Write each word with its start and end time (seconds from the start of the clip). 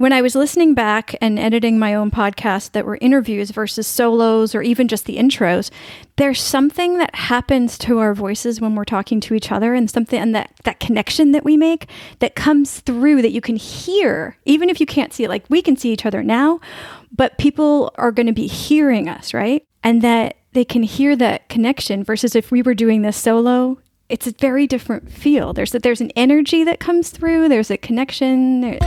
when 0.00 0.14
I 0.14 0.22
was 0.22 0.34
listening 0.34 0.72
back 0.72 1.14
and 1.20 1.38
editing 1.38 1.78
my 1.78 1.94
own 1.94 2.10
podcast 2.10 2.72
that 2.72 2.86
were 2.86 2.96
interviews 3.02 3.50
versus 3.50 3.86
solos 3.86 4.54
or 4.54 4.62
even 4.62 4.88
just 4.88 5.04
the 5.04 5.18
intros, 5.18 5.70
there's 6.16 6.40
something 6.40 6.96
that 6.96 7.14
happens 7.14 7.76
to 7.76 7.98
our 7.98 8.14
voices 8.14 8.62
when 8.62 8.74
we're 8.74 8.86
talking 8.86 9.20
to 9.20 9.34
each 9.34 9.52
other 9.52 9.74
and 9.74 9.90
something 9.90 10.18
and 10.18 10.34
that 10.34 10.54
that 10.64 10.80
connection 10.80 11.32
that 11.32 11.44
we 11.44 11.54
make 11.54 11.86
that 12.20 12.34
comes 12.34 12.80
through 12.80 13.20
that 13.20 13.32
you 13.32 13.42
can 13.42 13.56
hear 13.56 14.38
even 14.46 14.70
if 14.70 14.80
you 14.80 14.86
can't 14.86 15.12
see 15.12 15.24
it 15.24 15.28
like 15.28 15.44
we 15.50 15.60
can 15.60 15.76
see 15.76 15.92
each 15.92 16.06
other 16.06 16.22
now, 16.22 16.58
but 17.14 17.36
people 17.36 17.92
are 17.96 18.10
going 18.10 18.26
to 18.26 18.32
be 18.32 18.46
hearing 18.46 19.06
us, 19.06 19.34
right? 19.34 19.66
And 19.84 20.00
that 20.00 20.38
they 20.54 20.64
can 20.64 20.82
hear 20.82 21.14
that 21.16 21.50
connection 21.50 22.04
versus 22.04 22.34
if 22.34 22.50
we 22.50 22.62
were 22.62 22.72
doing 22.72 23.02
this 23.02 23.18
solo, 23.18 23.76
it's 24.08 24.26
a 24.26 24.32
very 24.32 24.66
different 24.66 25.12
feel. 25.12 25.52
There's 25.52 25.72
that 25.72 25.82
there's 25.82 26.00
an 26.00 26.10
energy 26.16 26.64
that 26.64 26.80
comes 26.80 27.10
through, 27.10 27.50
there's 27.50 27.70
a 27.70 27.76
connection. 27.76 28.78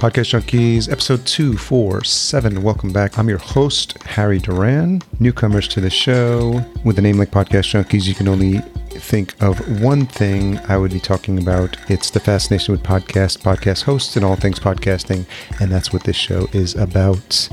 Podcast 0.00 0.32
Junkies, 0.32 0.90
episode 0.90 1.26
247. 1.26 2.62
Welcome 2.62 2.90
back. 2.90 3.18
I'm 3.18 3.28
your 3.28 3.36
host, 3.36 4.02
Harry 4.04 4.38
Duran. 4.38 5.02
Newcomers 5.18 5.68
to 5.68 5.82
the 5.82 5.90
show. 5.90 6.64
With 6.86 6.98
a 6.98 7.02
name 7.02 7.18
like 7.18 7.30
Podcast 7.30 7.68
Junkies, 7.68 8.06
you 8.06 8.14
can 8.14 8.26
only 8.26 8.60
think 8.92 9.34
of 9.42 9.82
one 9.82 10.06
thing 10.06 10.56
I 10.70 10.78
would 10.78 10.92
be 10.92 11.00
talking 11.00 11.36
about. 11.36 11.76
It's 11.90 12.08
the 12.08 12.18
fascination 12.18 12.72
with 12.72 12.82
podcast, 12.82 13.42
podcast 13.42 13.82
hosts, 13.82 14.16
and 14.16 14.24
all 14.24 14.36
things 14.36 14.58
podcasting. 14.58 15.26
And 15.60 15.70
that's 15.70 15.92
what 15.92 16.04
this 16.04 16.16
show 16.16 16.48
is 16.54 16.74
about. 16.76 17.50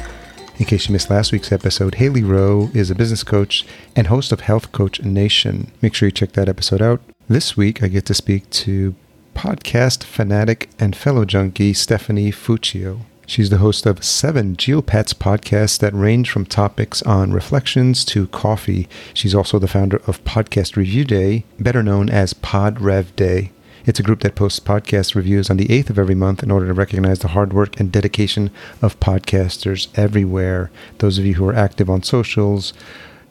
In 0.57 0.65
case 0.65 0.87
you 0.87 0.93
missed 0.93 1.09
last 1.09 1.33
week's 1.33 1.51
episode, 1.51 1.95
Haley 1.95 2.23
Rowe 2.23 2.69
is 2.73 2.89
a 2.89 2.95
business 2.95 3.25
coach 3.25 3.65
and 3.93 4.07
host 4.07 4.31
of 4.31 4.39
Health 4.39 4.71
Coach 4.71 5.01
Nation. 5.01 5.69
Make 5.81 5.95
sure 5.95 6.07
you 6.07 6.13
check 6.13 6.31
that 6.31 6.47
episode 6.47 6.81
out. 6.81 7.01
This 7.27 7.57
week, 7.57 7.83
I 7.83 7.89
get 7.89 8.05
to 8.05 8.13
speak 8.13 8.49
to 8.51 8.95
podcast 9.37 10.03
fanatic 10.03 10.67
and 10.79 10.95
fellow 10.95 11.23
junkie 11.23 11.71
Stephanie 11.71 12.31
Fuccio. 12.31 13.01
She's 13.27 13.51
the 13.51 13.59
host 13.59 13.85
of 13.85 14.03
seven 14.03 14.55
Geopats 14.55 15.13
podcasts 15.13 15.77
that 15.77 15.93
range 15.93 16.31
from 16.31 16.43
topics 16.43 17.03
on 17.03 17.31
reflections 17.31 18.03
to 18.05 18.25
coffee. 18.27 18.89
She's 19.13 19.35
also 19.35 19.59
the 19.59 19.67
founder 19.67 19.97
of 20.07 20.23
Podcast 20.23 20.75
Review 20.75 21.05
Day, 21.05 21.45
better 21.59 21.83
known 21.83 22.09
as 22.09 22.33
Pod 22.33 22.81
Rev 22.81 23.15
Day. 23.15 23.51
It's 23.85 23.99
a 23.99 24.03
group 24.03 24.21
that 24.21 24.33
posts 24.33 24.59
podcast 24.59 25.13
reviews 25.13 25.51
on 25.51 25.57
the 25.57 25.67
8th 25.67 25.91
of 25.91 25.99
every 25.99 26.15
month 26.15 26.41
in 26.41 26.49
order 26.49 26.65
to 26.65 26.73
recognize 26.73 27.19
the 27.19 27.29
hard 27.29 27.53
work 27.53 27.79
and 27.79 27.91
dedication 27.91 28.49
of 28.81 28.99
podcasters 28.99 29.87
everywhere. 29.93 30.71
Those 30.97 31.19
of 31.19 31.27
you 31.27 31.35
who 31.35 31.47
are 31.47 31.55
active 31.55 31.91
on 31.91 32.01
socials 32.01 32.73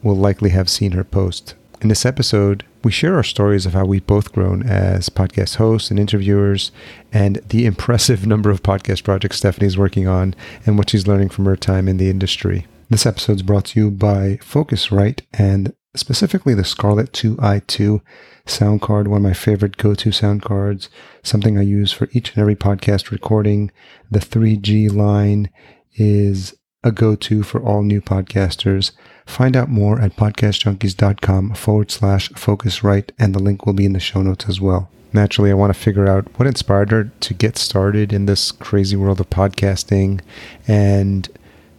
will 0.04 0.16
likely 0.16 0.50
have 0.50 0.70
seen 0.70 0.92
her 0.92 1.04
post. 1.04 1.56
In 1.86 1.88
this 1.88 2.04
episode, 2.04 2.64
we 2.82 2.90
share 2.90 3.14
our 3.14 3.22
stories 3.22 3.64
of 3.64 3.72
how 3.72 3.84
we've 3.84 4.08
both 4.08 4.32
grown 4.32 4.64
as 4.64 5.08
podcast 5.08 5.54
hosts 5.54 5.88
and 5.88 6.00
interviewers, 6.00 6.72
and 7.12 7.36
the 7.50 7.64
impressive 7.64 8.26
number 8.26 8.50
of 8.50 8.64
podcast 8.64 9.04
projects 9.04 9.36
Stephanie's 9.36 9.78
working 9.78 10.08
on, 10.08 10.34
and 10.66 10.76
what 10.76 10.90
she's 10.90 11.06
learning 11.06 11.28
from 11.28 11.44
her 11.44 11.54
time 11.54 11.86
in 11.86 11.96
the 11.96 12.10
industry. 12.10 12.66
This 12.90 13.06
episode 13.06 13.36
is 13.36 13.42
brought 13.44 13.66
to 13.66 13.78
you 13.78 13.92
by 13.92 14.40
Focusrite 14.42 15.20
and 15.32 15.74
specifically 15.94 16.54
the 16.54 16.64
Scarlett 16.64 17.12
2i2 17.12 18.00
sound 18.46 18.82
card, 18.82 19.06
one 19.06 19.18
of 19.18 19.22
my 19.22 19.32
favorite 19.32 19.76
go 19.76 19.94
to 19.94 20.10
sound 20.10 20.42
cards, 20.42 20.90
something 21.22 21.56
I 21.56 21.62
use 21.62 21.92
for 21.92 22.08
each 22.10 22.30
and 22.30 22.38
every 22.38 22.56
podcast 22.56 23.12
recording. 23.12 23.70
The 24.10 24.18
3G 24.18 24.92
line 24.92 25.50
is 25.94 26.52
a 26.84 26.92
go 26.92 27.16
to 27.16 27.42
for 27.42 27.62
all 27.62 27.82
new 27.82 28.00
podcasters. 28.00 28.92
Find 29.26 29.56
out 29.56 29.68
more 29.68 30.00
at 30.00 30.16
podcastjunkies.com 30.16 31.54
forward 31.54 31.90
slash 31.90 32.30
focusrite, 32.30 33.10
and 33.18 33.34
the 33.34 33.42
link 33.42 33.66
will 33.66 33.72
be 33.72 33.86
in 33.86 33.92
the 33.92 34.00
show 34.00 34.22
notes 34.22 34.48
as 34.48 34.60
well. 34.60 34.90
Naturally, 35.12 35.50
I 35.50 35.54
want 35.54 35.72
to 35.72 35.80
figure 35.80 36.06
out 36.06 36.26
what 36.38 36.46
inspired 36.46 36.90
her 36.90 37.04
to 37.04 37.34
get 37.34 37.56
started 37.56 38.12
in 38.12 38.26
this 38.26 38.52
crazy 38.52 38.96
world 38.96 39.20
of 39.20 39.30
podcasting 39.30 40.20
and 40.68 41.28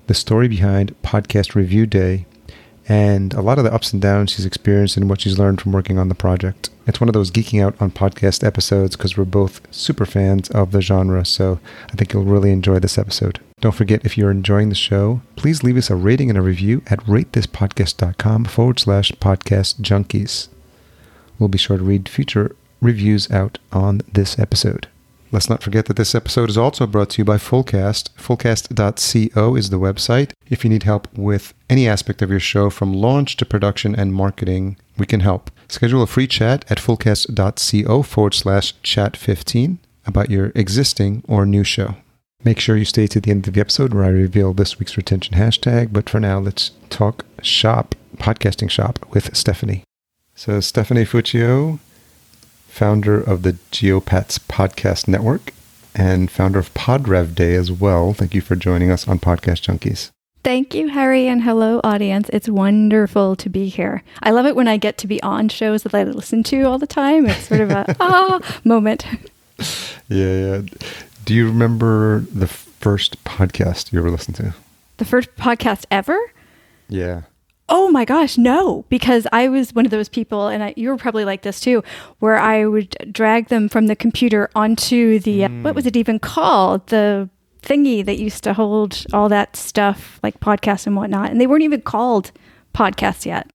the 0.07 0.13
story 0.13 0.47
behind 0.47 0.95
Podcast 1.03 1.53
Review 1.53 1.85
Day 1.85 2.25
and 2.87 3.33
a 3.33 3.41
lot 3.41 3.57
of 3.57 3.63
the 3.63 3.73
ups 3.73 3.91
and 3.91 4.01
downs 4.01 4.31
she's 4.31 4.45
experienced 4.45 4.95
and 4.97 5.09
what 5.09 5.21
she's 5.21 5.37
learned 5.37 5.61
from 5.61 5.71
working 5.71 5.99
on 5.99 6.09
the 6.09 6.15
project. 6.15 6.69
It's 6.85 7.01
one 7.01 7.09
of 7.09 7.13
those 7.13 7.31
geeking 7.31 7.61
out 7.61 7.75
on 7.81 7.91
podcast 7.91 8.45
episodes 8.45 8.95
because 8.95 9.17
we're 9.17 9.25
both 9.25 9.61
super 9.75 10.05
fans 10.05 10.49
of 10.51 10.71
the 10.71 10.81
genre, 10.81 11.25
so 11.25 11.59
I 11.91 11.95
think 11.95 12.13
you'll 12.13 12.23
really 12.23 12.51
enjoy 12.51 12.79
this 12.79 12.97
episode. 12.97 13.39
Don't 13.59 13.75
forget, 13.75 14.05
if 14.05 14.17
you're 14.17 14.31
enjoying 14.31 14.69
the 14.69 14.75
show, 14.75 15.21
please 15.35 15.63
leave 15.63 15.77
us 15.77 15.89
a 15.89 15.95
rating 15.95 16.29
and 16.29 16.37
a 16.37 16.41
review 16.41 16.83
at 16.87 16.99
ratethispodcast.com 16.99 18.45
forward 18.45 18.79
slash 18.79 19.11
podcast 19.13 19.81
junkies. 19.81 20.47
We'll 21.39 21.49
be 21.49 21.57
sure 21.57 21.77
to 21.77 21.83
read 21.83 22.07
future 22.07 22.55
reviews 22.81 23.29
out 23.31 23.57
on 23.71 24.01
this 24.11 24.39
episode. 24.39 24.87
Let's 25.29 25.49
not 25.49 25.61
forget 25.61 25.87
that 25.87 25.97
this 25.97 26.15
episode 26.15 26.49
is 26.49 26.57
also 26.57 26.87
brought 26.87 27.09
to 27.11 27.21
you 27.21 27.25
by 27.25 27.37
Fullcast. 27.37 28.11
Fullcast.co 28.13 29.55
is 29.55 29.69
the 29.69 29.79
website. 29.79 30.31
If 30.49 30.63
you 30.63 30.69
need 30.69 30.83
help 30.83 31.13
with 31.17 31.53
any 31.69 31.87
aspect 31.87 32.21
of 32.21 32.29
your 32.29 32.39
show 32.39 32.69
from 32.69 32.93
launch 32.93 33.35
to 33.37 33.45
production 33.45 33.93
and 33.93 34.13
marketing, 34.13 34.77
we 34.97 35.05
can 35.05 35.19
help. 35.19 35.51
Schedule 35.67 36.01
a 36.01 36.07
free 36.07 36.27
chat 36.27 36.63
at 36.71 36.77
fullcast.co 36.77 38.03
forward 38.03 38.33
slash 38.33 38.73
chat 38.83 39.17
15 39.17 39.79
about 40.05 40.29
your 40.29 40.53
existing 40.55 41.23
or 41.27 41.45
new 41.45 41.65
show. 41.65 41.95
Make 42.45 42.59
sure 42.61 42.77
you 42.77 42.85
stay 42.85 43.07
to 43.07 43.19
the 43.19 43.31
end 43.31 43.47
of 43.47 43.53
the 43.53 43.61
episode 43.61 43.93
where 43.93 44.05
I 44.05 44.09
reveal 44.09 44.53
this 44.53 44.79
week's 44.79 44.95
retention 44.95 45.35
hashtag. 45.35 45.91
But 45.91 46.09
for 46.09 46.21
now, 46.21 46.39
let's 46.39 46.71
talk 46.89 47.25
shop, 47.41 47.95
podcasting 48.17 48.69
shop 48.69 49.05
with 49.09 49.35
Stephanie. 49.35 49.83
So, 50.35 50.61
Stephanie 50.61 51.03
Fuccio, 51.03 51.79
founder 52.77 53.19
of 53.19 53.41
the 53.41 53.53
Geopats 53.71 54.37
Podcast 54.37 55.07
Network 55.07 55.51
and 55.95 56.29
founder 56.29 56.59
of 56.59 56.71
PodRev 56.75 57.33
Day 57.33 57.55
as 57.55 57.71
well. 57.71 58.13
Thank 58.13 58.35
you 58.35 58.41
for 58.41 58.55
joining 58.55 58.91
us 58.91 59.07
on 59.07 59.17
Podcast 59.17 59.63
Junkies. 59.65 60.11
Thank 60.43 60.75
you, 60.75 60.87
Harry, 60.89 61.27
and 61.27 61.41
hello, 61.41 61.81
audience. 61.83 62.29
It's 62.31 62.47
wonderful 62.47 63.35
to 63.37 63.49
be 63.49 63.67
here. 63.67 64.03
I 64.21 64.29
love 64.29 64.45
it 64.45 64.55
when 64.55 64.67
I 64.67 64.77
get 64.77 64.99
to 64.99 65.07
be 65.07 65.21
on 65.23 65.49
shows 65.49 65.81
that 65.83 65.95
I 65.95 66.03
listen 66.03 66.43
to 66.43 66.61
all 66.65 66.77
the 66.77 66.85
time. 66.85 67.25
It's 67.25 67.47
sort 67.47 67.61
of 67.61 67.71
a 67.71 67.95
ah 67.99 68.39
moment. 68.63 69.07
Yeah, 70.07 70.59
yeah. 70.59 70.61
Do 71.25 71.33
you 71.33 71.47
remember 71.47 72.19
the 72.31 72.47
first 72.47 73.23
podcast 73.23 73.91
you 73.91 73.97
ever 73.97 74.11
listened 74.11 74.35
to? 74.35 74.53
The 74.97 75.05
first 75.05 75.35
podcast 75.35 75.85
ever? 75.89 76.19
Yeah. 76.89 77.23
Oh 77.69 77.89
my 77.89 78.05
gosh, 78.05 78.37
no, 78.37 78.85
because 78.87 79.27
I 79.33 79.49
was 79.49 79.75
one 79.75 79.83
of 79.85 79.91
those 79.91 80.07
people, 80.07 80.47
and 80.47 80.63
I, 80.63 80.73
you 80.77 80.87
were 80.89 80.95
probably 80.97 81.25
like 81.25 81.41
this 81.41 81.59
too, 81.59 81.83
where 82.19 82.37
I 82.37 82.65
would 82.65 82.95
drag 83.11 83.49
them 83.49 83.67
from 83.67 83.87
the 83.87 83.95
computer 83.95 84.49
onto 84.55 85.19
the, 85.19 85.43
uh, 85.43 85.49
what 85.63 85.75
was 85.75 85.85
it 85.85 85.97
even 85.97 86.17
called? 86.17 86.87
The 86.87 87.29
thingy 87.61 88.05
that 88.05 88.17
used 88.17 88.43
to 88.45 88.53
hold 88.53 89.05
all 89.11 89.27
that 89.27 89.57
stuff, 89.57 90.17
like 90.23 90.39
podcasts 90.39 90.87
and 90.87 90.95
whatnot. 90.95 91.29
And 91.29 91.41
they 91.41 91.47
weren't 91.47 91.63
even 91.63 91.81
called 91.81 92.31
podcasts 92.73 93.25
yet. 93.25 93.49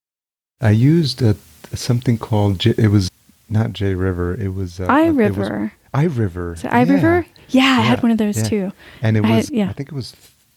I 0.60 0.70
used 0.72 1.22
a, 1.22 1.34
something 1.74 2.18
called, 2.18 2.58
J, 2.58 2.74
it 2.76 2.88
was 2.88 3.10
not 3.48 3.72
J 3.72 3.94
River, 3.94 4.34
it 4.34 4.54
was 4.54 4.78
uh, 4.78 4.88
iRiver. 4.88 5.72
iRiver. 5.94 6.58
So 6.58 6.68
iRiver? 6.68 7.24
Yeah, 7.48 7.62
I 7.78 7.80
had 7.80 8.02
one 8.02 8.12
of 8.12 8.18
those 8.18 8.36
yeah. 8.36 8.44
too. 8.44 8.72
And 9.00 9.16
it 9.16 9.24
I 9.24 9.28
had- 9.28 9.36
was, 9.36 9.50
I, 9.50 9.54
yeah. 9.54 9.72
think 9.72 9.88
it 9.88 9.94
was, 9.94 10.14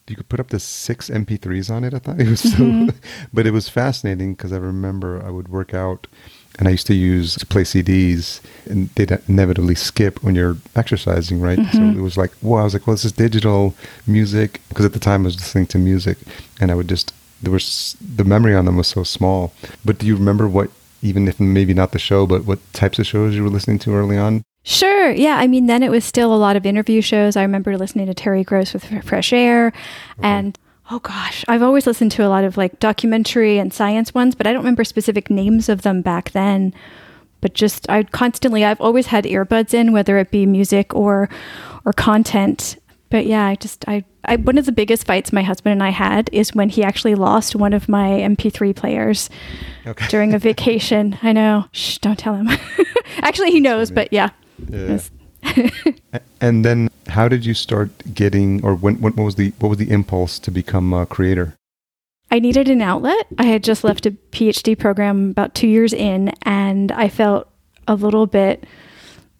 you 0.07 0.15
could 0.15 0.29
put 0.29 0.39
up 0.39 0.49
to 0.49 0.59
six 0.59 1.09
MP3s 1.09 1.69
on 1.69 1.83
it. 1.83 1.93
I 1.93 1.99
thought 1.99 2.19
it 2.21 2.29
was 2.29 2.41
so, 2.41 2.49
Mm-hmm. 2.49 2.89
but 3.33 3.47
it 3.47 3.51
was 3.51 3.69
fascinating 3.69 4.33
because 4.33 4.53
I 4.53 4.57
remember 4.57 5.23
I 5.25 5.29
would 5.29 5.47
work 5.47 5.73
out 5.73 6.07
and 6.57 6.67
I 6.67 6.71
used 6.71 6.87
to 6.87 6.93
use 6.93 7.35
to 7.35 7.45
play 7.45 7.63
CDs 7.63 8.39
and 8.69 8.89
they'd 8.89 9.11
inevitably 9.27 9.75
skip 9.75 10.23
when 10.23 10.35
you're 10.35 10.57
exercising, 10.75 11.41
right? 11.41 11.59
Mm-hmm. 11.59 11.93
So 11.93 11.99
it 11.99 12.01
was 12.01 12.17
like, 12.17 12.31
wow, 12.41 12.61
I 12.61 12.63
was 12.63 12.73
like, 12.73 12.87
well, 12.87 12.95
this 12.95 13.05
is 13.05 13.11
digital 13.11 13.75
music 14.07 14.61
because 14.69 14.85
at 14.85 14.93
the 14.93 14.99
time 14.99 15.23
I 15.23 15.25
was 15.25 15.35
listening 15.37 15.67
to 15.67 15.77
music 15.77 16.17
and 16.61 16.71
I 16.71 16.75
would 16.75 16.87
just, 16.87 17.13
there 17.41 17.51
was, 17.51 17.97
the 17.99 18.23
memory 18.23 18.55
on 18.55 18.65
them 18.65 18.77
was 18.77 18.87
so 18.87 19.03
small. 19.03 19.53
But 19.83 19.97
do 19.97 20.07
you 20.07 20.15
remember 20.15 20.47
what, 20.47 20.69
even 21.01 21.27
if 21.27 21.39
maybe 21.39 21.73
not 21.73 21.91
the 21.91 21.99
show, 21.99 22.25
but 22.25 22.45
what 22.45 22.59
types 22.73 22.99
of 22.99 23.05
shows 23.05 23.35
you 23.35 23.43
were 23.43 23.49
listening 23.49 23.79
to 23.79 23.93
early 23.93 24.17
on? 24.17 24.43
Sure. 24.67 25.11
Yeah. 25.11 25.37
I 25.37 25.45
mean, 25.45 25.67
then 25.67 25.83
it 25.83 25.91
was 25.91 26.03
still 26.03 26.33
a 26.33 26.35
lot 26.35 26.55
of 26.55 26.65
interview 26.65 26.99
shows. 26.99 27.35
I 27.37 27.43
remember 27.43 27.77
listening 27.77 28.07
to 28.07 28.15
Terry 28.15 28.43
Gross 28.43 28.73
with 28.73 28.83
Fresh 29.05 29.31
Air. 29.31 29.71
And 30.23 30.57
oh 30.89 30.97
gosh, 30.99 31.45
I've 31.47 31.61
always 31.61 31.85
listened 31.85 32.11
to 32.13 32.25
a 32.25 32.29
lot 32.29 32.43
of 32.43 32.57
like 32.57 32.79
documentary 32.79 33.59
and 33.59 33.71
science 33.71 34.13
ones, 34.15 34.33
but 34.33 34.47
I 34.47 34.51
don't 34.53 34.63
remember 34.63 34.83
specific 34.83 35.29
names 35.29 35.69
of 35.69 35.83
them 35.83 36.01
back 36.01 36.31
then. 36.31 36.73
But 37.41 37.53
just, 37.53 37.87
I 37.91 38.01
constantly, 38.03 38.65
I've 38.65 38.81
always 38.81 39.05
had 39.07 39.25
earbuds 39.25 39.71
in, 39.75 39.91
whether 39.93 40.17
it 40.17 40.31
be 40.31 40.47
music 40.47 40.95
or, 40.95 41.29
or 41.85 41.93
content. 41.93 42.77
But 43.11 43.27
yeah, 43.27 43.45
I 43.45 43.53
just, 43.55 43.87
I, 43.87 44.03
I, 44.23 44.37
one 44.37 44.57
of 44.57 44.65
the 44.65 44.71
biggest 44.71 45.05
fights 45.05 45.31
my 45.31 45.43
husband 45.43 45.73
and 45.73 45.83
I 45.83 45.89
had 45.91 46.27
is 46.33 46.55
when 46.55 46.69
he 46.69 46.83
actually 46.83 47.13
lost 47.13 47.55
one 47.55 47.73
of 47.73 47.87
my 47.87 48.07
MP3 48.09 48.75
players 48.75 49.29
Okay. 49.85 50.07
during 50.07 50.33
a 50.33 50.39
vacation. 50.39 51.19
I 51.21 51.33
know. 51.33 51.65
Shh, 51.71 51.99
don't 51.99 52.17
tell 52.17 52.33
him. 52.33 52.49
actually, 53.19 53.51
he 53.51 53.59
knows, 53.59 53.91
but 53.91 54.11
yeah. 54.11 54.29
Uh, 54.61 54.77
yeah. 54.77 54.99
A- 56.13 56.21
and 56.41 56.65
then, 56.65 56.89
how 57.07 57.27
did 57.27 57.45
you 57.45 57.53
start 57.53 57.89
getting, 58.13 58.63
or 58.63 58.75
when, 58.75 58.99
what 59.01 59.15
was 59.15 59.35
the 59.35 59.53
what 59.59 59.69
was 59.69 59.77
the 59.77 59.91
impulse 59.91 60.39
to 60.39 60.51
become 60.51 60.93
a 60.93 61.05
creator? 61.05 61.55
I 62.31 62.39
needed 62.39 62.67
an 62.69 62.81
outlet. 62.81 63.27
I 63.37 63.45
had 63.45 63.63
just 63.63 63.83
left 63.83 64.05
a 64.05 64.11
PhD 64.11 64.77
program 64.77 65.29
about 65.29 65.53
two 65.53 65.67
years 65.67 65.93
in, 65.93 66.29
and 66.41 66.91
I 66.91 67.07
felt 67.07 67.47
a 67.87 67.95
little 67.95 68.25
bit 68.25 68.65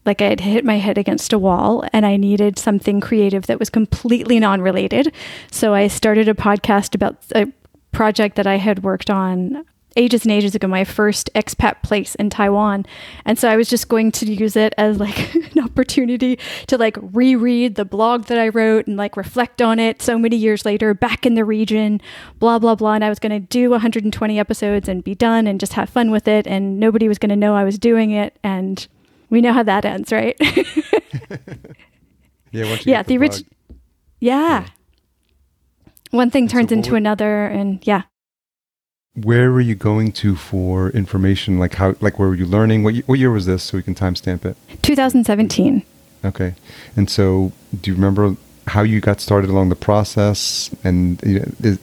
like 0.06 0.22
I 0.22 0.30
had 0.30 0.42
hit 0.42 0.64
my 0.64 0.78
head 0.78 0.98
against 0.98 1.34
a 1.34 1.40
wall 1.40 1.84
and 1.92 2.06
I 2.06 2.16
needed 2.16 2.60
something 2.60 3.02
creative 3.02 3.48
that 3.48 3.60
was 3.60 3.70
completely 3.70 4.40
non 4.40 4.62
related. 4.62 5.14
So 5.52 5.74
I 5.74 5.88
started 5.88 6.30
a 6.30 6.34
podcast 6.34 6.94
about 6.94 7.18
a 7.34 7.48
project 7.92 8.36
that 8.36 8.46
I 8.48 8.58
had 8.58 8.84
worked 8.84 9.10
on 9.10 9.66
ages 9.96 10.24
and 10.24 10.32
ages 10.32 10.56
ago, 10.56 10.68
my 10.68 10.84
first 10.84 11.30
expat 11.36 11.82
place 11.82 12.16
in 12.16 12.30
Taiwan. 12.30 12.86
And 13.24 13.40
so 13.40 13.50
I 13.50 13.56
was 13.56 13.70
just 13.70 13.88
going 13.88 14.12
to 14.14 14.26
use 14.26 14.56
it 14.56 14.74
as 14.78 15.00
like 15.00 15.34
an 15.56 15.64
opportunity 15.64 16.38
to 16.68 16.78
like 16.78 16.98
reread 17.02 17.76
the 17.76 17.86
blog 17.86 18.26
that 18.26 18.38
I 18.38 18.50
wrote 18.50 18.88
and 18.88 18.98
like 18.98 19.16
reflect 19.18 19.62
on 19.62 19.80
it 19.80 20.02
so 20.02 20.18
many 20.18 20.36
years 20.36 20.66
later 20.66 20.94
back 20.94 21.26
in 21.26 21.36
the 21.36 21.46
region, 21.46 22.02
blah, 22.40 22.60
blah, 22.60 22.76
blah. 22.76 22.94
And 22.94 23.06
I 23.06 23.10
was 23.10 23.20
going 23.20 23.32
to 23.32 23.40
do 23.40 23.70
120 23.70 24.40
episodes 24.40 24.90
and 24.90 25.04
be 25.04 25.16
done 25.16 25.48
and 25.48 25.60
just 25.60 25.74
have 25.74 25.90
fun 25.90 26.12
with 26.12 26.28
it. 26.28 26.46
And 26.48 26.80
nobody 26.80 27.08
was 27.08 27.18
going 27.18 27.30
to 27.30 27.36
know 27.36 27.56
I 27.56 27.64
was 27.64 27.80
doing 27.80 28.12
it. 28.12 28.38
And 28.44 28.86
we 29.30 29.42
know 29.42 29.54
how 29.54 29.64
that 29.64 29.86
ends, 29.86 30.12
right? 30.12 30.36
yeah. 32.52 32.78
yeah. 32.84 33.04
The, 33.04 33.18
original. 33.18 33.50
Yeah. 34.20 34.62
yeah. 34.62 34.68
One 36.12 36.30
thing 36.30 36.48
turns 36.48 36.70
so 36.70 36.76
into 36.76 36.96
another, 36.96 37.46
and 37.46 37.86
yeah. 37.86 38.04
Where 39.16 39.52
were 39.52 39.62
you 39.62 39.76
going 39.76 40.12
to 40.14 40.36
for 40.36 40.90
information? 40.90 41.58
Like 41.58 41.76
how? 41.76 41.96
Like 42.02 42.20
where 42.20 42.28
were 42.28 42.36
you 42.36 42.46
learning? 42.46 42.84
What 42.84 42.96
what 43.08 43.20
year 43.20 43.32
was 43.32 43.46
this? 43.46 43.64
So 43.64 43.78
we 43.78 43.84
can 43.84 43.96
timestamp 43.96 44.46
it. 44.46 44.58
2017. 44.82 45.84
Okay. 46.26 46.56
And 46.96 47.10
so, 47.10 47.52
do 47.82 47.92
you 47.92 47.96
remember 47.96 48.36
how 48.68 48.82
you 48.82 49.00
got 49.00 49.22
started 49.22 49.50
along 49.50 49.70
the 49.70 49.76
process? 49.76 50.70
And 50.84 51.22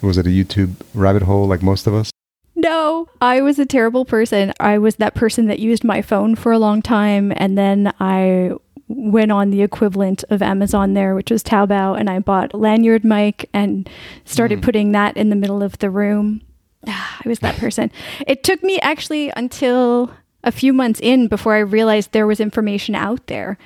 was 0.03 0.19
it 0.19 0.27
a 0.27 0.31
YouTube 0.31 0.75
rabbit 0.95 1.23
hole 1.23 1.47
like 1.47 1.63
most 1.63 1.87
of 1.87 1.95
us? 1.95 2.11
No, 2.55 3.09
I 3.21 3.41
was 3.41 3.59
a 3.59 3.67
terrible 3.67 4.05
person. 4.05 4.53
I 4.61 4.79
was 4.79 4.97
that 4.97 5.15
person 5.15 5.47
that 5.47 5.59
used 5.59 5.85
my 5.85 6.03
phone 6.03 6.37
for 6.37 6.53
a 6.53 6.59
long 6.59 6.83
time 6.83 7.33
and 7.37 7.57
then 7.57 7.93
I 7.99 8.53
went 8.89 9.33
on 9.33 9.51
the 9.51 9.63
equivalent 9.63 10.23
of 10.29 10.43
Amazon 10.43 10.95
there, 10.95 11.15
which 11.15 11.31
was 11.31 11.43
Taobao, 11.43 11.99
and 11.99 12.11
I 12.11 12.19
bought 12.19 12.53
a 12.53 12.59
lanyard 12.59 13.05
mic 13.05 13.49
and 13.55 13.89
started 14.25 14.61
mm. 14.61 14.63
putting 14.63 14.93
that 14.93 15.17
in 15.17 15.31
the 15.31 15.37
middle 15.37 15.63
of 15.63 15.79
the 15.79 15.89
room. 15.91 16.43
I 16.87 17.23
was 17.27 17.39
that 17.41 17.57
person. 17.57 17.91
it 18.27 18.43
took 18.43 18.63
me 18.63 18.79
actually 18.81 19.33
until 19.37 20.13
a 20.45 20.53
few 20.53 20.73
months 20.73 21.01
in 21.03 21.29
before 21.29 21.55
I 21.55 21.61
realized 21.61 22.13
there 22.13 22.27
was 22.27 22.41
information 22.41 22.95
out 22.95 23.27
there. 23.27 23.59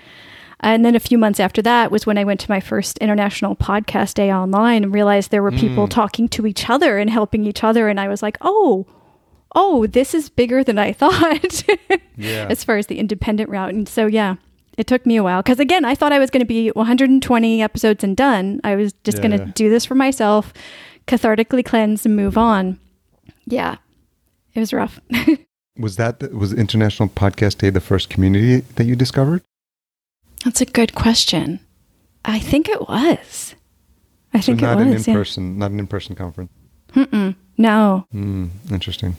And 0.60 0.84
then 0.84 0.94
a 0.94 1.00
few 1.00 1.18
months 1.18 1.38
after 1.38 1.60
that 1.62 1.90
was 1.90 2.06
when 2.06 2.16
I 2.16 2.24
went 2.24 2.40
to 2.40 2.50
my 2.50 2.60
first 2.60 2.98
international 2.98 3.56
podcast 3.56 4.14
day 4.14 4.32
online 4.32 4.84
and 4.84 4.94
realized 4.94 5.30
there 5.30 5.42
were 5.42 5.52
people 5.52 5.86
mm. 5.86 5.90
talking 5.90 6.28
to 6.30 6.46
each 6.46 6.70
other 6.70 6.98
and 6.98 7.10
helping 7.10 7.44
each 7.44 7.62
other. 7.62 7.88
And 7.88 8.00
I 8.00 8.08
was 8.08 8.22
like, 8.22 8.38
oh, 8.40 8.86
oh, 9.54 9.86
this 9.86 10.14
is 10.14 10.28
bigger 10.30 10.64
than 10.64 10.78
I 10.78 10.92
thought 10.94 11.64
yeah. 12.16 12.46
as 12.48 12.64
far 12.64 12.78
as 12.78 12.86
the 12.86 12.98
independent 12.98 13.50
route. 13.50 13.74
And 13.74 13.86
so, 13.86 14.06
yeah, 14.06 14.36
it 14.78 14.86
took 14.86 15.04
me 15.04 15.16
a 15.16 15.22
while 15.22 15.42
because, 15.42 15.60
again, 15.60 15.84
I 15.84 15.94
thought 15.94 16.12
I 16.12 16.18
was 16.18 16.30
going 16.30 16.40
to 16.40 16.46
be 16.46 16.70
120 16.70 17.62
episodes 17.62 18.02
and 18.02 18.16
done. 18.16 18.60
I 18.64 18.76
was 18.76 18.94
just 19.04 19.18
yeah, 19.18 19.28
going 19.28 19.38
to 19.38 19.46
do 19.52 19.68
this 19.68 19.84
for 19.84 19.94
myself, 19.94 20.54
cathartically 21.06 21.64
cleanse 21.64 22.06
and 22.06 22.16
move 22.16 22.38
on. 22.38 22.78
Yeah, 23.46 23.76
it 24.54 24.60
was 24.60 24.72
rough. 24.72 25.00
was 25.78 25.96
that, 25.96 26.32
was 26.34 26.52
International 26.52 27.08
Podcast 27.08 27.58
Day 27.58 27.70
the 27.70 27.80
first 27.80 28.10
community 28.10 28.60
that 28.76 28.84
you 28.84 28.96
discovered? 28.96 29.42
That's 30.44 30.60
a 30.60 30.66
good 30.66 30.94
question. 30.94 31.60
I 32.24 32.38
think 32.38 32.68
it 32.68 32.88
was. 32.88 33.54
I 34.34 34.40
so 34.40 34.46
think 34.46 34.60
not 34.62 34.80
it 34.80 34.86
was. 34.86 35.06
An 35.06 35.12
in-person, 35.14 35.52
yeah. 35.52 35.58
Not 35.58 35.70
an 35.70 35.80
in-person 35.80 36.16
conference. 36.16 36.50
Mm-mm, 36.94 37.36
no. 37.56 38.06
Mm, 38.14 38.50
interesting. 38.70 39.16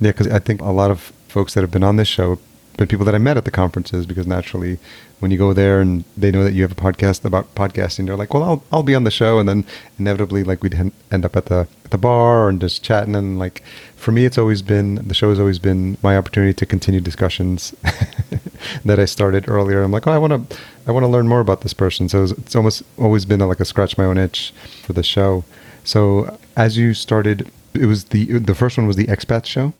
Yeah, 0.00 0.12
because 0.12 0.28
I 0.28 0.38
think 0.38 0.60
a 0.60 0.66
lot 0.66 0.90
of 0.90 1.12
folks 1.28 1.54
that 1.54 1.62
have 1.62 1.70
been 1.70 1.82
on 1.82 1.96
this 1.96 2.08
show, 2.08 2.38
but 2.76 2.88
people 2.88 3.06
that 3.06 3.14
I 3.14 3.18
met 3.18 3.36
at 3.36 3.44
the 3.44 3.50
conferences, 3.50 4.04
because 4.06 4.26
naturally, 4.26 4.78
when 5.18 5.30
you 5.30 5.38
go 5.38 5.52
there 5.52 5.80
and 5.80 6.04
they 6.16 6.30
know 6.30 6.44
that 6.44 6.52
you 6.52 6.62
have 6.62 6.72
a 6.72 6.74
podcast 6.74 7.24
about 7.24 7.54
podcasting, 7.54 8.06
they're 8.06 8.16
like, 8.16 8.34
"Well, 8.34 8.42
I'll 8.42 8.64
I'll 8.70 8.82
be 8.82 8.94
on 8.94 9.04
the 9.04 9.10
show," 9.10 9.38
and 9.38 9.48
then 9.48 9.64
inevitably, 9.98 10.44
like 10.44 10.62
we'd 10.62 10.74
end 10.74 11.24
up 11.24 11.36
at 11.36 11.46
the 11.46 11.66
at 11.84 11.90
the 11.90 11.98
bar 11.98 12.48
and 12.48 12.60
just 12.60 12.82
chatting. 12.82 13.16
And 13.16 13.38
like 13.38 13.62
for 13.96 14.12
me, 14.12 14.26
it's 14.26 14.36
always 14.36 14.60
been 14.60 14.96
the 14.96 15.14
show 15.14 15.30
has 15.30 15.40
always 15.40 15.58
been 15.58 15.96
my 16.02 16.16
opportunity 16.16 16.52
to 16.52 16.66
continue 16.66 17.00
discussions 17.00 17.74
that 18.84 19.00
I 19.00 19.06
started 19.06 19.48
earlier. 19.48 19.82
I'm 19.82 19.92
like, 19.92 20.06
oh, 20.06 20.12
I 20.12 20.18
want 20.18 20.50
to 20.50 20.58
I 20.86 20.92
want 20.92 21.04
to 21.04 21.08
learn 21.08 21.28
more 21.28 21.40
about 21.40 21.62
this 21.62 21.72
person. 21.72 22.08
So 22.08 22.24
it's, 22.24 22.32
it's 22.32 22.56
almost 22.56 22.82
always 22.98 23.24
been 23.24 23.40
a, 23.40 23.46
like 23.46 23.60
a 23.60 23.64
scratch 23.64 23.96
my 23.96 24.04
own 24.04 24.18
itch 24.18 24.52
for 24.82 24.92
the 24.92 25.02
show. 25.02 25.44
So 25.84 26.38
as 26.56 26.76
you 26.76 26.92
started, 26.92 27.50
it 27.72 27.86
was 27.86 28.04
the 28.04 28.38
the 28.38 28.54
first 28.54 28.76
one 28.76 28.86
was 28.86 28.96
the 28.96 29.06
expat 29.06 29.46
show. 29.46 29.72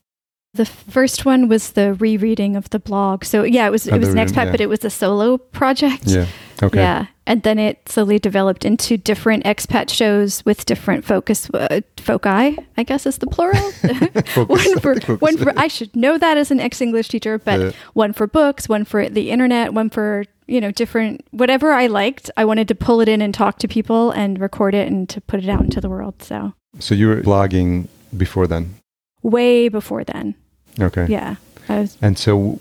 The 0.56 0.64
first 0.64 1.24
one 1.24 1.48
was 1.48 1.72
the 1.72 1.94
rereading 1.94 2.56
of 2.56 2.70
the 2.70 2.78
blog. 2.78 3.24
So 3.24 3.42
yeah, 3.42 3.66
it 3.66 3.70
was 3.70 3.86
it 3.86 3.98
was 3.98 4.08
an 4.08 4.16
expat, 4.16 4.46
yeah. 4.46 4.50
but 4.50 4.60
it 4.60 4.68
was 4.68 4.84
a 4.84 4.90
solo 4.90 5.38
project. 5.38 6.06
Yeah. 6.06 6.26
Okay. 6.62 6.78
Yeah, 6.78 7.06
and 7.26 7.42
then 7.42 7.58
it 7.58 7.86
slowly 7.86 8.18
developed 8.18 8.64
into 8.64 8.96
different 8.96 9.44
expat 9.44 9.90
shows 9.90 10.42
with 10.46 10.64
different 10.64 11.04
focus 11.04 11.50
uh, 11.52 11.82
foci. 11.98 12.58
I 12.78 12.82
guess 12.82 13.04
is 13.04 13.18
the 13.18 13.26
plural. 13.26 13.70
one 14.46 14.80
for 14.80 15.16
one 15.16 15.36
for 15.36 15.52
I 15.58 15.68
should 15.68 15.94
know 15.94 16.16
that 16.16 16.38
as 16.38 16.50
an 16.50 16.60
ex 16.60 16.80
English 16.80 17.08
teacher, 17.08 17.38
but 17.38 17.60
yeah. 17.60 17.70
one 17.92 18.14
for 18.14 18.26
books, 18.26 18.68
one 18.68 18.84
for 18.84 19.08
the 19.08 19.30
internet, 19.30 19.74
one 19.74 19.90
for 19.90 20.24
you 20.46 20.60
know 20.60 20.70
different 20.70 21.26
whatever 21.32 21.72
I 21.72 21.88
liked. 21.88 22.30
I 22.38 22.46
wanted 22.46 22.68
to 22.68 22.74
pull 22.74 23.02
it 23.02 23.08
in 23.08 23.20
and 23.20 23.34
talk 23.34 23.58
to 23.58 23.68
people 23.68 24.10
and 24.12 24.40
record 24.40 24.74
it 24.74 24.88
and 24.88 25.06
to 25.10 25.20
put 25.20 25.44
it 25.44 25.50
out 25.50 25.60
into 25.62 25.80
the 25.80 25.90
world. 25.90 26.22
So. 26.22 26.54
So 26.78 26.94
you 26.94 27.08
were 27.08 27.22
blogging 27.22 27.88
before 28.16 28.46
then. 28.46 28.74
Way 29.22 29.68
before 29.68 30.04
then. 30.04 30.34
Okay. 30.80 31.06
Yeah. 31.08 31.36
Was, 31.68 31.98
and 32.00 32.16
so 32.16 32.60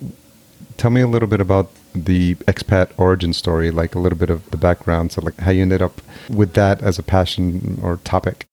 tell 0.77 0.91
me 0.91 1.01
a 1.01 1.07
little 1.07 1.27
bit 1.27 1.41
about 1.41 1.69
the 1.93 2.35
expat 2.35 2.89
origin 2.97 3.33
story, 3.33 3.71
like 3.71 3.95
a 3.95 3.99
little 3.99 4.17
bit 4.17 4.29
of 4.29 4.49
the 4.51 4.57
background. 4.57 5.11
So, 5.11 5.21
like 5.21 5.37
how 5.37 5.51
you 5.51 5.61
ended 5.61 5.81
up 5.81 6.01
with 6.29 6.53
that 6.53 6.81
as 6.81 6.99
a 6.99 7.03
passion 7.03 7.79
or 7.81 7.97
topic. 7.97 8.45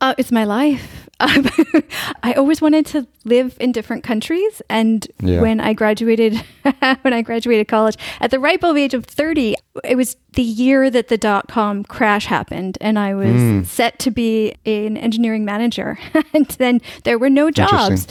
Uh, 0.00 0.14
it's 0.18 0.32
my 0.32 0.44
life. 0.44 1.04
Um, 1.20 1.50
I 2.22 2.34
always 2.34 2.60
wanted 2.60 2.86
to 2.86 3.04
live 3.24 3.56
in 3.58 3.72
different 3.72 4.04
countries, 4.04 4.62
and 4.70 5.04
yeah. 5.18 5.40
when 5.40 5.58
I 5.58 5.72
graduated, 5.72 6.36
when 7.02 7.12
I 7.12 7.22
graduated 7.22 7.66
college 7.66 7.96
at 8.20 8.30
the 8.30 8.38
ripe 8.38 8.62
old 8.62 8.78
age 8.78 8.94
of 8.94 9.04
thirty, 9.04 9.56
it 9.84 9.96
was 9.96 10.16
the 10.32 10.42
year 10.42 10.90
that 10.90 11.08
the 11.08 11.18
dot 11.18 11.48
com 11.48 11.84
crash 11.84 12.26
happened, 12.26 12.78
and 12.80 12.98
I 12.98 13.14
was 13.14 13.26
mm. 13.26 13.66
set 13.66 13.98
to 14.00 14.10
be 14.10 14.54
an 14.64 14.96
engineering 14.96 15.44
manager. 15.44 15.98
and 16.34 16.46
then 16.46 16.80
there 17.04 17.18
were 17.18 17.30
no 17.30 17.50
jobs, 17.50 18.06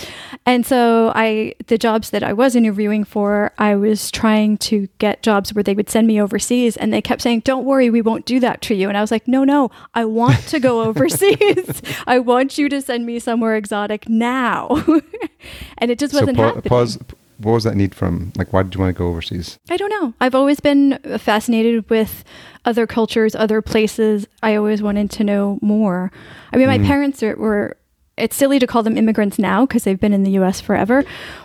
and 0.46 0.66
so 0.66 1.12
I, 1.16 1.54
the 1.68 1.78
jobs 1.78 2.10
that 2.10 2.24
I 2.24 2.34
was 2.34 2.56
interviewing 2.56 3.04
for, 3.04 3.52
I 3.58 3.76
was 3.76 4.12
trying 4.12 4.58
to 4.60 4.88
get 5.00 5.24
jobs 5.24 5.54
where 5.54 5.64
they 5.64 5.74
would 5.74 5.90
send 5.90 6.08
me 6.08 6.22
overseas, 6.22 6.76
and 6.78 6.92
they 6.92 7.02
kept 7.02 7.22
saying, 7.22 7.42
"Don't 7.42 7.66
worry, 7.66 7.90
we 7.90 8.02
won't 8.02 8.26
do 8.26 8.40
that 8.40 8.62
to 8.64 8.76
you." 8.76 8.90
And 8.90 8.98
I 8.98 9.02
was 9.02 9.12
like, 9.12 9.28
"No, 9.28 9.44
no, 9.44 9.72
I 9.94 10.06
want 10.06 10.40
to 10.48 10.60
go 10.60 10.82
overseas. 10.88 11.82
I 12.06 12.20
want 12.20 12.58
you 12.58 12.70
to 12.70 12.82
send 12.82 13.06
me 13.06 13.20
somewhere 13.20 13.56
exotic 13.56 14.10
now." 14.10 14.84
and 15.78 15.92
it 15.92 16.00
just 16.00 16.14
wasn't 16.14 16.38
pa- 16.38 16.46
happening. 16.48 16.64
Pause 16.64 17.00
what 17.40 17.54
was 17.54 17.64
that 17.64 17.76
need 17.76 17.94
from? 17.94 18.32
Like, 18.38 18.52
why 18.52 18.64
did 18.64 18.74
you 18.74 18.82
want 18.82 18.96
to 18.96 18.98
go 18.98 19.08
overseas? 19.08 19.60
I 19.70 19.78
don't 19.78 19.90
know. 19.90 20.14
I've 20.20 20.36
always 20.36 20.60
been 20.60 20.98
fascinated 21.20 21.90
with 21.90 22.24
other 22.66 22.88
cultures, 22.88 23.36
other 23.36 23.62
places. 23.62 24.28
I 24.42 24.56
always 24.56 24.82
wanted 24.82 25.12
to 25.12 25.24
know 25.24 25.60
more. 25.62 26.12
I 26.52 26.58
mean, 26.58 26.68
my 26.68 26.80
mm. 26.80 26.86
parents 26.86 27.22
are, 27.22 27.36
were, 27.36 27.78
it's 28.18 28.36
silly 28.36 28.58
to 28.60 28.66
call 28.66 28.82
them 28.82 28.98
immigrants 28.98 29.38
now 29.38 29.66
because 29.66 29.84
they've 29.84 30.00
been 30.00 30.14
in 30.14 30.24
the 30.24 30.32
US 30.32 30.60
forever, 30.60 31.04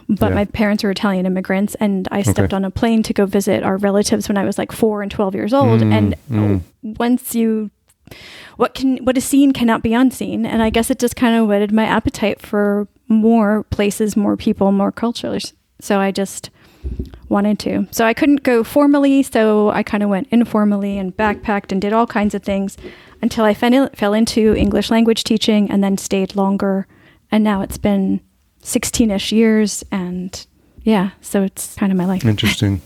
but 0.08 0.30
yeah. 0.30 0.34
my 0.34 0.44
parents 0.46 0.82
were 0.82 0.90
Italian 0.90 1.26
immigrants, 1.26 1.74
and 1.76 2.08
I 2.10 2.22
stepped 2.22 2.52
okay. 2.52 2.56
on 2.56 2.64
a 2.64 2.70
plane 2.70 3.02
to 3.04 3.12
go 3.12 3.26
visit 3.26 3.62
our 3.62 3.76
relatives 3.76 4.28
when 4.28 4.38
I 4.38 4.44
was 4.44 4.56
like 4.56 4.72
four 4.72 5.02
and 5.02 5.10
12 5.10 5.34
years 5.34 5.52
old. 5.52 5.80
Mm. 5.80 5.92
And 5.92 6.14
mm. 6.30 6.98
once 6.98 7.34
you 7.34 7.70
what 8.56 8.74
can 8.74 8.98
what 9.04 9.16
is 9.16 9.24
seen 9.24 9.52
cannot 9.52 9.82
be 9.82 9.94
unseen 9.94 10.44
and 10.44 10.62
i 10.62 10.68
guess 10.68 10.90
it 10.90 10.98
just 10.98 11.16
kind 11.16 11.34
of 11.34 11.48
whetted 11.48 11.72
my 11.72 11.84
appetite 11.84 12.40
for 12.42 12.86
more 13.08 13.62
places 13.70 14.16
more 14.16 14.36
people 14.36 14.70
more 14.70 14.92
cultures 14.92 15.54
so 15.82 15.98
I 15.98 16.12
just 16.12 16.50
wanted 17.28 17.58
to. 17.60 17.86
So 17.90 18.04
I 18.04 18.14
couldn't 18.14 18.42
go 18.42 18.62
formally, 18.62 19.22
so 19.22 19.70
I 19.70 19.82
kind 19.82 20.02
of 20.02 20.08
went 20.08 20.28
informally 20.30 20.96
and 20.96 21.16
backpacked 21.16 21.72
and 21.72 21.80
did 21.80 21.92
all 21.92 22.06
kinds 22.06 22.34
of 22.34 22.42
things 22.42 22.76
until 23.20 23.44
I 23.44 23.54
fell, 23.54 23.88
fell 23.94 24.14
into 24.14 24.54
English 24.54 24.90
language 24.90 25.24
teaching 25.24 25.70
and 25.70 25.82
then 25.82 25.98
stayed 25.98 26.36
longer. 26.36 26.86
And 27.30 27.42
now 27.42 27.62
it's 27.62 27.78
been 27.78 28.20
16 28.62 29.10
ish 29.10 29.32
years. 29.32 29.82
And 29.90 30.46
yeah, 30.82 31.10
so 31.20 31.42
it's 31.42 31.74
kind 31.74 31.90
of 31.90 31.98
my 31.98 32.04
life. 32.04 32.24
Interesting. 32.24 32.80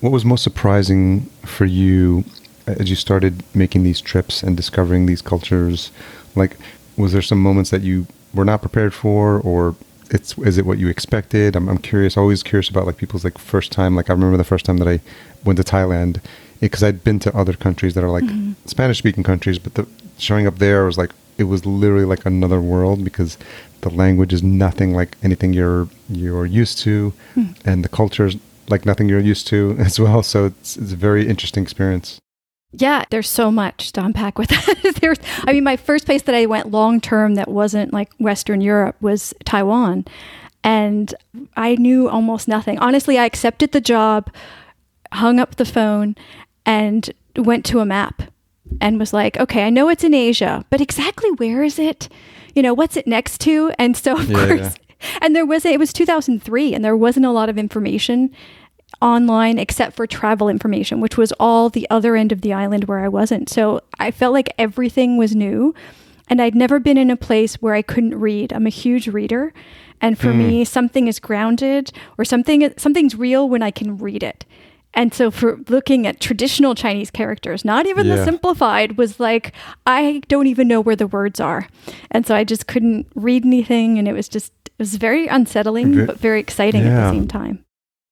what 0.00 0.10
was 0.10 0.24
most 0.24 0.42
surprising 0.42 1.26
for 1.44 1.66
you 1.66 2.24
uh, 2.66 2.72
as 2.80 2.90
you 2.90 2.96
started 2.96 3.42
making 3.54 3.84
these 3.84 4.00
trips 4.00 4.42
and 4.42 4.56
discovering 4.56 5.06
these 5.06 5.22
cultures? 5.22 5.92
Like, 6.34 6.56
was 6.96 7.12
there 7.12 7.22
some 7.22 7.40
moments 7.40 7.70
that 7.70 7.82
you 7.82 8.06
were 8.34 8.44
not 8.44 8.60
prepared 8.60 8.94
for 8.94 9.40
or 9.40 9.76
it's 10.10 10.36
is 10.38 10.58
it 10.58 10.66
what 10.66 10.78
you 10.78 10.88
expected? 10.88 11.56
I'm, 11.56 11.68
I'm 11.68 11.78
curious. 11.78 12.16
Always 12.16 12.42
curious 12.42 12.68
about 12.68 12.86
like 12.86 12.96
people's 12.96 13.24
like 13.24 13.38
first 13.38 13.72
time. 13.72 13.94
Like 13.94 14.10
I 14.10 14.12
remember 14.12 14.36
the 14.36 14.44
first 14.44 14.64
time 14.64 14.78
that 14.78 14.88
I 14.88 15.00
went 15.44 15.56
to 15.58 15.64
Thailand 15.64 16.20
because 16.60 16.82
I'd 16.82 17.02
been 17.02 17.18
to 17.20 17.36
other 17.36 17.54
countries 17.54 17.94
that 17.94 18.04
are 18.04 18.10
like 18.10 18.24
mm-hmm. 18.24 18.52
Spanish 18.66 18.98
speaking 18.98 19.22
countries, 19.22 19.58
but 19.58 19.74
the, 19.74 19.86
showing 20.18 20.46
up 20.46 20.58
there 20.58 20.84
was 20.84 20.98
like 20.98 21.12
it 21.38 21.44
was 21.44 21.64
literally 21.64 22.04
like 22.04 22.26
another 22.26 22.60
world 22.60 23.02
because 23.02 23.38
the 23.80 23.90
language 23.90 24.32
is 24.32 24.42
nothing 24.42 24.94
like 24.94 25.16
anything 25.22 25.52
you're 25.52 25.88
you're 26.08 26.46
used 26.46 26.78
to, 26.80 27.14
mm. 27.34 27.56
and 27.64 27.84
the 27.84 27.88
culture 27.88 28.26
is 28.26 28.36
like 28.68 28.84
nothing 28.84 29.08
you're 29.08 29.20
used 29.20 29.46
to 29.48 29.76
as 29.78 29.98
well. 29.98 30.22
So 30.22 30.46
it's, 30.46 30.76
it's 30.76 30.92
a 30.92 30.96
very 30.96 31.26
interesting 31.26 31.62
experience. 31.62 32.20
Yeah, 32.72 33.04
there's 33.10 33.28
so 33.28 33.50
much 33.50 33.92
to 33.92 34.04
unpack 34.04 34.38
with 34.38 34.48
that. 34.50 34.98
there's, 35.00 35.18
I 35.44 35.52
mean, 35.52 35.64
my 35.64 35.76
first 35.76 36.06
place 36.06 36.22
that 36.22 36.34
I 36.34 36.46
went 36.46 36.70
long 36.70 37.00
term 37.00 37.34
that 37.34 37.48
wasn't 37.48 37.92
like 37.92 38.12
Western 38.18 38.60
Europe 38.60 38.96
was 39.00 39.34
Taiwan. 39.44 40.04
And 40.62 41.12
I 41.56 41.74
knew 41.76 42.08
almost 42.08 42.46
nothing. 42.46 42.78
Honestly, 42.78 43.18
I 43.18 43.24
accepted 43.24 43.72
the 43.72 43.80
job, 43.80 44.30
hung 45.12 45.40
up 45.40 45.56
the 45.56 45.64
phone, 45.64 46.14
and 46.66 47.10
went 47.36 47.64
to 47.66 47.80
a 47.80 47.86
map 47.86 48.22
and 48.80 48.98
was 49.00 49.12
like, 49.12 49.36
okay, 49.38 49.64
I 49.64 49.70
know 49.70 49.88
it's 49.88 50.04
in 50.04 50.14
Asia, 50.14 50.64
but 50.70 50.80
exactly 50.80 51.30
where 51.32 51.64
is 51.64 51.78
it? 51.78 52.08
You 52.54 52.62
know, 52.62 52.74
what's 52.74 52.96
it 52.96 53.06
next 53.06 53.40
to? 53.42 53.72
And 53.78 53.96
so, 53.96 54.16
of 54.16 54.28
Yeah, 54.30 54.46
course, 54.46 54.60
yeah. 55.00 55.18
and 55.22 55.34
there 55.34 55.46
was, 55.46 55.64
it 55.64 55.78
was 55.80 55.92
2003, 55.92 56.74
and 56.74 56.84
there 56.84 56.96
wasn't 56.96 57.26
a 57.26 57.30
lot 57.32 57.48
of 57.48 57.58
information 57.58 58.30
online 59.00 59.58
except 59.58 59.96
for 59.96 60.06
travel 60.06 60.48
information, 60.48 61.00
which 61.00 61.16
was 61.16 61.32
all 61.40 61.68
the 61.70 61.86
other 61.90 62.16
end 62.16 62.32
of 62.32 62.42
the 62.42 62.52
island 62.52 62.84
where 62.84 63.00
I 63.00 63.08
wasn't. 63.08 63.48
So 63.48 63.80
I 63.98 64.10
felt 64.10 64.32
like 64.32 64.52
everything 64.58 65.16
was 65.16 65.34
new. 65.34 65.74
And 66.28 66.40
I'd 66.40 66.54
never 66.54 66.78
been 66.78 66.96
in 66.96 67.10
a 67.10 67.16
place 67.16 67.56
where 67.56 67.74
I 67.74 67.82
couldn't 67.82 68.14
read. 68.14 68.52
I'm 68.52 68.66
a 68.66 68.70
huge 68.70 69.08
reader. 69.08 69.52
And 70.00 70.16
for 70.16 70.32
me, 70.32 70.58
hmm. 70.58 70.64
something 70.64 71.08
is 71.08 71.18
grounded 71.18 71.92
or 72.18 72.24
something 72.24 72.72
something's 72.76 73.16
real 73.16 73.48
when 73.48 73.62
I 73.62 73.72
can 73.72 73.98
read 73.98 74.22
it. 74.22 74.46
And 74.94 75.12
so 75.14 75.30
for 75.30 75.58
looking 75.68 76.06
at 76.06 76.20
traditional 76.20 76.74
Chinese 76.74 77.10
characters, 77.10 77.64
not 77.64 77.86
even 77.86 78.06
Yeah. 78.06 78.16
the 78.16 78.24
simplified, 78.24 78.96
was 78.96 79.20
like, 79.20 79.52
I 79.86 80.22
don't 80.28 80.46
even 80.46 80.68
know 80.68 80.80
where 80.80 80.96
the 80.96 81.06
words 81.06 81.40
are. 81.40 81.68
And 82.10 82.26
so 82.26 82.34
I 82.34 82.44
just 82.44 82.66
couldn't 82.66 83.06
read 83.14 83.44
anything. 83.44 83.98
And 83.98 84.08
it 84.08 84.12
was 84.12 84.28
just, 84.28 84.52
it 84.66 84.78
was 84.78 84.96
very 84.96 85.26
unsettling, 85.26 86.06
but 86.06 86.18
very 86.18 86.40
exciting 86.40 86.82
at 86.82 86.94
the 86.94 87.10
same 87.10 87.28
time. 87.28 87.64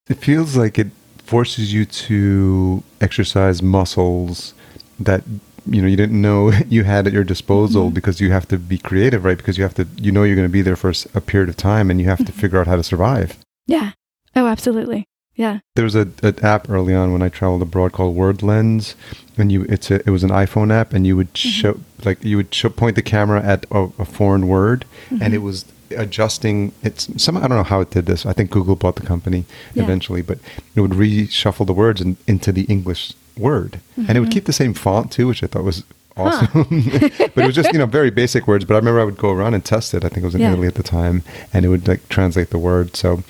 It 0.09 0.19
feels 0.19 0.57
like 0.57 0.79
it 0.79 0.88
forces 1.25 1.73
you 1.73 1.85
to 1.85 2.83
exercise 3.00 3.62
muscles 3.62 4.55
that 4.99 5.23
you 5.67 5.83
know 5.83 5.88
you 5.88 5.97
didn't 5.97 6.21
know 6.21 6.50
you 6.69 6.85
had 6.85 7.07
at 7.07 7.12
your 7.12 7.25
disposal 7.25 7.87
Mm-hmm. 7.87 7.95
because 7.95 8.21
you 8.21 8.31
have 8.33 8.49
to 8.49 8.59
be 8.59 8.79
creative, 8.79 9.25
right? 9.25 9.37
Because 9.37 9.59
you 9.59 9.65
have 9.65 9.75
to 9.75 9.87
you 9.97 10.11
know 10.12 10.23
you're 10.25 10.37
going 10.37 10.49
to 10.49 10.53
be 10.53 10.62
there 10.62 10.77
for 10.77 10.93
a 11.15 11.21
period 11.21 11.49
of 11.49 11.57
time 11.57 11.91
and 11.91 12.00
you 12.00 12.07
have 12.09 12.19
to 12.19 12.25
Mm-hmm. 12.25 12.41
figure 12.41 12.59
out 12.61 12.67
how 12.67 12.77
to 12.77 12.83
survive. 12.83 13.37
Yeah. 13.67 13.93
Oh, 14.35 14.47
absolutely. 14.47 15.05
Yeah. 15.35 15.61
There 15.77 15.85
was 15.85 15.95
a 15.95 16.09
an 16.23 16.37
app 16.43 16.69
early 16.69 16.95
on 16.95 17.12
when 17.12 17.23
I 17.23 17.29
traveled 17.29 17.62
abroad 17.62 17.93
called 17.93 18.17
Word 18.17 18.43
Lens, 18.43 18.97
and 19.37 19.53
you 19.53 19.62
it's 19.69 19.91
a 19.91 19.97
it 20.07 20.11
was 20.11 20.25
an 20.25 20.31
iPhone 20.31 20.73
app, 20.73 20.93
and 20.95 21.07
you 21.07 21.17
would 21.17 21.37
show 21.37 21.79
like 22.05 22.25
you 22.25 22.37
would 22.38 22.53
show, 22.55 22.71
point 22.71 22.97
the 22.97 23.03
camera 23.03 23.41
at 23.43 23.65
a, 23.71 23.88
a 23.99 24.05
foreign 24.05 24.49
word, 24.49 24.85
and 25.11 25.35
it 25.35 25.38
was 25.38 25.65
adjusting. 25.90 26.73
It's 26.83 27.23
some 27.23 27.37
I 27.37 27.40
don't 27.40 27.57
know 27.57 27.62
how 27.62 27.80
it 27.80 27.90
did 27.90 28.07
this. 28.07 28.26
I 28.26 28.33
think 28.33 28.50
Google 28.50 28.76
bought 28.76 28.97
the 28.97 29.07
company 29.07 29.45
Yeah. 29.75 29.85
eventually, 29.85 30.23
but 30.23 30.38
it 30.75 30.80
would 30.80 30.92
reshuffle 30.92 31.66
the 31.66 31.73
words 31.73 32.00
in, 32.00 32.16
into 32.26 32.52
the 32.52 32.64
English 32.64 33.14
word, 33.37 33.80
and 33.97 34.11
it 34.11 34.21
would 34.21 34.28
mm-hmm. 34.28 34.33
keep 34.33 34.45
the 34.45 34.52
same 34.52 34.75
font 34.75 35.12
too, 35.12 35.28
which 35.28 35.42
I 35.42 35.47
thought 35.47 35.64
was 35.64 35.85
awesome. 36.16 36.49
but 37.35 37.38
it 37.38 37.47
was 37.47 37.54
just 37.54 37.73
you 37.73 37.78
know 37.78 37.87
very 37.87 38.11
basic 38.11 38.47
words. 38.47 38.64
But 38.64 38.75
I 38.75 38.78
remember 38.78 39.00
I 39.00 39.04
would 39.04 39.16
go 39.16 39.30
around 39.30 39.54
and 39.54 39.64
test 39.64 39.95
it. 39.95 40.04
I 40.04 40.09
think 40.09 40.23
it 40.23 40.26
was 40.26 40.35
in 40.35 40.40
Yeah. 40.40 40.52
Italy 40.52 40.68
at 40.68 40.75
the 40.75 40.83
time, 40.83 41.23
and 41.52 41.64
it 41.64 41.68
would 41.68 41.87
like 41.88 42.09
translate 42.09 42.50
the 42.50 42.59
word. 42.59 42.97
So 42.97 43.23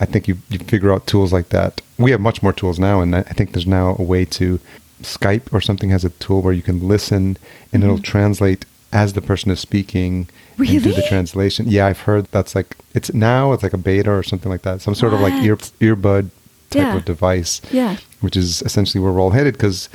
I 0.00 0.06
think 0.06 0.28
you 0.28 0.38
you 0.48 0.58
figure 0.60 0.92
out 0.92 1.06
tools 1.06 1.32
like 1.32 1.50
that. 1.50 1.80
We 1.98 2.10
have 2.10 2.20
much 2.20 2.42
more 2.42 2.52
tools 2.52 2.78
now, 2.78 3.00
and 3.00 3.14
I 3.14 3.20
I 3.20 3.32
think 3.32 3.52
there's 3.52 3.66
now 3.66 3.96
a 3.98 4.02
way 4.02 4.24
to 4.24 4.60
Skype 5.02 5.52
or 5.52 5.60
something 5.60 5.90
has 5.90 6.04
a 6.04 6.10
tool 6.10 6.42
where 6.42 6.54
you 6.54 6.62
can 6.62 6.88
listen 6.88 7.36
and 7.72 7.82
it'll 7.82 7.96
mm-hmm. 7.96 8.02
translate 8.02 8.64
as 8.92 9.12
the 9.12 9.20
person 9.20 9.50
is 9.50 9.60
speaking 9.60 10.28
and 10.58 10.82
do 10.82 10.92
the 10.92 11.04
translation. 11.08 11.66
Yeah, 11.68 11.86
I've 11.86 12.00
heard 12.00 12.26
that's 12.32 12.54
like 12.54 12.76
it's 12.94 13.12
now 13.14 13.52
it's 13.52 13.62
like 13.62 13.72
a 13.74 13.78
beta 13.78 14.10
or 14.10 14.22
something 14.22 14.50
like 14.50 14.62
that. 14.62 14.80
Some 14.80 14.94
sort 14.94 15.12
of 15.14 15.20
like 15.20 15.34
ear 15.44 15.56
earbud 15.56 16.30
type 16.70 16.82
Yeah. 16.82 16.96
of 16.96 17.04
device 17.04 17.60
Yeah. 17.70 17.96
which 18.20 18.36
is 18.36 18.60
essentially 18.62 19.00
where 19.02 19.12
we're 19.12 19.20
all 19.20 19.30
headed 19.30 19.54
because 19.54 19.88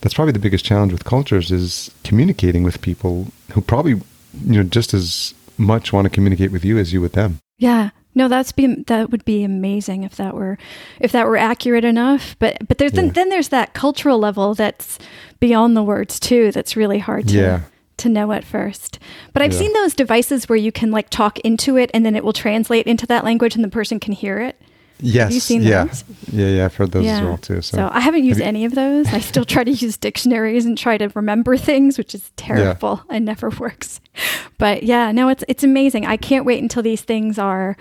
that's 0.00 0.14
probably 0.14 0.32
the 0.32 0.38
biggest 0.40 0.64
challenge 0.64 0.92
with 0.92 1.04
cultures 1.04 1.50
is 1.52 1.90
communicating 2.04 2.64
with 2.64 2.80
people 2.82 3.28
who 3.52 3.60
probably 3.60 3.92
you 3.92 4.56
know 4.56 4.62
just 4.64 4.92
as 4.94 5.32
much 5.58 5.92
want 5.92 6.04
to 6.06 6.10
communicate 6.10 6.50
with 6.52 6.64
you 6.64 6.76
as 6.78 6.92
you 6.92 7.00
with 7.00 7.12
them 7.12 7.38
Yeah. 7.58 7.90
No, 8.14 8.26
that's 8.26 8.50
be 8.50 8.66
that 8.88 9.10
would 9.12 9.24
be 9.24 9.44
amazing 9.44 10.02
if 10.02 10.16
that 10.16 10.34
were 10.34 10.58
if 10.98 11.12
that 11.12 11.26
were 11.26 11.36
accurate 11.36 11.84
enough. 11.84 12.34
But 12.40 12.66
but 12.66 12.78
there's 12.78 12.92
Yeah. 12.92 13.02
then, 13.02 13.10
then 13.10 13.28
there's 13.28 13.48
that 13.50 13.74
cultural 13.74 14.18
level 14.18 14.54
that's 14.56 14.98
beyond 15.38 15.76
the 15.76 15.84
words 15.84 16.18
too. 16.18 16.50
That's 16.50 16.76
really 16.76 16.98
hard 16.98 17.28
to 17.28 17.34
Yeah. 17.34 17.60
To 17.98 18.08
know 18.08 18.32
at 18.32 18.44
first. 18.44 18.98
But 19.32 19.42
I've 19.42 19.52
Yeah. 19.52 19.58
seen 19.58 19.72
those 19.74 19.94
devices 19.94 20.48
where 20.48 20.56
you 20.58 20.72
can 20.72 20.90
like 20.90 21.10
talk 21.10 21.38
into 21.40 21.76
it 21.76 21.90
and 21.94 22.04
then 22.06 22.16
it 22.16 22.24
will 22.24 22.32
translate 22.32 22.86
into 22.86 23.06
that 23.06 23.24
language 23.24 23.54
and 23.54 23.64
the 23.64 23.68
person 23.68 24.00
can 24.00 24.12
hear 24.12 24.38
it. 24.38 24.56
yes 25.00 25.32
you 25.32 25.38
seen 25.38 25.62
yeah 25.62 25.84
those? 25.84 26.02
yeah 26.32 26.48
yeah 26.48 26.64
i've 26.64 26.74
heard 26.74 26.90
those 26.90 27.06
as 27.06 27.22
well 27.22 27.36
too 27.38 27.62
so, 27.62 27.76
So 27.76 27.88
I 27.92 28.00
haven't 28.00 28.24
used 28.24 28.40
you- 28.40 28.46
any 28.46 28.64
of 28.64 28.74
those. 28.74 29.06
I 29.12 29.20
still 29.20 29.44
try 29.44 29.62
to 29.62 29.70
use 29.70 29.96
dictionaries 29.96 30.66
and 30.66 30.76
try 30.76 30.98
to 30.98 31.08
remember 31.14 31.56
things, 31.56 31.96
which 31.98 32.16
is 32.16 32.32
terrible 32.36 33.02
and 33.08 33.24
never 33.24 33.48
works. 33.60 34.00
But 34.58 34.82
yeah, 34.82 35.12
no, 35.12 35.28
it's 35.28 35.44
it's 35.46 35.62
amazing. 35.62 36.04
I 36.06 36.16
can't 36.16 36.44
wait 36.44 36.60
until 36.62 36.82
these 36.82 37.02
things 37.02 37.38
are 37.38 37.76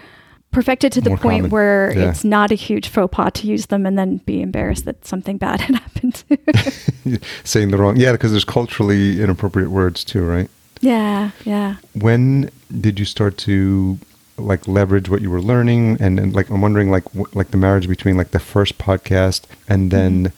perfected 0.51 0.91
to 0.93 1.01
the 1.01 1.09
More 1.11 1.17
point 1.17 1.39
common. 1.39 1.51
where 1.51 1.93
Yeah. 1.95 2.09
it's 2.09 2.23
not 2.23 2.51
a 2.51 2.55
huge 2.55 2.87
faux 2.87 3.13
pas 3.15 3.31
to 3.35 3.47
use 3.47 3.67
them 3.67 3.85
and 3.85 3.97
then 3.97 4.17
be 4.25 4.41
embarrassed 4.41 4.85
that 4.85 5.05
something 5.05 5.37
bad 5.37 5.61
had 5.67 5.75
happened. 5.75 6.23
saying 7.43 7.71
the 7.71 7.77
wrong 7.77 7.97
yeah 7.97 8.11
because 8.11 8.31
there's 8.31 8.45
culturally 8.45 9.21
inappropriate 9.21 9.69
words 9.69 10.03
too 10.03 10.23
right 10.25 10.49
yeah, 10.79 11.31
yeah. 11.43 11.77
when 11.95 12.51
did 12.81 12.99
you 12.99 13.05
start 13.05 13.37
to 13.39 13.97
like 14.37 14.67
leverage 14.67 15.09
what 15.09 15.21
you 15.21 15.31
were 15.31 15.41
learning 15.41 15.97
and, 15.99 16.19
and 16.19 16.33
like 16.33 16.49
i'm 16.49 16.61
wondering 16.61 16.91
like 16.91 17.03
like 17.33 17.49
the 17.51 17.57
marriage 17.57 17.87
between 17.87 18.15
like 18.17 18.31
the 18.31 18.39
first 18.39 18.77
podcast 18.77 19.43
and 19.67 19.91
mm-hmm. 19.91 20.23
then 20.23 20.33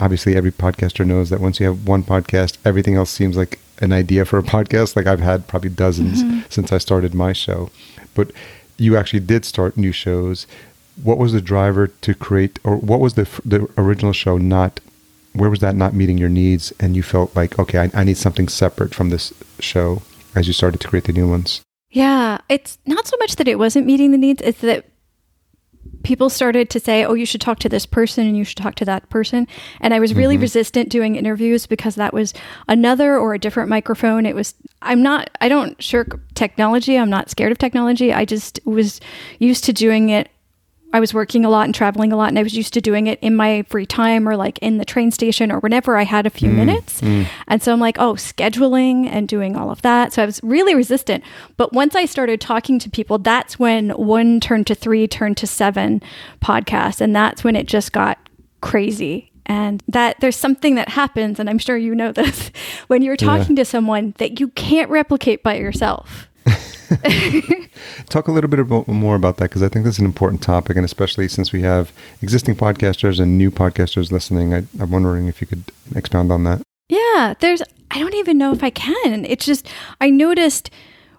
obviously 0.00 0.34
every 0.34 0.50
podcaster 0.50 1.06
knows 1.06 1.30
that 1.30 1.40
once 1.40 1.60
you 1.60 1.66
have 1.66 1.86
one 1.86 2.02
podcast 2.02 2.58
everything 2.64 2.96
else 2.96 3.10
seems 3.10 3.36
like 3.36 3.60
an 3.80 3.92
idea 3.92 4.24
for 4.24 4.38
a 4.38 4.42
podcast 4.56 4.96
like 4.96 5.06
i've 5.06 5.20
had 5.20 5.46
probably 5.46 5.70
dozens 5.70 6.22
mm-hmm. 6.22 6.40
since 6.48 6.72
i 6.72 6.78
started 6.78 7.14
my 7.14 7.32
show 7.32 7.70
but 8.14 8.32
you 8.76 8.96
actually 8.96 9.20
did 9.20 9.44
start 9.44 9.76
new 9.76 9.92
shows. 9.92 10.46
What 11.02 11.18
was 11.18 11.32
the 11.32 11.40
driver 11.40 11.88
to 11.88 12.14
create 12.14 12.58
or 12.64 12.76
what 12.76 13.00
was 13.00 13.14
the 13.14 13.28
the 13.44 13.68
original 13.76 14.12
show 14.12 14.38
not 14.38 14.80
where 15.32 15.50
was 15.50 15.58
that 15.60 15.74
not 15.74 15.94
meeting 15.94 16.16
your 16.16 16.28
needs? 16.28 16.72
And 16.78 16.94
you 16.94 17.02
felt 17.02 17.34
like 17.34 17.58
okay 17.58 17.78
I, 17.78 17.90
I 17.94 18.04
need 18.04 18.16
something 18.16 18.48
separate 18.48 18.94
from 18.94 19.10
this 19.10 19.32
show 19.58 20.02
as 20.34 20.46
you 20.46 20.52
started 20.52 20.80
to 20.80 20.88
create 20.88 21.04
the 21.04 21.12
new 21.12 21.28
ones. 21.28 21.62
Yeah, 21.90 22.38
it's 22.48 22.78
not 22.86 23.06
so 23.06 23.16
much 23.18 23.36
that 23.36 23.46
it 23.46 23.58
wasn't 23.58 23.86
meeting 23.86 24.10
the 24.10 24.18
needs, 24.18 24.42
it's 24.42 24.60
that 24.62 24.84
people 26.04 26.30
started 26.30 26.70
to 26.70 26.80
say, 26.80 27.04
"Oh, 27.04 27.14
you 27.14 27.26
should 27.26 27.40
talk 27.40 27.58
to 27.60 27.68
this 27.68 27.86
person 27.86 28.26
and 28.26 28.36
you 28.36 28.44
should 28.44 28.58
talk 28.58 28.74
to 28.76 28.84
that 28.84 29.08
person." 29.10 29.48
And 29.80 29.92
I 29.92 30.00
was 30.00 30.14
really 30.14 30.36
mm-hmm. 30.36 30.42
resistant 30.42 30.88
doing 30.90 31.16
interviews 31.16 31.66
because 31.66 31.96
that 31.96 32.14
was 32.14 32.32
another 32.68 33.18
or 33.18 33.34
a 33.34 33.38
different 33.38 33.68
microphone. 33.68 34.26
It 34.26 34.34
was 34.34 34.54
I'm 34.82 35.02
not 35.02 35.30
I 35.40 35.48
don't 35.48 35.82
shirk 35.82 36.20
technology. 36.34 36.96
I'm 36.96 37.10
not 37.10 37.30
scared 37.30 37.52
of 37.52 37.58
technology. 37.58 38.12
I 38.12 38.24
just 38.24 38.60
was 38.64 39.00
used 39.38 39.64
to 39.64 39.72
doing 39.72 40.10
it 40.10 40.28
I 40.94 41.00
was 41.00 41.12
working 41.12 41.44
a 41.44 41.50
lot 41.50 41.64
and 41.64 41.74
traveling 41.74 42.12
a 42.12 42.16
lot, 42.16 42.28
and 42.28 42.38
I 42.38 42.44
was 42.44 42.56
used 42.56 42.72
to 42.74 42.80
doing 42.80 43.08
it 43.08 43.18
in 43.20 43.34
my 43.34 43.62
free 43.68 43.84
time 43.84 44.28
or 44.28 44.36
like 44.36 44.58
in 44.60 44.78
the 44.78 44.84
train 44.84 45.10
station 45.10 45.50
or 45.50 45.58
whenever 45.58 45.96
I 45.96 46.04
had 46.04 46.24
a 46.24 46.30
few 46.30 46.48
mm, 46.48 46.54
minutes. 46.54 47.00
Mm. 47.00 47.26
And 47.48 47.60
so 47.60 47.72
I'm 47.72 47.80
like, 47.80 47.98
oh, 47.98 48.14
scheduling 48.14 49.08
and 49.08 49.26
doing 49.26 49.56
all 49.56 49.70
of 49.70 49.82
that. 49.82 50.12
So 50.12 50.22
I 50.22 50.26
was 50.26 50.38
really 50.44 50.74
resistant. 50.76 51.24
But 51.56 51.72
once 51.72 51.96
I 51.96 52.04
started 52.04 52.40
talking 52.40 52.78
to 52.78 52.88
people, 52.88 53.18
that's 53.18 53.58
when 53.58 53.90
one 53.90 54.38
turned 54.38 54.68
to 54.68 54.74
three, 54.76 55.08
turned 55.08 55.36
to 55.38 55.48
seven 55.48 56.00
podcasts. 56.40 57.00
And 57.00 57.14
that's 57.14 57.42
when 57.42 57.56
it 57.56 57.66
just 57.66 57.92
got 57.92 58.16
crazy. 58.60 59.32
And 59.46 59.82
that 59.88 60.20
there's 60.20 60.36
something 60.36 60.76
that 60.76 60.88
happens, 60.90 61.38
and 61.40 61.50
I'm 61.50 61.58
sure 61.58 61.76
you 61.76 61.94
know 61.94 62.12
this, 62.12 62.52
when 62.86 63.02
you're 63.02 63.16
Yeah. 63.20 63.36
talking 63.36 63.56
to 63.56 63.64
someone 63.64 64.14
that 64.18 64.38
you 64.38 64.48
can't 64.48 64.88
replicate 64.90 65.42
by 65.42 65.56
yourself. 65.56 66.28
Talk 68.08 68.28
a 68.28 68.32
little 68.32 68.50
bit 68.50 68.60
about, 68.60 68.86
more 68.88 69.16
about 69.16 69.38
that 69.38 69.44
because 69.50 69.62
I 69.62 69.68
think 69.68 69.84
that's 69.84 69.98
an 69.98 70.04
important 70.04 70.42
topic, 70.42 70.76
and 70.76 70.84
especially 70.84 71.28
since 71.28 71.52
we 71.52 71.62
have 71.62 71.92
existing 72.22 72.56
podcasters 72.56 73.20
and 73.20 73.38
new 73.38 73.50
podcasters 73.50 74.12
listening, 74.12 74.54
I, 74.54 74.66
I'm 74.80 74.90
wondering 74.90 75.26
if 75.26 75.40
you 75.40 75.46
could 75.46 75.64
expound 75.94 76.30
on 76.30 76.44
that. 76.44 76.62
Yeah, 76.88 77.34
there's, 77.40 77.62
I 77.90 77.98
don't 77.98 78.14
even 78.14 78.38
know 78.38 78.52
if 78.52 78.62
I 78.62 78.70
can. 78.70 79.24
It's 79.24 79.46
just, 79.46 79.66
I 80.00 80.10
noticed 80.10 80.70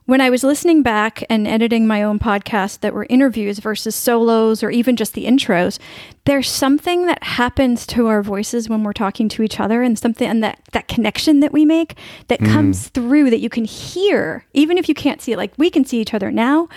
when 0.06 0.22
I 0.22 0.30
was 0.30 0.44
listening 0.44 0.84
back 0.84 1.24
and 1.30 1.48
editing 1.48 1.88
my 1.88 2.04
own 2.04 2.20
podcast 2.20 2.82
that 2.82 2.94
were 2.94 3.08
interviews 3.10 3.58
versus 3.58 3.96
solos 3.96 4.62
or 4.62 4.70
even 4.70 4.96
just 4.96 5.14
the 5.14 5.26
intros, 5.26 5.80
there's 6.26 6.50
something 6.50 7.08
that 7.08 7.24
happens 7.24 7.88
to 7.88 8.08
our 8.08 8.22
voices 8.22 8.70
when 8.70 8.84
we're 8.84 8.94
talking 8.94 9.28
to 9.30 9.42
each 9.42 9.60
other 9.60 9.82
and 9.82 9.98
something, 9.98 10.28
and 10.28 10.44
that, 10.44 10.60
that 10.74 10.88
connection 10.88 11.40
that 11.40 11.52
we 11.52 11.66
make 11.66 11.98
that 12.28 12.40
mm. 12.40 12.52
comes 12.52 12.90
through 12.90 13.30
that 13.32 13.40
you 13.40 13.50
can 13.50 13.66
hear, 13.66 14.46
even 14.54 14.78
if 14.78 14.88
you 14.88 14.94
can't 14.96 15.22
see 15.22 15.32
it. 15.32 15.38
Like 15.38 15.54
we 15.58 15.70
can 15.72 15.86
see 15.86 16.00
each 16.00 16.14
other 16.14 16.32
now, 16.32 16.70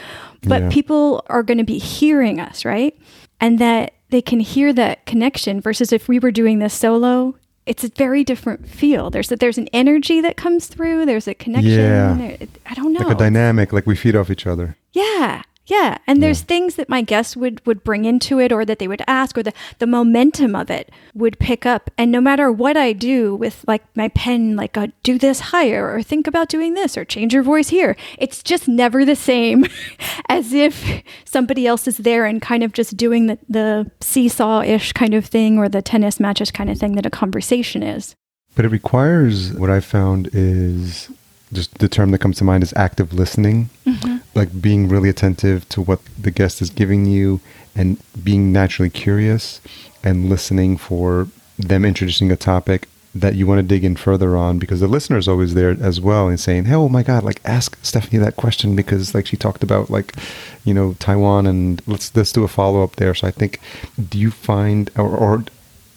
but 0.43 0.63
Yeah. 0.63 0.69
people 0.71 1.23
are 1.27 1.43
going 1.43 1.59
to 1.59 1.65
be 1.65 1.79
hearing 1.79 2.41
us, 2.41 2.65
right? 2.65 2.97
And 3.41 3.59
that 3.59 3.93
they 4.11 4.23
can 4.23 4.41
hear 4.41 4.73
that 4.73 5.05
connection 5.05 5.61
versus 5.61 5.93
if 5.93 6.09
we 6.09 6.19
were 6.19 6.31
doing 6.31 6.61
this 6.61 6.73
solo, 6.73 7.37
it's 7.69 7.85
a 7.85 7.89
very 7.89 8.25
different 8.25 8.67
feel. 8.69 9.11
There's 9.11 9.31
a, 9.31 9.37
there's 9.37 9.59
an 9.59 9.69
energy 9.73 10.21
that 10.21 10.37
comes 10.37 10.67
through. 10.67 11.07
There's 11.07 11.29
a 11.29 11.35
connection. 11.35 11.71
Yeah. 11.71 12.15
There- 12.17 12.49
I 12.67 12.75
don't 12.75 12.93
know. 12.93 13.01
Like 13.01 13.17
a 13.17 13.19
dynamic, 13.19 13.73
like 13.73 13.87
we 13.87 13.95
feed 13.97 14.17
off 14.17 14.31
each 14.31 14.47
other. 14.47 14.77
yeah, 14.93 15.43
Yeah, 15.69 15.99
and 16.07 16.23
there's 16.23 16.41
things 16.41 16.77
that 16.77 16.89
my 16.89 17.03
guests 17.03 17.37
would 17.37 17.65
would 17.67 17.85
bring 17.85 18.07
into 18.07 18.41
it 18.41 18.53
or 18.53 18.65
that 18.65 18.79
they 18.79 18.89
would 18.89 19.03
ask 19.07 19.37
or 19.37 19.43
the 19.43 19.53
the 19.79 19.87
momentum 19.87 20.57
of 20.57 20.71
it 20.71 20.91
would 21.15 21.39
pick 21.39 21.67
up 21.67 21.91
and 21.99 22.11
no 22.11 22.23
matter 22.23 22.51
what 22.51 22.79
I 22.79 22.95
do 22.95 23.37
with 23.37 23.67
like 23.69 23.85
my 23.95 24.09
pen 24.09 24.57
like 24.57 24.79
a, 24.79 24.89
do 25.03 25.19
this 25.19 25.41
higher 25.41 25.95
or 25.95 26.03
think 26.03 26.27
about 26.27 26.49
doing 26.49 26.73
this 26.73 26.97
or 26.97 27.05
change 27.05 27.35
your 27.35 27.43
voice 27.43 27.69
here, 27.69 27.97
it's 28.17 28.43
just 28.43 28.67
never 28.67 29.05
the 29.05 29.15
same 29.15 29.67
as 30.31 30.55
if 30.55 31.03
somebody 31.27 31.67
else 31.67 31.87
is 31.87 31.99
there 31.99 32.25
and 32.25 32.41
kind 32.41 32.63
of 32.63 32.73
just 32.73 32.97
doing 32.97 33.27
the 33.27 33.39
the 33.47 33.91
seesaw-ish 34.01 34.95
kind 34.95 35.13
of 35.13 35.27
thing 35.27 35.59
or 35.59 35.69
the 35.69 35.83
tennis 35.83 36.19
matches 36.19 36.51
kind 36.51 36.71
of 36.71 36.79
thing 36.79 36.95
that 36.95 37.05
a 37.05 37.11
conversation 37.11 37.83
is. 37.83 38.15
But 38.55 38.65
it 38.65 38.71
requires 38.71 39.53
what 39.53 39.69
I 39.69 39.81
found 39.81 40.31
is 40.33 41.11
just 41.53 41.79
the 41.79 41.89
term 41.89 42.11
that 42.11 42.19
comes 42.19 42.39
to 42.39 42.45
mind 42.45 42.63
is 42.63 42.73
active 42.77 43.13
listening, 43.13 43.71
mm-hmm. 43.87 44.19
like 44.35 44.61
being 44.61 44.89
really 44.89 45.09
attentive 45.09 45.69
to 45.71 45.83
what 45.83 46.01
the 46.21 46.31
guest 46.31 46.61
is 46.61 46.71
giving 46.71 47.07
you 47.07 47.41
and 47.75 48.03
being 48.23 48.53
naturally 48.53 48.91
curious 48.91 49.61
and 50.03 50.29
listening 50.29 50.77
for 50.77 51.29
them 51.59 51.85
introducing 51.85 52.31
a 52.31 52.37
topic 52.37 52.89
that 53.15 53.35
you 53.35 53.47
want 53.47 53.59
to 53.59 53.67
dig 53.67 53.85
in 53.85 53.97
further 53.97 54.37
on 54.37 54.59
because 54.59 54.81
the 54.81 54.87
listener 54.87 55.17
is 55.17 55.27
always 55.27 55.55
there 55.55 55.77
as 55.81 56.01
well 56.01 56.29
and 56.29 56.39
saying, 56.39 56.67
"Hey, 56.67 56.75
oh 56.75 56.89
my 56.89 57.03
God, 57.03 57.25
like 57.25 57.41
ask 57.45 57.79
Stephanie 57.83 58.19
that 58.19 58.37
question 58.37 58.77
because 58.77 59.15
like 59.15 59.27
she 59.27 59.37
talked 59.37 59.63
about 59.63 59.91
like, 59.91 60.15
you 60.65 60.75
know, 60.75 60.95
Taiwan 60.99 61.47
and 61.47 61.83
let's 61.87 62.15
let's 62.15 62.33
do 62.33 62.45
a 62.45 62.49
follow 62.49 62.83
up 62.83 62.97
there." 62.97 63.15
So 63.15 63.27
I 63.27 63.31
think, 63.31 63.61
do 64.09 64.19
you 64.19 64.31
find 64.31 64.91
or, 64.97 65.09
or 65.09 65.45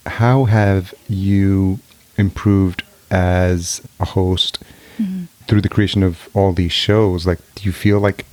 how 0.06 0.46
have 0.46 0.94
you 1.08 1.80
improved 2.18 2.84
as 3.10 3.82
a 4.00 4.06
host 4.06 4.60
mm-hmm. 4.98 5.26
Through 5.48 5.62
the 5.62 5.70
creation 5.70 6.04
of 6.04 6.30
all 6.34 6.54
these 6.54 6.72
shows? 6.72 7.26
Like, 7.26 7.40
do 7.56 7.64
you 7.64 7.72
feel 7.72 8.00
like 8.00 8.26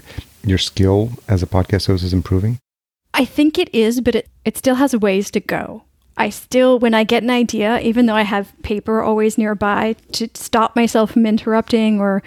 your 0.44 0.58
skill 0.58 1.12
as 1.28 1.42
a 1.42 1.46
podcast 1.46 1.86
host 1.86 2.04
is 2.04 2.12
improving? 2.12 2.58
I 3.14 3.24
think 3.24 3.58
it 3.58 3.74
is, 3.74 4.00
but 4.00 4.14
it, 4.14 4.28
it 4.44 4.56
still 4.56 4.76
has 4.76 4.94
ways 4.94 5.30
to 5.32 5.40
go. 5.40 5.84
I 6.16 6.30
still, 6.30 6.78
when 6.78 6.94
I 6.94 7.04
get 7.04 7.22
an 7.22 7.30
idea, 7.30 7.78
even 7.80 8.06
though 8.06 8.14
I 8.14 8.22
have 8.22 8.52
paper 8.62 9.02
always 9.02 9.38
nearby 9.38 9.94
to 10.12 10.28
stop 10.34 10.74
myself 10.74 11.12
from 11.12 11.26
interrupting 11.26 12.00
or 12.00 12.22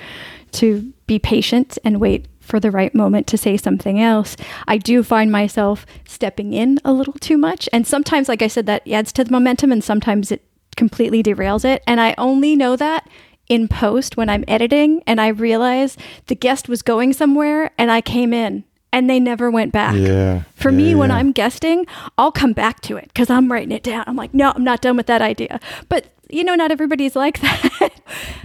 to 0.53 0.93
be 1.07 1.19
patient 1.19 1.77
and 1.83 1.99
wait 1.99 2.27
for 2.39 2.59
the 2.59 2.71
right 2.71 2.95
moment 2.95 3.27
to 3.27 3.37
say 3.37 3.57
something 3.57 4.01
else, 4.01 4.37
I 4.67 4.77
do 4.77 5.03
find 5.03 5.31
myself 5.31 5.85
stepping 6.05 6.53
in 6.53 6.79
a 6.85 6.93
little 6.93 7.13
too 7.13 7.37
much. 7.37 7.67
And 7.73 7.85
sometimes, 7.85 8.29
like 8.29 8.41
I 8.41 8.47
said, 8.47 8.65
that 8.65 8.87
adds 8.87 9.11
to 9.13 9.23
the 9.25 9.31
momentum, 9.31 9.71
and 9.71 9.83
sometimes 9.83 10.31
it 10.31 10.45
completely 10.77 11.21
derails 11.21 11.65
it. 11.65 11.83
And 11.85 11.99
I 11.99 12.15
only 12.17 12.55
know 12.55 12.75
that 12.77 13.07
in 13.51 13.67
post 13.67 14.15
when 14.15 14.29
I'm 14.29 14.45
editing 14.47 15.03
and 15.05 15.19
I 15.19 15.27
realize 15.27 15.97
the 16.27 16.35
guest 16.35 16.69
was 16.69 16.81
going 16.81 17.11
somewhere 17.11 17.71
and 17.77 17.91
I 17.91 17.99
came 17.99 18.31
in 18.31 18.63
and 18.93 19.09
they 19.09 19.19
never 19.19 19.51
went 19.51 19.73
back. 19.73 19.93
Yeah. 19.97 20.43
For 20.55 20.71
yeah, 20.71 20.77
me, 20.77 20.89
yeah. 20.91 20.95
when 20.95 21.11
I'm 21.11 21.33
guesting, 21.33 21.85
I'll 22.17 22.31
come 22.31 22.53
back 22.53 22.79
to 22.83 22.95
it 22.95 23.09
because 23.09 23.29
I'm 23.29 23.51
writing 23.51 23.73
it 23.73 23.83
down. 23.83 24.05
I'm 24.07 24.15
like, 24.15 24.33
no, 24.33 24.53
I'm 24.55 24.63
not 24.63 24.79
done 24.79 24.95
with 24.95 25.07
that 25.07 25.21
idea. 25.21 25.59
But 25.89 26.05
you 26.29 26.45
know, 26.45 26.55
not 26.55 26.71
everybody's 26.71 27.13
like 27.17 27.41
that. 27.41 27.91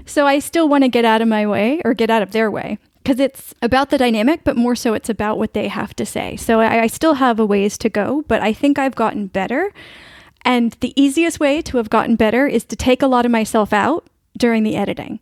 so 0.07 0.27
I 0.27 0.41
still 0.41 0.69
want 0.69 0.83
to 0.83 0.89
get 0.89 1.05
out 1.05 1.23
of 1.23 1.29
my 1.29 1.47
way 1.47 1.81
or 1.85 1.95
get 1.95 2.11
out 2.11 2.23
of 2.23 2.33
their 2.33 2.51
way 2.51 2.79
because 3.05 3.21
it's 3.21 3.55
about 3.63 3.91
the 3.91 3.99
dynamic, 3.99 4.43
but 4.43 4.57
more 4.57 4.75
so 4.75 4.93
it's 4.93 5.09
about 5.09 5.39
what 5.39 5.55
they 5.55 5.69
have 5.69 5.95
to 5.95 6.05
say. 6.05 6.35
So 6.35 6.59
I, 6.59 6.83
I 6.83 6.87
still 6.89 7.15
have 7.15 7.39
a 7.39 7.47
ways 7.47 7.79
to 7.79 7.89
go, 7.89 8.25
but 8.27 8.43
I 8.43 8.53
think 8.53 8.77
I've 8.77 8.97
gotten 8.97 9.29
better. 9.29 9.73
And 10.45 10.73
the 10.81 11.01
easiest 11.01 11.39
way 11.39 11.63
to 11.63 11.77
have 11.77 11.91
gotten 11.91 12.17
better 12.17 12.49
is 12.49 12.65
to 12.65 12.75
take 12.75 13.03
a 13.03 13.07
lot 13.07 13.25
of 13.25 13.31
myself 13.31 13.73
out 13.73 14.09
during 14.37 14.63
the 14.63 14.77
editing. 14.77 15.21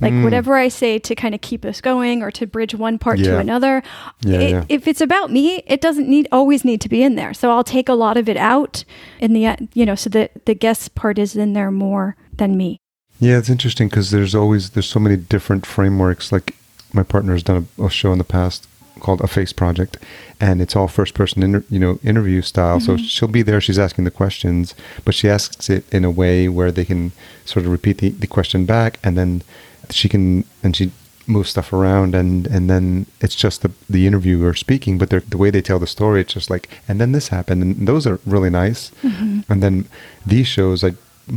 Like 0.00 0.12
mm. 0.12 0.24
whatever 0.24 0.56
I 0.56 0.68
say 0.68 0.98
to 0.98 1.14
kind 1.14 1.34
of 1.34 1.40
keep 1.40 1.64
us 1.64 1.80
going 1.80 2.22
or 2.22 2.30
to 2.32 2.46
bridge 2.46 2.74
one 2.74 2.98
part 2.98 3.18
yeah. 3.18 3.26
to 3.26 3.38
another. 3.38 3.82
Yeah, 4.22 4.38
it, 4.38 4.50
yeah. 4.50 4.64
If 4.68 4.88
it's 4.88 5.00
about 5.00 5.30
me, 5.30 5.62
it 5.66 5.80
doesn't 5.80 6.08
need 6.08 6.26
always 6.32 6.64
need 6.64 6.80
to 6.80 6.88
be 6.88 7.02
in 7.02 7.14
there. 7.14 7.32
So 7.32 7.50
I'll 7.50 7.64
take 7.64 7.88
a 7.88 7.94
lot 7.94 8.16
of 8.16 8.28
it 8.28 8.36
out 8.36 8.84
in 9.20 9.32
the 9.32 9.68
you 9.72 9.86
know 9.86 9.94
so 9.94 10.10
that 10.10 10.46
the 10.46 10.54
guest 10.54 10.94
part 10.94 11.18
is 11.18 11.36
in 11.36 11.52
there 11.52 11.70
more 11.70 12.16
than 12.32 12.56
me. 12.56 12.80
Yeah, 13.20 13.38
it's 13.38 13.48
interesting 13.48 13.88
because 13.88 14.10
there's 14.10 14.34
always 14.34 14.70
there's 14.70 14.88
so 14.88 14.98
many 14.98 15.16
different 15.16 15.64
frameworks. 15.64 16.32
Like 16.32 16.56
my 16.92 17.04
partner 17.04 17.32
has 17.32 17.44
done 17.44 17.68
a, 17.78 17.84
a 17.84 17.90
show 17.90 18.12
in 18.12 18.18
the 18.18 18.24
past 18.24 18.66
called 19.04 19.20
a 19.20 19.26
face 19.26 19.52
project 19.52 19.98
and 20.40 20.62
it's 20.62 20.74
all 20.74 20.88
first 20.88 21.12
person 21.14 21.42
inter, 21.42 21.62
you 21.68 21.78
know 21.78 21.98
interview 22.02 22.40
style 22.40 22.78
mm-hmm. 22.78 22.96
so 22.96 23.02
she'll 23.12 23.36
be 23.40 23.42
there 23.42 23.60
she's 23.60 23.78
asking 23.86 24.04
the 24.04 24.16
questions 24.22 24.74
but 25.04 25.14
she 25.14 25.28
asks 25.28 25.68
it 25.68 25.84
in 25.92 26.04
a 26.04 26.10
way 26.10 26.48
where 26.48 26.72
they 26.72 26.86
can 26.90 27.12
sort 27.44 27.64
of 27.66 27.70
repeat 27.70 27.98
the, 27.98 28.08
the 28.22 28.26
question 28.26 28.64
back 28.64 28.98
and 29.04 29.16
then 29.18 29.42
she 29.90 30.08
can 30.08 30.44
and 30.62 30.74
she 30.74 30.90
moves 31.26 31.50
stuff 31.50 31.72
around 31.72 32.14
and 32.14 32.46
and 32.46 32.68
then 32.72 33.06
it's 33.20 33.36
just 33.36 33.62
the 33.62 33.70
the 33.88 34.06
interviewer 34.06 34.54
speaking 34.54 34.98
but 34.98 35.10
the 35.10 35.38
way 35.42 35.50
they 35.50 35.62
tell 35.62 35.78
the 35.78 35.86
story 35.86 36.20
it's 36.20 36.34
just 36.34 36.50
like 36.50 36.68
and 36.88 37.00
then 37.00 37.12
this 37.12 37.28
happened 37.28 37.62
and 37.62 37.88
those 37.88 38.06
are 38.06 38.18
really 38.26 38.50
nice 38.50 38.90
mm-hmm. 39.02 39.40
and 39.50 39.62
then 39.62 39.86
these 40.26 40.46
shows 40.46 40.82
like 40.82 40.96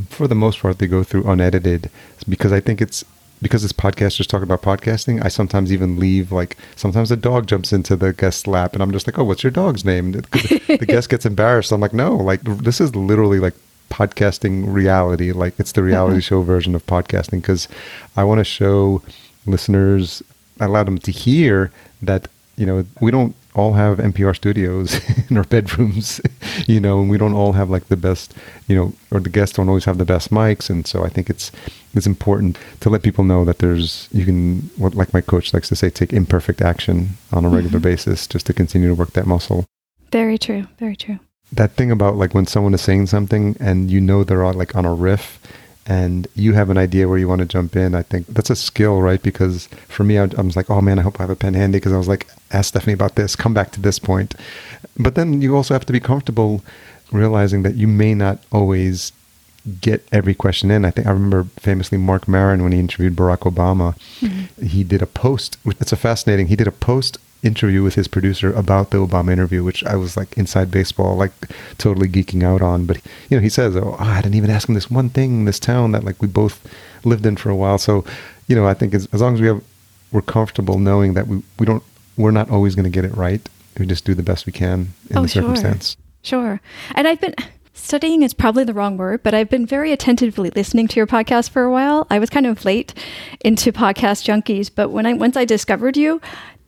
for 0.10 0.28
the 0.28 0.36
most 0.36 0.60
part 0.62 0.80
they 0.80 0.88
go 0.88 1.04
through 1.04 1.24
unedited 1.24 1.90
because 2.28 2.52
i 2.52 2.60
think 2.60 2.82
it's 2.82 3.06
because 3.42 3.62
this 3.62 3.72
podcast 3.72 4.16
just 4.16 4.30
talking 4.30 4.44
about 4.44 4.62
podcasting, 4.62 5.24
I 5.24 5.28
sometimes 5.28 5.72
even 5.72 6.00
leave 6.00 6.32
like 6.32 6.58
sometimes 6.76 7.10
the 7.10 7.18
dog 7.18 7.48
jumps 7.48 7.72
into 7.72 7.96
the 7.96 8.14
guest's 8.14 8.48
lap 8.48 8.74
and 8.74 8.82
I'm 8.82 8.92
just 8.92 9.08
like, 9.08 9.20
oh, 9.20 9.24
what's 9.24 9.44
your 9.44 9.52
dog's 9.52 9.86
name? 9.86 10.12
the 10.12 10.86
guest 10.88 11.10
gets 11.10 11.26
embarrassed. 11.26 11.72
I'm 11.72 11.82
like, 11.82 11.94
no, 11.94 12.16
like 12.16 12.42
this 12.44 12.82
is 12.82 12.96
literally 12.96 13.40
like 13.40 13.54
podcasting 13.90 14.66
reality. 14.72 15.32
Like 15.32 15.60
it's 15.60 15.72
the 15.72 15.84
reality 15.84 16.18
uh-huh. 16.18 16.22
show 16.22 16.42
version 16.42 16.76
of 16.76 16.86
podcasting 16.86 17.42
because 17.42 17.68
I 18.16 18.24
want 18.24 18.40
to 18.40 18.46
show 18.46 19.02
listeners, 19.46 20.24
allow 20.60 20.84
them 20.84 20.98
to 21.00 21.12
hear 21.12 21.72
that 22.02 22.28
you 22.56 22.66
know 22.66 22.86
we 23.02 23.12
don't 23.12 23.36
all 23.58 23.74
have 23.74 23.98
NPR 23.98 24.36
studios 24.36 25.00
in 25.30 25.38
our 25.38 25.44
bedrooms, 25.44 26.22
you 26.68 26.80
know, 26.80 27.02
and 27.02 27.10
we 27.10 27.18
don't 27.18 27.34
all 27.34 27.54
have 27.54 27.70
like 27.70 27.88
the 27.88 27.98
best, 27.98 28.34
you 28.68 28.76
know, 28.76 28.94
or 29.12 29.20
the 29.20 29.30
guests 29.30 29.56
don't 29.56 29.68
always 29.68 29.86
have 29.86 29.98
the 29.98 30.06
best 30.06 30.30
mics, 30.30 30.70
and 30.70 30.86
so 30.86 31.04
I 31.04 31.10
think 31.10 31.30
it's 31.30 31.52
it's 31.94 32.06
important 32.06 32.58
to 32.82 32.90
let 32.90 33.02
people 33.02 33.24
know 33.24 33.44
that 33.46 33.58
there's 33.58 34.08
you 34.12 34.26
can 34.26 34.70
what 34.78 34.96
like 34.96 35.14
my 35.14 35.22
coach 35.22 35.54
likes 35.54 35.70
to 35.70 35.76
say, 35.76 35.90
take 35.90 36.14
imperfect 36.14 36.62
action 36.62 37.18
on 37.32 37.44
a 37.44 37.50
regular 37.50 37.80
mm-hmm. 37.80 37.90
basis 37.90 38.28
just 38.28 38.46
to 38.46 38.54
continue 38.54 38.88
to 38.88 38.96
work 38.96 39.12
that 39.14 39.28
muscle. 39.28 39.66
Very 40.12 40.38
true. 40.38 40.68
Very 40.78 40.96
true. 40.96 41.20
That 41.52 41.72
thing 41.72 41.92
about 41.92 42.16
like 42.16 42.34
when 42.34 42.46
someone 42.46 42.74
is 42.74 42.82
saying 42.82 43.08
something 43.08 43.58
and 43.60 43.90
you 43.90 44.00
know 44.00 44.24
they're 44.24 44.44
on 44.44 44.58
like 44.58 44.76
on 44.76 44.86
a 44.86 44.94
riff 44.94 45.40
and 45.88 46.28
you 46.36 46.54
have 46.54 46.70
an 46.70 46.78
idea 46.78 47.08
where 47.08 47.18
you 47.18 47.30
want 47.30 47.40
to 47.40 47.46
jump 47.46 47.76
in, 47.76 47.96
I 47.96 48.04
think 48.04 48.28
that's 48.28 48.50
a 48.50 48.56
skill, 48.56 49.02
right? 49.02 49.24
Because 49.24 49.68
for 49.88 50.04
me, 50.04 50.18
I, 50.20 50.24
I 50.38 50.42
was 50.42 50.58
like, 50.58 50.70
oh 50.70 50.82
man, 50.82 51.00
I 51.00 51.02
hope 51.02 51.20
I 51.20 51.24
have 51.24 51.30
a 51.30 51.36
pen 51.36 51.54
handy 51.54 51.78
because 51.78 51.94
I 51.94 51.98
was 51.98 52.10
like, 52.10 52.28
ask 52.52 52.70
Stephanie 52.70 52.94
about 52.94 53.16
this, 53.16 53.36
come 53.38 53.54
back 53.54 53.72
to 53.72 53.82
this 53.82 53.98
point. 53.98 54.36
But 55.00 55.16
then 55.16 55.42
you 55.42 55.56
also 55.56 55.74
have 55.74 55.86
to 55.86 55.94
be 55.94 56.02
comfortable 56.02 56.62
realizing 57.12 57.64
that 57.64 57.76
you 57.76 57.88
may 57.88 58.14
not 58.14 58.40
always 58.52 59.14
get 59.82 60.06
every 60.12 60.36
question 60.36 60.72
in. 60.72 60.84
I 60.84 60.92
think 60.92 61.08
I 61.08 61.12
remember 61.12 61.46
famously 61.58 61.98
Marc 61.98 62.28
Maron 62.28 62.64
when 62.64 62.74
he 62.74 62.80
interviewed 62.80 63.16
Barack 63.16 63.40
Obama. 63.40 63.98
Mm-hmm. 64.20 64.66
He 64.66 64.84
did 64.84 65.02
a 65.02 65.08
post. 65.08 65.58
It's 65.66 65.94
a 65.94 65.98
fascinating. 65.98 66.48
He 66.48 66.56
did 66.58 66.68
a 66.68 66.72
post 66.72 67.18
interview 67.44 67.84
with 67.84 67.96
his 67.96 68.08
producer 68.08 68.52
about 68.54 68.90
the 68.90 68.98
Obama 68.98 69.32
interview, 69.32 69.64
which 69.64 69.84
I 69.84 69.96
was 69.96 70.18
like 70.18 70.38
inside 70.38 70.72
baseball, 70.72 71.16
like 71.16 71.32
totally 71.78 72.08
geeking 72.08 72.44
out 72.44 72.62
on. 72.62 72.86
But 72.86 72.98
you 73.30 73.38
know, 73.38 73.42
he 73.42 73.50
says, 73.50 73.76
"Oh, 73.76 73.96
I 74.00 74.22
didn't 74.22 74.36
even 74.36 74.50
ask 74.50 74.68
him 74.68 74.76
this 74.76 74.92
one 74.92 75.10
thing 75.10 75.32
in 75.40 75.46
this 75.46 75.60
town 75.60 75.92
that 75.92 76.04
like 76.04 76.22
we 76.22 76.28
both 76.28 76.66
lived 77.04 77.26
in 77.26 77.38
for 77.38 77.50
a 77.50 77.56
while." 77.56 77.78
So, 77.78 78.06
you 78.48 78.56
know, 78.56 78.68
I 78.68 78.74
think 78.74 78.94
as, 78.94 79.08
as 79.14 79.22
long 79.22 79.36
as 79.36 79.42
we 79.42 79.48
have 79.48 79.64
we're 80.12 80.22
comfortable 80.22 80.80
knowing 80.80 81.14
that 81.14 81.28
we 81.28 81.44
we 81.60 81.66
don't 81.66 81.84
we're 82.18 82.32
not 82.32 82.50
always 82.50 82.76
going 82.76 82.86
to 82.86 82.90
get 82.90 83.06
it 83.06 83.16
right. 83.16 83.48
We 83.78 83.86
just 83.86 84.06
do 84.06 84.16
the 84.16 84.24
best 84.24 84.46
we 84.48 84.52
can 84.52 84.94
in 85.10 85.18
oh, 85.18 85.22
the 85.22 85.28
circumstance. 85.28 85.98
Sure. 86.24 86.42
sure. 86.42 86.62
And 86.96 87.08
I've 87.08 87.22
been 87.22 87.36
studying 87.78 88.24
is 88.24 88.34
probably 88.34 88.64
the 88.64 88.74
wrong 88.74 88.98
word, 88.98 89.22
but 89.22 89.34
I've 89.34 89.50
been 89.50 89.66
very 89.66 89.92
attentively 89.92 90.50
listening 90.50 90.88
to 90.90 90.96
your 90.96 91.06
podcast 91.06 91.52
for 91.52 91.64
a 91.64 91.72
while. 91.72 92.08
I 92.10 92.18
was 92.18 92.30
kind 92.30 92.48
of 92.48 92.66
late 92.66 92.94
into 93.42 93.72
podcast 93.72 94.26
junkies, 94.26 94.72
but 94.74 94.90
when 94.90 95.06
I 95.06 95.14
once 95.14 95.38
I 95.38 95.46
discovered 95.46 95.96
you, 95.96 96.20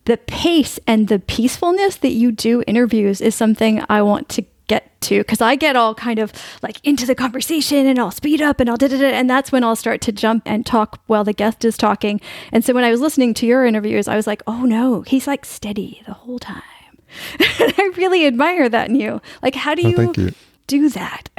the 0.06 0.18
pace 0.18 0.80
and 0.88 1.08
the 1.08 1.20
peacefulness 1.20 1.98
that 1.98 2.12
you 2.12 2.32
do 2.32 2.64
interviews 2.68 3.22
is 3.22 3.36
something 3.36 3.84
I 3.90 4.02
want 4.02 4.30
to 4.30 4.46
get 4.68 5.00
to 5.02 5.20
because 5.20 5.42
I 5.42 5.56
get 5.56 5.76
all 5.76 5.94
kind 5.94 6.20
of 6.20 6.32
like 6.62 6.80
into 6.86 7.06
the 7.06 7.16
conversation 7.16 7.86
and 7.86 8.00
I'll 8.00 8.12
speed 8.12 8.42
up 8.42 8.60
and 8.60 8.70
I'll 8.70 8.78
da 8.78 8.88
da 8.88 8.98
da, 8.98 9.08
and 9.08 9.30
that's 9.30 9.52
when 9.52 9.64
I'll 9.64 9.76
start 9.76 10.00
to 10.02 10.12
jump 10.12 10.44
and 10.46 10.66
talk 10.66 11.02
while 11.08 11.24
the 11.24 11.34
guest 11.34 11.66
is 11.66 11.76
talking. 11.76 12.22
And 12.52 12.64
so 12.64 12.74
when 12.74 12.84
I 12.84 12.92
was 12.92 13.02
listening 13.02 13.34
to 13.36 13.46
your 13.46 13.66
interviews, 13.66 14.08
I 14.08 14.16
was 14.16 14.28
like, 14.28 14.42
oh 14.48 14.64
no, 14.64 15.02
he's 15.02 15.28
like 15.28 15.44
steady 15.44 16.02
the 16.06 16.14
whole 16.14 16.40
time. 16.40 16.62
I 17.40 17.92
really 17.98 18.26
admire 18.26 18.70
that 18.70 18.90
in 18.90 18.96
you. 18.96 19.22
Like, 19.42 19.56
how 19.56 19.76
do 19.76 19.82
oh, 19.86 20.02
you, 20.02 20.14
you, 20.16 20.32
do 20.68 20.90
that? 20.90 21.30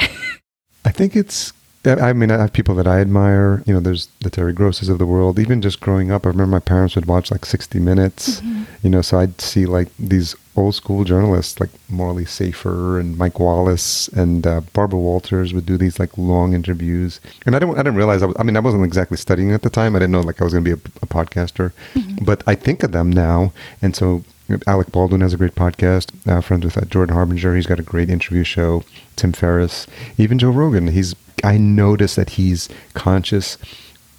I 0.85 0.91
think 0.91 1.15
it's 1.15 1.53
I 1.85 2.13
mean, 2.13 2.31
I 2.31 2.37
have 2.37 2.53
people 2.53 2.75
that 2.75 2.87
I 2.87 3.01
admire. 3.01 3.63
You 3.65 3.73
know, 3.73 3.81
there's 3.81 4.09
the 4.21 4.29
Terry 4.29 4.53
Grosses 4.53 4.91
of 4.91 4.99
the 4.99 5.07
world. 5.07 5.39
Even 5.39 5.63
just 5.63 5.81
growing 5.81 6.11
up, 6.11 6.27
I 6.27 6.29
remember 6.29 6.57
my 6.57 6.61
parents 6.61 6.95
would 6.95 7.07
watch 7.07 7.31
like 7.31 7.47
60 7.47 7.81
Minutes. 7.81 8.41
Mm-hmm. 8.41 8.63
You 8.83 8.91
know, 8.91 9.01
so 9.01 9.19
I'd 9.19 9.41
see 9.41 9.65
like 9.65 9.89
these 9.99 10.37
old 10.57 10.75
school 10.75 11.05
journalists 11.05 11.59
like 11.59 11.71
Morley 11.89 12.27
Safer 12.27 12.99
and 12.99 13.17
Mike 13.17 13.41
Wallace 13.41 14.09
and 14.09 14.47
uh, 14.47 14.61
Barbara 14.75 14.99
Walters 14.99 15.55
would 15.55 15.65
do 15.65 15.79
these 15.79 15.99
like 15.99 16.19
long 16.19 16.53
interviews. 16.53 17.19
And 17.47 17.57
I 17.57 17.59
didn't, 17.59 17.77
I 17.77 17.79
didn't 17.79 17.97
realize. 17.97 18.23
I, 18.23 18.27
was, 18.27 18.37
I 18.39 18.43
mean, 18.43 18.59
I 18.59 18.61
wasn't 18.61 18.85
exactly 18.85 19.17
studying 19.17 19.53
at 19.53 19.63
the 19.63 19.71
time. 19.71 19.97
I 19.97 20.01
didn't 20.01 20.13
know 20.13 20.21
like 20.21 20.43
I 20.43 20.45
was 20.45 20.53
going 20.53 20.65
to 20.65 20.77
be 20.77 20.83
a, 20.83 20.93
a 21.03 21.07
podcaster. 21.07 21.73
Mm-hmm. 21.95 22.27
But 22.27 22.43
I 22.47 22.57
think 22.57 22.83
of 22.83 22.93
them 22.93 23.11
now, 23.11 23.55
and 23.81 23.97
so 23.97 24.23
Alec 24.67 24.91
Baldwin 24.93 25.21
has 25.21 25.33
a 25.33 25.37
great 25.37 25.55
podcast. 25.55 26.11
Uh, 26.29 26.41
friends 26.41 26.65
with 26.65 26.77
uh, 26.77 26.85
Jordan 26.87 27.15
Harbinger, 27.15 27.55
he's 27.55 27.67
got 27.67 27.81
a 27.81 27.85
great 27.85 28.11
interview 28.11 28.45
show. 28.45 28.85
Tim 29.17 29.33
Ferriss, 29.33 29.87
even 30.19 30.39
Joe 30.39 30.51
Rogan. 30.51 30.89
He's 30.89 31.15
I 31.43 31.57
notice 31.57 32.15
that 32.17 32.31
he's 32.31 32.69
conscious 32.95 33.57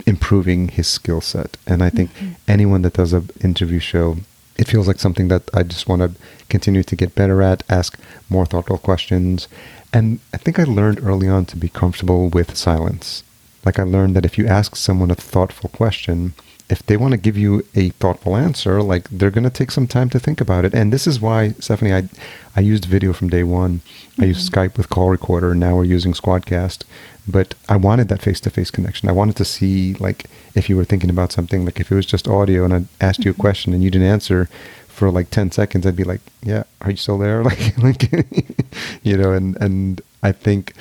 improving 0.05 0.69
his 0.69 0.87
skill 0.87 1.21
set, 1.21 1.57
and 1.67 1.83
I 1.83 1.89
think 1.89 2.13
mm-hmm. 2.13 2.33
anyone 2.47 2.81
that 2.81 2.93
does 2.93 3.13
an 3.13 3.29
interview 3.43 3.79
show, 3.79 4.17
it 4.57 4.67
feels 4.67 4.87
like 4.87 4.99
something 4.99 5.27
that 5.27 5.49
I 5.53 5.63
just 5.63 5.87
want 5.87 6.01
to 6.01 6.11
continue 6.49 6.83
to 6.83 6.95
get 6.95 7.15
better 7.15 7.41
at, 7.41 7.63
ask 7.69 7.99
more 8.29 8.45
thoughtful 8.45 8.79
questions, 8.79 9.47
and 9.93 10.19
I 10.33 10.37
think 10.37 10.57
I 10.57 10.63
learned 10.63 11.03
early 11.03 11.27
on 11.27 11.45
to 11.47 11.57
be 11.57 11.69
comfortable 11.69 12.29
with 12.29 12.57
silence. 12.57 13.23
Like 13.65 13.77
I 13.77 13.83
learned 13.83 14.15
that 14.15 14.25
if 14.25 14.37
you 14.37 14.47
ask 14.47 14.75
someone 14.75 15.11
a 15.11 15.15
thoughtful 15.15 15.69
question, 15.69 16.33
if 16.71 16.85
they 16.85 16.95
want 16.95 17.11
to 17.11 17.17
give 17.17 17.37
you 17.37 17.65
a 17.75 17.89
thoughtful 17.89 18.37
answer, 18.37 18.81
like 18.81 19.09
they're 19.09 19.29
going 19.29 19.43
to 19.43 19.49
take 19.49 19.71
some 19.71 19.87
time 19.87 20.09
to 20.09 20.17
think 20.17 20.39
about 20.39 20.63
it. 20.63 20.73
And 20.73 20.91
this 20.93 21.05
is 21.05 21.19
why, 21.19 21.49
Stephanie, 21.59 21.93
I, 21.93 22.07
I 22.55 22.61
used 22.61 22.85
video 22.85 23.11
from 23.11 23.29
day 23.29 23.43
one. 23.43 23.79
Mm-hmm. 23.79 24.21
I 24.21 24.25
used 24.27 24.49
mm-hmm. 24.49 24.57
Skype 24.57 24.77
with 24.77 24.89
call 24.89 25.09
recorder, 25.09 25.51
and 25.51 25.59
now 25.59 25.75
we're 25.75 25.83
using 25.83 26.13
Squadcast. 26.13 26.85
But 27.27 27.55
I 27.67 27.75
wanted 27.75 28.07
that 28.07 28.21
face 28.21 28.39
to 28.41 28.49
face 28.49 28.71
connection. 28.71 29.09
I 29.09 29.11
wanted 29.11 29.35
to 29.35 29.45
see, 29.45 29.95
like, 29.95 30.27
if 30.55 30.69
you 30.69 30.77
were 30.77 30.85
thinking 30.85 31.09
about 31.09 31.33
something, 31.33 31.65
like 31.65 31.81
if 31.81 31.91
it 31.91 31.95
was 31.95 32.05
just 32.05 32.27
audio 32.27 32.63
and 32.63 32.73
I 32.73 33.05
asked 33.05 33.19
mm-hmm. 33.19 33.27
you 33.27 33.31
a 33.31 33.33
mm-hmm. 33.33 33.41
question 33.41 33.73
and 33.73 33.83
you 33.83 33.91
didn't 33.91 34.07
answer 34.07 34.47
for 34.87 35.11
like 35.11 35.29
10 35.29 35.51
seconds, 35.51 35.85
I'd 35.85 35.97
be 35.97 36.05
like, 36.05 36.21
yeah, 36.41 36.63
are 36.79 36.91
you 36.91 36.97
still 36.97 37.17
there? 37.17 37.43
Like, 37.51 37.77
like 37.77 38.11
you 39.03 39.17
know, 39.17 39.33
and, 39.33 39.57
and 39.57 40.01
I 40.23 40.31
think 40.31 40.73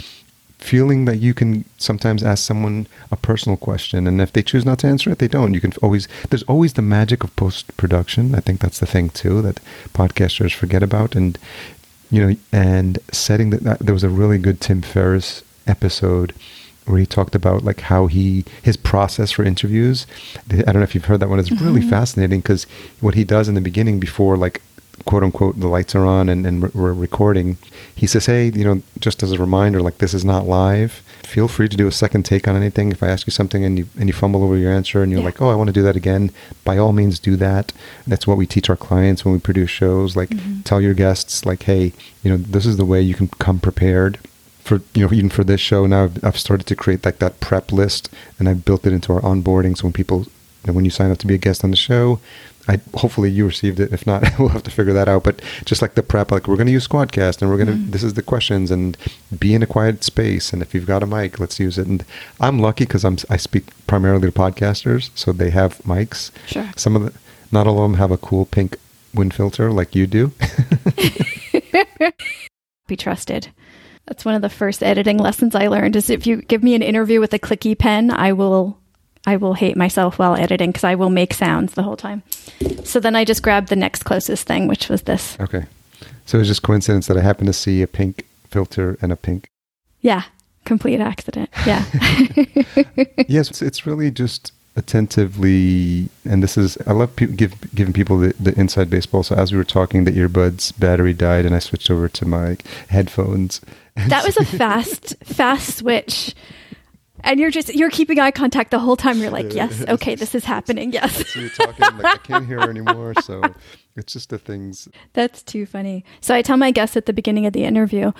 feeling 0.60 1.04
that 1.06 1.16
you 1.16 1.34
can 1.34 1.64
sometimes 1.78 2.22
ask 2.22 2.44
someone 2.44 2.86
a 3.10 3.16
personal 3.16 3.56
question 3.56 4.06
and 4.06 4.20
if 4.20 4.32
they 4.32 4.42
choose 4.42 4.64
not 4.64 4.78
to 4.78 4.86
answer 4.86 5.10
it 5.10 5.18
they 5.18 5.28
don't. 5.28 5.54
You 5.54 5.60
can 5.60 5.72
always 5.82 6.06
there's 6.28 6.42
always 6.44 6.74
the 6.74 6.82
magic 6.82 7.24
of 7.24 7.34
post 7.36 7.76
production 7.76 8.34
i 8.34 8.40
think 8.40 8.60
that's 8.60 8.78
the 8.78 8.86
thing 8.86 9.10
too 9.10 9.42
that 9.42 9.60
podcasters 9.94 10.54
forget 10.54 10.82
about 10.82 11.14
and 11.14 11.38
you 12.10 12.26
know 12.26 12.36
and 12.52 12.98
setting 13.10 13.50
that 13.50 13.78
there 13.78 13.94
was 13.94 14.04
a 14.04 14.08
really 14.08 14.38
good 14.38 14.60
tim 14.60 14.82
ferriss 14.82 15.42
episode 15.66 16.34
where 16.86 16.98
he 16.98 17.06
talked 17.06 17.34
about 17.34 17.64
like 17.64 17.80
how 17.80 18.06
he 18.06 18.44
his 18.62 18.76
process 18.76 19.30
for 19.30 19.44
interviews. 19.44 20.06
I 20.50 20.62
don't 20.62 20.76
know 20.76 20.82
if 20.82 20.94
you've 20.94 21.04
heard 21.04 21.20
that 21.20 21.28
one. 21.28 21.38
It's 21.38 21.50
really 21.50 21.80
mm-hmm. 21.80 21.90
fascinating 21.90 22.40
because 22.40 22.64
what 23.00 23.14
he 23.14 23.24
does 23.24 23.48
in 23.48 23.54
the 23.54 23.60
beginning 23.60 24.00
before 24.00 24.36
like 24.36 24.60
quote 25.04 25.22
unquote 25.22 25.58
the 25.58 25.68
lights 25.68 25.94
are 25.94 26.04
on 26.04 26.28
and, 26.28 26.46
and 26.46 26.72
we're 26.74 26.92
recording 26.92 27.56
he 27.94 28.06
says 28.06 28.26
hey 28.26 28.50
you 28.50 28.64
know 28.64 28.82
just 28.98 29.22
as 29.22 29.32
a 29.32 29.38
reminder 29.38 29.80
like 29.80 29.98
this 29.98 30.14
is 30.14 30.24
not 30.24 30.46
live 30.46 31.02
feel 31.22 31.48
free 31.48 31.68
to 31.68 31.76
do 31.76 31.86
a 31.86 31.92
second 31.92 32.24
take 32.24 32.46
on 32.46 32.56
anything 32.56 32.90
if 32.90 33.02
i 33.02 33.08
ask 33.08 33.26
you 33.26 33.30
something 33.30 33.64
and 33.64 33.78
you 33.78 33.86
and 33.98 34.08
you 34.08 34.12
fumble 34.12 34.42
over 34.42 34.56
your 34.56 34.72
answer 34.72 35.02
and 35.02 35.10
you're 35.10 35.20
yeah. 35.20 35.26
like 35.26 35.40
oh 35.40 35.48
i 35.48 35.54
want 35.54 35.68
to 35.68 35.72
do 35.72 35.82
that 35.82 35.96
again 35.96 36.30
by 36.64 36.76
all 36.76 36.92
means 36.92 37.18
do 37.18 37.36
that 37.36 37.72
that's 38.06 38.26
what 38.26 38.36
we 38.36 38.46
teach 38.46 38.68
our 38.68 38.76
clients 38.76 39.24
when 39.24 39.32
we 39.32 39.40
produce 39.40 39.70
shows 39.70 40.16
like 40.16 40.30
mm-hmm. 40.30 40.60
tell 40.62 40.80
your 40.80 40.94
guests 40.94 41.46
like 41.46 41.62
hey 41.64 41.92
you 42.22 42.30
know 42.30 42.36
this 42.36 42.66
is 42.66 42.76
the 42.76 42.84
way 42.84 43.00
you 43.00 43.14
can 43.14 43.28
come 43.28 43.58
prepared 43.58 44.18
for 44.62 44.82
you 44.94 45.06
know 45.06 45.12
even 45.12 45.30
for 45.30 45.44
this 45.44 45.60
show 45.60 45.86
now 45.86 46.04
I've, 46.04 46.24
I've 46.24 46.38
started 46.38 46.66
to 46.66 46.76
create 46.76 47.04
like 47.04 47.18
that 47.18 47.40
prep 47.40 47.72
list 47.72 48.10
and 48.38 48.48
i've 48.48 48.64
built 48.64 48.86
it 48.86 48.92
into 48.92 49.12
our 49.12 49.20
onboarding 49.20 49.76
so 49.76 49.84
when 49.84 49.92
people 49.92 50.26
when 50.66 50.84
you 50.84 50.90
sign 50.90 51.10
up 51.10 51.18
to 51.18 51.26
be 51.26 51.34
a 51.34 51.38
guest 51.38 51.64
on 51.64 51.70
the 51.70 51.76
show 51.76 52.20
I 52.68 52.80
hopefully 52.94 53.30
you 53.30 53.46
received 53.46 53.80
it. 53.80 53.92
If 53.92 54.06
not, 54.06 54.24
we'll 54.38 54.48
have 54.48 54.62
to 54.64 54.70
figure 54.70 54.92
that 54.92 55.08
out. 55.08 55.24
But 55.24 55.42
just 55.64 55.82
like 55.82 55.94
the 55.94 56.02
prep, 56.02 56.30
like 56.30 56.46
we're 56.46 56.56
going 56.56 56.66
to 56.66 56.72
use 56.72 56.86
Squadcast, 56.86 57.40
and 57.40 57.50
we're 57.50 57.56
going 57.56 57.68
to 57.68 57.74
mm-hmm. 57.74 57.90
this 57.90 58.02
is 58.02 58.14
the 58.14 58.22
questions, 58.22 58.70
and 58.70 58.96
be 59.38 59.54
in 59.54 59.62
a 59.62 59.66
quiet 59.66 60.04
space. 60.04 60.52
And 60.52 60.62
if 60.62 60.74
you've 60.74 60.86
got 60.86 61.02
a 61.02 61.06
mic, 61.06 61.38
let's 61.40 61.58
use 61.58 61.78
it. 61.78 61.86
And 61.86 62.04
I'm 62.40 62.58
lucky 62.58 62.84
because 62.84 63.04
I'm 63.04 63.16
I 63.28 63.36
speak 63.36 63.64
primarily 63.86 64.30
to 64.30 64.32
podcasters, 64.32 65.10
so 65.14 65.32
they 65.32 65.50
have 65.50 65.78
mics. 65.78 66.30
Sure. 66.46 66.70
Some 66.76 66.96
of 66.96 67.02
the 67.04 67.12
not 67.52 67.66
all 67.66 67.82
of 67.82 67.90
them 67.90 67.98
have 67.98 68.10
a 68.10 68.18
cool 68.18 68.46
pink 68.46 68.76
wind 69.14 69.34
filter 69.34 69.72
like 69.72 69.94
you 69.94 70.06
do. 70.06 70.32
be 72.86 72.96
trusted. 72.96 73.48
That's 74.06 74.24
one 74.24 74.34
of 74.34 74.42
the 74.42 74.48
first 74.48 74.82
editing 74.82 75.18
lessons 75.18 75.54
I 75.54 75.68
learned. 75.68 75.96
Is 75.96 76.10
if 76.10 76.26
you 76.26 76.42
give 76.42 76.62
me 76.62 76.74
an 76.74 76.82
interview 76.82 77.20
with 77.20 77.32
a 77.32 77.38
clicky 77.38 77.78
pen, 77.78 78.10
I 78.10 78.32
will 78.32 78.79
I 79.26 79.36
will 79.36 79.54
hate 79.54 79.76
myself 79.76 80.18
while 80.18 80.34
editing 80.34 80.70
because 80.70 80.84
I 80.84 80.94
will 80.94 81.10
make 81.10 81.34
sounds 81.34 81.74
the 81.74 81.82
whole 81.82 81.96
time. 81.96 82.22
So 82.84 83.00
then 83.00 83.14
I 83.14 83.24
just 83.24 83.42
grabbed 83.42 83.68
the 83.68 83.76
next 83.76 84.04
closest 84.04 84.46
thing, 84.46 84.66
which 84.66 84.88
was 84.88 85.02
this. 85.02 85.36
Okay. 85.40 85.66
So 86.26 86.38
it 86.38 86.40
was 86.40 86.48
just 86.48 86.62
coincidence 86.62 87.06
that 87.08 87.16
I 87.16 87.20
happened 87.20 87.48
to 87.48 87.52
see 87.52 87.82
a 87.82 87.86
pink 87.86 88.24
filter 88.48 88.98
and 89.02 89.12
a 89.12 89.16
pink. 89.16 89.50
Yeah. 90.00 90.22
Complete 90.64 91.00
accident. 91.00 91.50
Yeah. 91.66 91.84
yes. 93.28 93.60
It's 93.60 93.86
really 93.86 94.10
just 94.10 94.52
attentively, 94.76 96.08
and 96.24 96.42
this 96.42 96.56
is, 96.56 96.78
I 96.86 96.92
love 96.92 97.14
pe- 97.16 97.26
give, 97.26 97.54
giving 97.74 97.92
people 97.92 98.18
the, 98.18 98.34
the 98.40 98.58
inside 98.58 98.88
baseball. 98.88 99.22
So 99.22 99.34
as 99.34 99.52
we 99.52 99.58
were 99.58 99.64
talking, 99.64 100.04
the 100.04 100.12
earbuds 100.12 100.78
battery 100.78 101.12
died 101.12 101.44
and 101.44 101.54
I 101.54 101.58
switched 101.58 101.90
over 101.90 102.08
to 102.08 102.24
my 102.24 102.56
headphones. 102.88 103.60
That 103.96 104.24
was 104.24 104.36
a 104.38 104.44
fast, 104.58 105.16
fast 105.24 105.78
switch 105.78 106.34
and 107.24 107.40
you're 107.40 107.50
just 107.50 107.74
you're 107.74 107.90
keeping 107.90 108.18
eye 108.18 108.30
contact 108.30 108.70
the 108.70 108.78
whole 108.78 108.96
time. 108.96 109.18
You're 109.18 109.30
like, 109.30 109.52
yes, 109.52 109.84
okay, 109.88 110.14
this 110.14 110.34
is 110.34 110.44
happening. 110.44 110.92
Yes. 110.92 111.28
so 111.28 111.40
you're 111.40 111.50
talking 111.50 111.98
like 111.98 112.04
I 112.04 112.16
can't 112.22 112.46
hear 112.46 112.60
anymore. 112.60 113.14
So 113.22 113.42
it's 113.96 114.12
just 114.12 114.30
the 114.30 114.38
things. 114.38 114.88
That's 115.12 115.42
too 115.42 115.66
funny. 115.66 116.04
So 116.20 116.34
I 116.34 116.42
tell 116.42 116.56
my 116.56 116.70
guests 116.70 116.96
at 116.96 117.06
the 117.06 117.12
beginning 117.12 117.46
of 117.46 117.52
the 117.52 117.64
interview, 117.64 118.12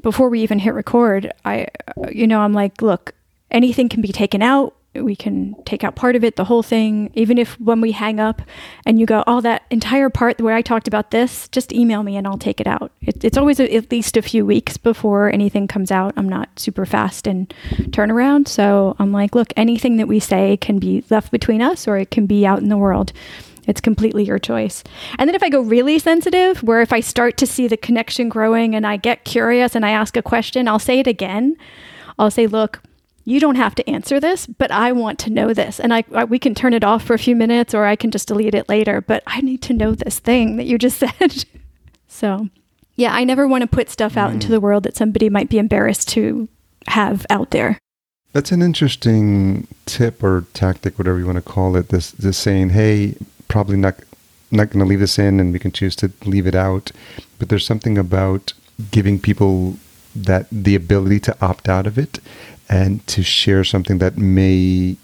before 0.00 0.28
we 0.28 0.40
even 0.40 0.58
hit 0.58 0.74
record, 0.74 1.32
I, 1.44 1.68
you 2.10 2.26
know, 2.26 2.40
I'm 2.40 2.52
like, 2.52 2.82
look, 2.82 3.14
anything 3.50 3.88
can 3.88 4.00
be 4.00 4.12
taken 4.12 4.42
out 4.42 4.74
we 4.94 5.14
can 5.14 5.54
take 5.64 5.84
out 5.84 5.94
part 5.94 6.16
of 6.16 6.24
it, 6.24 6.36
the 6.36 6.44
whole 6.44 6.62
thing. 6.62 7.10
Even 7.14 7.38
if 7.38 7.58
when 7.60 7.80
we 7.80 7.92
hang 7.92 8.18
up 8.18 8.42
and 8.86 8.98
you 8.98 9.06
go, 9.06 9.22
oh, 9.26 9.40
that 9.40 9.62
entire 9.70 10.10
part 10.10 10.40
where 10.40 10.54
I 10.54 10.62
talked 10.62 10.88
about 10.88 11.10
this, 11.10 11.48
just 11.48 11.72
email 11.72 12.02
me 12.02 12.16
and 12.16 12.26
I'll 12.26 12.38
take 12.38 12.60
it 12.60 12.66
out. 12.66 12.92
It, 13.00 13.24
it's 13.24 13.38
always 13.38 13.60
a, 13.60 13.72
at 13.74 13.90
least 13.90 14.16
a 14.16 14.22
few 14.22 14.44
weeks 14.44 14.76
before 14.76 15.32
anything 15.32 15.68
comes 15.68 15.90
out. 15.90 16.14
I'm 16.16 16.28
not 16.28 16.58
super 16.58 16.86
fast 16.86 17.26
in 17.26 17.46
turnaround. 17.90 18.48
So 18.48 18.96
I'm 18.98 19.12
like, 19.12 19.34
look, 19.34 19.52
anything 19.56 19.96
that 19.98 20.08
we 20.08 20.20
say 20.20 20.56
can 20.56 20.78
be 20.78 21.04
left 21.10 21.30
between 21.30 21.62
us 21.62 21.86
or 21.86 21.98
it 21.98 22.10
can 22.10 22.26
be 22.26 22.46
out 22.46 22.60
in 22.60 22.68
the 22.68 22.78
world. 22.78 23.12
It's 23.66 23.82
completely 23.82 24.24
your 24.24 24.38
choice. 24.38 24.82
And 25.18 25.28
then 25.28 25.34
if 25.34 25.42
I 25.42 25.50
go 25.50 25.60
really 25.60 25.98
sensitive, 25.98 26.62
where 26.62 26.80
if 26.80 26.90
I 26.90 27.00
start 27.00 27.36
to 27.36 27.46
see 27.46 27.68
the 27.68 27.76
connection 27.76 28.30
growing 28.30 28.74
and 28.74 28.86
I 28.86 28.96
get 28.96 29.24
curious 29.24 29.74
and 29.74 29.84
I 29.84 29.90
ask 29.90 30.16
a 30.16 30.22
question, 30.22 30.66
I'll 30.66 30.78
say 30.78 31.00
it 31.00 31.06
again. 31.06 31.54
I'll 32.18 32.30
say, 32.30 32.46
look, 32.46 32.80
you 33.28 33.40
don't 33.40 33.56
have 33.56 33.74
to 33.74 33.88
answer 33.88 34.18
this, 34.18 34.46
but 34.46 34.70
I 34.70 34.92
want 34.92 35.18
to 35.20 35.30
know 35.30 35.52
this. 35.52 35.78
And 35.78 35.92
I, 35.92 36.02
I, 36.14 36.24
we 36.24 36.38
can 36.38 36.54
turn 36.54 36.72
it 36.72 36.82
off 36.82 37.04
for 37.04 37.12
a 37.12 37.18
few 37.18 37.36
minutes 37.36 37.74
or 37.74 37.84
I 37.84 37.94
can 37.94 38.10
just 38.10 38.28
delete 38.28 38.54
it 38.54 38.70
later, 38.70 39.02
but 39.02 39.22
I 39.26 39.42
need 39.42 39.60
to 39.62 39.74
know 39.74 39.94
this 39.94 40.18
thing 40.18 40.56
that 40.56 40.64
you 40.64 40.78
just 40.78 40.98
said. 41.20 41.44
so, 42.08 42.48
yeah, 42.96 43.14
I 43.14 43.24
never 43.24 43.46
want 43.46 43.62
to 43.62 43.68
put 43.68 43.90
stuff 43.90 44.16
out 44.16 44.30
mm. 44.30 44.34
into 44.34 44.48
the 44.48 44.60
world 44.60 44.84
that 44.84 44.96
somebody 44.96 45.28
might 45.28 45.50
be 45.50 45.58
embarrassed 45.58 46.08
to 46.10 46.48
have 46.86 47.26
out 47.28 47.50
there. 47.50 47.78
That's 48.32 48.50
an 48.50 48.62
interesting 48.62 49.66
tip 49.84 50.22
or 50.22 50.46
tactic, 50.54 50.98
whatever 50.98 51.18
you 51.18 51.26
want 51.26 51.36
to 51.36 51.42
call 51.42 51.76
it. 51.76 51.88
This, 51.90 52.12
this 52.12 52.38
saying, 52.38 52.70
hey, 52.70 53.14
probably 53.46 53.76
not 53.76 53.96
not 54.50 54.70
going 54.70 54.82
to 54.82 54.88
leave 54.88 55.00
this 55.00 55.18
in 55.18 55.38
and 55.38 55.52
we 55.52 55.58
can 55.58 55.70
choose 55.70 55.94
to 55.96 56.10
leave 56.24 56.46
it 56.46 56.54
out. 56.54 56.90
But 57.38 57.50
there's 57.50 57.66
something 57.66 57.98
about 57.98 58.54
giving 58.90 59.18
people 59.18 59.76
that 60.16 60.46
the 60.50 60.74
ability 60.74 61.20
to 61.20 61.36
opt 61.42 61.68
out 61.68 61.86
of 61.86 61.98
it 61.98 62.18
and 62.68 63.06
to 63.06 63.22
share 63.22 63.64
something 63.64 63.98
that 63.98 64.16
may 64.16 64.54
you 64.54 64.98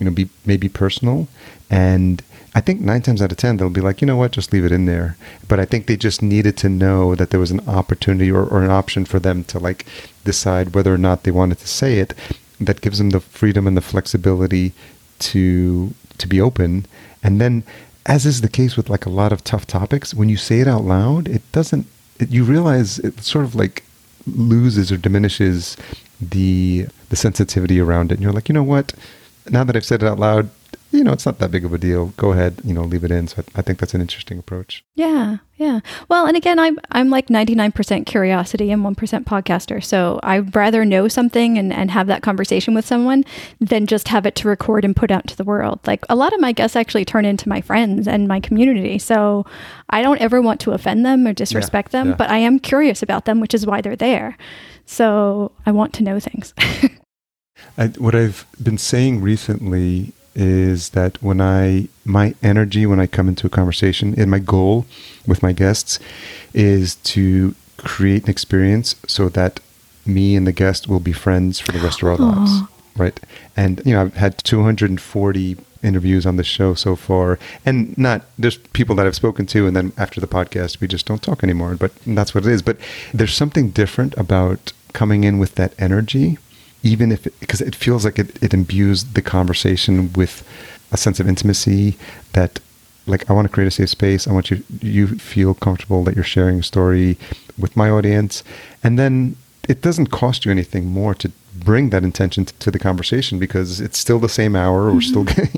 know 0.00 0.10
be 0.10 0.28
maybe 0.44 0.68
personal 0.68 1.28
and 1.70 2.22
I 2.54 2.60
think 2.60 2.80
nine 2.80 3.02
times 3.02 3.20
out 3.20 3.32
of 3.32 3.38
ten 3.38 3.56
they'll 3.56 3.68
be 3.68 3.80
like, 3.80 4.00
you 4.00 4.06
know 4.06 4.16
what, 4.16 4.30
just 4.30 4.52
leave 4.52 4.64
it 4.64 4.70
in 4.70 4.86
there. 4.86 5.16
But 5.48 5.58
I 5.58 5.64
think 5.64 5.86
they 5.86 5.96
just 5.96 6.22
needed 6.22 6.56
to 6.58 6.68
know 6.68 7.16
that 7.16 7.30
there 7.30 7.40
was 7.40 7.50
an 7.50 7.68
opportunity 7.68 8.30
or, 8.30 8.44
or 8.44 8.62
an 8.62 8.70
option 8.70 9.04
for 9.04 9.18
them 9.18 9.42
to 9.44 9.58
like 9.58 9.84
decide 10.24 10.74
whether 10.74 10.94
or 10.94 10.98
not 10.98 11.24
they 11.24 11.32
wanted 11.32 11.58
to 11.58 11.66
say 11.66 11.98
it. 11.98 12.14
That 12.60 12.80
gives 12.80 12.98
them 12.98 13.10
the 13.10 13.18
freedom 13.18 13.66
and 13.66 13.76
the 13.76 13.80
flexibility 13.80 14.72
to 15.18 15.94
to 16.18 16.28
be 16.28 16.40
open. 16.40 16.86
And 17.24 17.40
then, 17.40 17.64
as 18.06 18.24
is 18.24 18.40
the 18.40 18.48
case 18.48 18.76
with 18.76 18.88
like 18.88 19.04
a 19.04 19.10
lot 19.10 19.32
of 19.32 19.42
tough 19.42 19.66
topics, 19.66 20.14
when 20.14 20.28
you 20.28 20.36
say 20.36 20.60
it 20.60 20.68
out 20.68 20.84
loud, 20.84 21.26
it 21.26 21.42
doesn't. 21.50 21.86
It, 22.20 22.30
you 22.30 22.44
realize 22.44 23.00
it's 23.00 23.28
sort 23.28 23.44
of 23.44 23.56
like 23.56 23.82
loses 24.26 24.90
or 24.90 24.96
diminishes 24.96 25.76
the 26.20 26.86
the 27.10 27.16
sensitivity 27.16 27.80
around 27.80 28.10
it. 28.10 28.14
And 28.14 28.22
you're 28.22 28.32
like, 28.32 28.48
you 28.48 28.52
know 28.52 28.62
what? 28.62 28.94
Now 29.50 29.64
that 29.64 29.76
I've 29.76 29.84
said 29.84 30.02
it 30.02 30.06
out 30.06 30.18
loud, 30.18 30.50
you 30.94 31.02
know, 31.02 31.12
it's 31.12 31.26
not 31.26 31.38
that 31.38 31.50
big 31.50 31.64
of 31.64 31.72
a 31.72 31.78
deal. 31.78 32.06
Go 32.16 32.32
ahead, 32.32 32.60
you 32.64 32.72
know, 32.72 32.82
leave 32.82 33.04
it 33.04 33.10
in. 33.10 33.26
So 33.26 33.42
I, 33.42 33.58
I 33.58 33.62
think 33.62 33.78
that's 33.78 33.94
an 33.94 34.00
interesting 34.00 34.38
approach. 34.38 34.84
Yeah, 34.94 35.38
yeah. 35.56 35.80
Well, 36.08 36.26
and 36.26 36.36
again, 36.36 36.58
I'm 36.58 36.78
I'm 36.92 37.10
like 37.10 37.26
99% 37.26 38.06
curiosity 38.06 38.70
and 38.70 38.82
1% 38.82 39.24
podcaster. 39.24 39.82
So 39.82 40.20
I'd 40.22 40.54
rather 40.54 40.84
know 40.84 41.08
something 41.08 41.58
and, 41.58 41.72
and 41.72 41.90
have 41.90 42.06
that 42.06 42.22
conversation 42.22 42.74
with 42.74 42.86
someone 42.86 43.24
than 43.60 43.86
just 43.86 44.08
have 44.08 44.24
it 44.24 44.36
to 44.36 44.48
record 44.48 44.84
and 44.84 44.94
put 44.94 45.10
out 45.10 45.26
to 45.28 45.36
the 45.36 45.44
world. 45.44 45.80
Like 45.86 46.04
a 46.08 46.16
lot 46.16 46.32
of 46.32 46.40
my 46.40 46.52
guests 46.52 46.76
actually 46.76 47.04
turn 47.04 47.24
into 47.24 47.48
my 47.48 47.60
friends 47.60 48.06
and 48.06 48.28
my 48.28 48.40
community. 48.40 48.98
So 48.98 49.44
I 49.90 50.02
don't 50.02 50.20
ever 50.20 50.40
want 50.40 50.60
to 50.60 50.72
offend 50.72 51.04
them 51.04 51.26
or 51.26 51.32
disrespect 51.32 51.92
yeah, 51.92 52.00
them, 52.00 52.08
yeah. 52.10 52.16
but 52.16 52.30
I 52.30 52.38
am 52.38 52.58
curious 52.58 53.02
about 53.02 53.24
them, 53.24 53.40
which 53.40 53.54
is 53.54 53.66
why 53.66 53.80
they're 53.80 53.96
there. 53.96 54.36
So 54.86 55.52
I 55.66 55.72
want 55.72 55.92
to 55.94 56.02
know 56.02 56.20
things. 56.20 56.54
I, 57.78 57.88
what 57.88 58.14
I've 58.14 58.46
been 58.62 58.78
saying 58.78 59.20
recently 59.20 60.12
is 60.34 60.90
that 60.90 61.22
when 61.22 61.40
I 61.40 61.88
my 62.04 62.34
energy 62.42 62.86
when 62.86 63.00
I 63.00 63.06
come 63.06 63.28
into 63.28 63.46
a 63.46 63.50
conversation 63.50 64.14
and 64.18 64.30
my 64.30 64.40
goal 64.40 64.86
with 65.26 65.42
my 65.42 65.52
guests 65.52 65.98
is 66.52 66.96
to 66.96 67.54
create 67.76 68.24
an 68.24 68.30
experience 68.30 68.96
so 69.06 69.28
that 69.30 69.60
me 70.06 70.36
and 70.36 70.46
the 70.46 70.52
guest 70.52 70.88
will 70.88 71.00
be 71.00 71.12
friends 71.12 71.60
for 71.60 71.72
the 71.72 71.78
rest 71.78 72.02
of 72.02 72.08
our 72.08 72.16
lives. 72.16 72.60
Right. 72.96 73.18
And 73.56 73.82
you 73.84 73.92
know, 73.94 74.02
I've 74.02 74.14
had 74.14 74.38
240 74.38 75.56
interviews 75.82 76.24
on 76.24 76.36
the 76.36 76.44
show 76.44 76.72
so 76.74 76.96
far 76.96 77.38
and 77.66 77.96
not 77.98 78.22
there's 78.38 78.56
people 78.56 78.96
that 78.96 79.06
I've 79.06 79.14
spoken 79.14 79.44
to 79.46 79.66
and 79.66 79.76
then 79.76 79.92
after 79.98 80.18
the 80.18 80.26
podcast 80.26 80.80
we 80.80 80.88
just 80.88 81.04
don't 81.04 81.22
talk 81.22 81.44
anymore 81.44 81.76
but 81.76 81.92
that's 82.06 82.34
what 82.34 82.46
it 82.46 82.52
is 82.52 82.62
but 82.62 82.78
there's 83.12 83.34
something 83.34 83.68
different 83.68 84.16
about 84.16 84.72
coming 84.94 85.24
in 85.24 85.38
with 85.38 85.56
that 85.56 85.74
energy 85.78 86.38
even 86.84 87.10
if 87.10 87.24
because 87.40 87.60
it, 87.60 87.68
it, 87.68 87.74
feels 87.74 88.04
like 88.04 88.18
it, 88.18 88.40
it 88.42 88.54
imbues 88.54 89.04
the 89.04 89.22
conversation 89.22 90.12
with 90.12 90.46
a 90.92 90.96
sense 90.96 91.18
of 91.18 91.26
intimacy 91.26 91.96
that 92.34 92.60
like 93.06 93.28
I 93.28 93.32
want 93.32 93.48
to 93.48 93.52
create 93.52 93.66
a 93.66 93.70
safe 93.72 93.90
space. 93.90 94.28
I 94.28 94.32
want 94.32 94.50
you 94.50 94.62
you 94.80 95.06
feel 95.08 95.54
comfortable 95.54 96.04
that 96.04 96.14
you're 96.14 96.24
sharing 96.24 96.60
a 96.60 96.62
story 96.62 97.18
with 97.58 97.76
my 97.76 97.90
audience. 97.90 98.44
And 98.82 98.98
then 98.98 99.36
it 99.68 99.80
doesn't 99.80 100.08
cost 100.08 100.44
you 100.44 100.50
anything 100.50 100.86
more 100.86 101.14
to 101.14 101.32
bring 101.54 101.90
that 101.90 102.02
intention 102.02 102.44
to, 102.44 102.70
the 102.70 102.78
conversation 102.78 103.38
because 103.38 103.80
it's 103.80 103.98
still 103.98 104.18
the 104.18 104.28
same 104.28 104.56
hour. 104.56 104.90
Mm-hmm. 104.90 104.94
We're 104.94 105.00
still 105.00 105.24
gonna, 105.24 105.48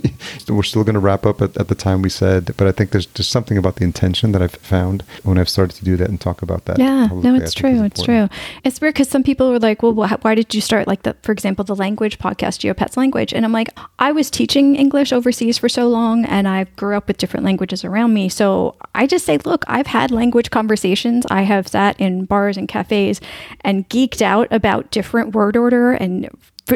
we're 0.49 0.63
still 0.63 0.85
going 0.85 0.95
to 0.95 1.01
wrap 1.01 1.25
up 1.25 1.41
at, 1.41 1.57
at, 1.57 1.69
the 1.69 1.75
time 1.75 2.03
we 2.03 2.11
said. 2.11 2.55
But 2.57 2.67
I 2.67 2.73
think 2.73 2.91
there's 2.91 3.07
just 3.07 3.31
something 3.31 3.57
about 3.57 3.77
the 3.77 3.85
intention 3.85 4.33
that 4.33 4.43
I've 4.43 4.53
found 4.53 5.03
when 5.23 5.39
I've 5.39 5.49
started 5.49 5.77
to 5.77 5.85
do 5.85 5.97
that 5.97 6.09
and 6.09 6.21
talk 6.21 6.43
about 6.43 6.65
that. 6.67 6.79
Yeah, 6.79 7.07
no, 7.07 7.35
it's 7.35 7.55
true. 7.55 7.85
It's 7.85 8.03
true. 8.03 8.29
It's 8.65 8.81
weird 8.81 8.95
because 8.95 9.09
some 9.09 9.23
people 9.23 9.51
were 9.51 9.59
like, 9.59 9.83
"Well, 9.83 9.95
why 9.95 10.35
did 10.35 10.55
you 10.55 10.61
start 10.61 10.87
like 10.87 11.03
the, 11.03 11.15
for 11.23 11.33
example, 11.33 11.65
the 11.65 11.77
language 11.77 12.19
podcast, 12.19 12.61
GeoPets 12.61 12.97
Language?" 12.97 13.33
And 13.33 13.45
I'm 13.45 13.53
like, 13.53 13.77
I 13.99 14.13
was 14.13 14.31
teaching 14.31 14.77
English 14.77 15.13
overseas 15.13 15.59
for 15.59 15.69
so 15.69 15.89
long, 15.89 16.25
and 16.25 16.49
I 16.49 16.65
grew 16.77 16.97
up 16.97 17.09
with 17.09 17.19
different 17.19 17.45
languages 17.45 17.85
around 17.85 18.15
me. 18.15 18.29
So 18.29 18.75
I 18.95 19.07
just 19.07 19.25
say, 19.25 19.39
look, 19.39 19.65
I've 19.67 19.87
had 19.87 20.11
language 20.11 20.51
conversations. 20.51 21.25
I 21.31 21.43
have 21.43 21.69
sat 21.69 21.99
in 22.01 22.25
bars 22.25 22.57
and 22.57 22.69
cafes 22.69 23.21
and 23.63 23.89
geeked 23.89 24.23
out 24.23 24.49
about 24.51 24.91
different 24.91 25.35
word 25.35 25.57
order 25.57 25.86
and 25.93 26.29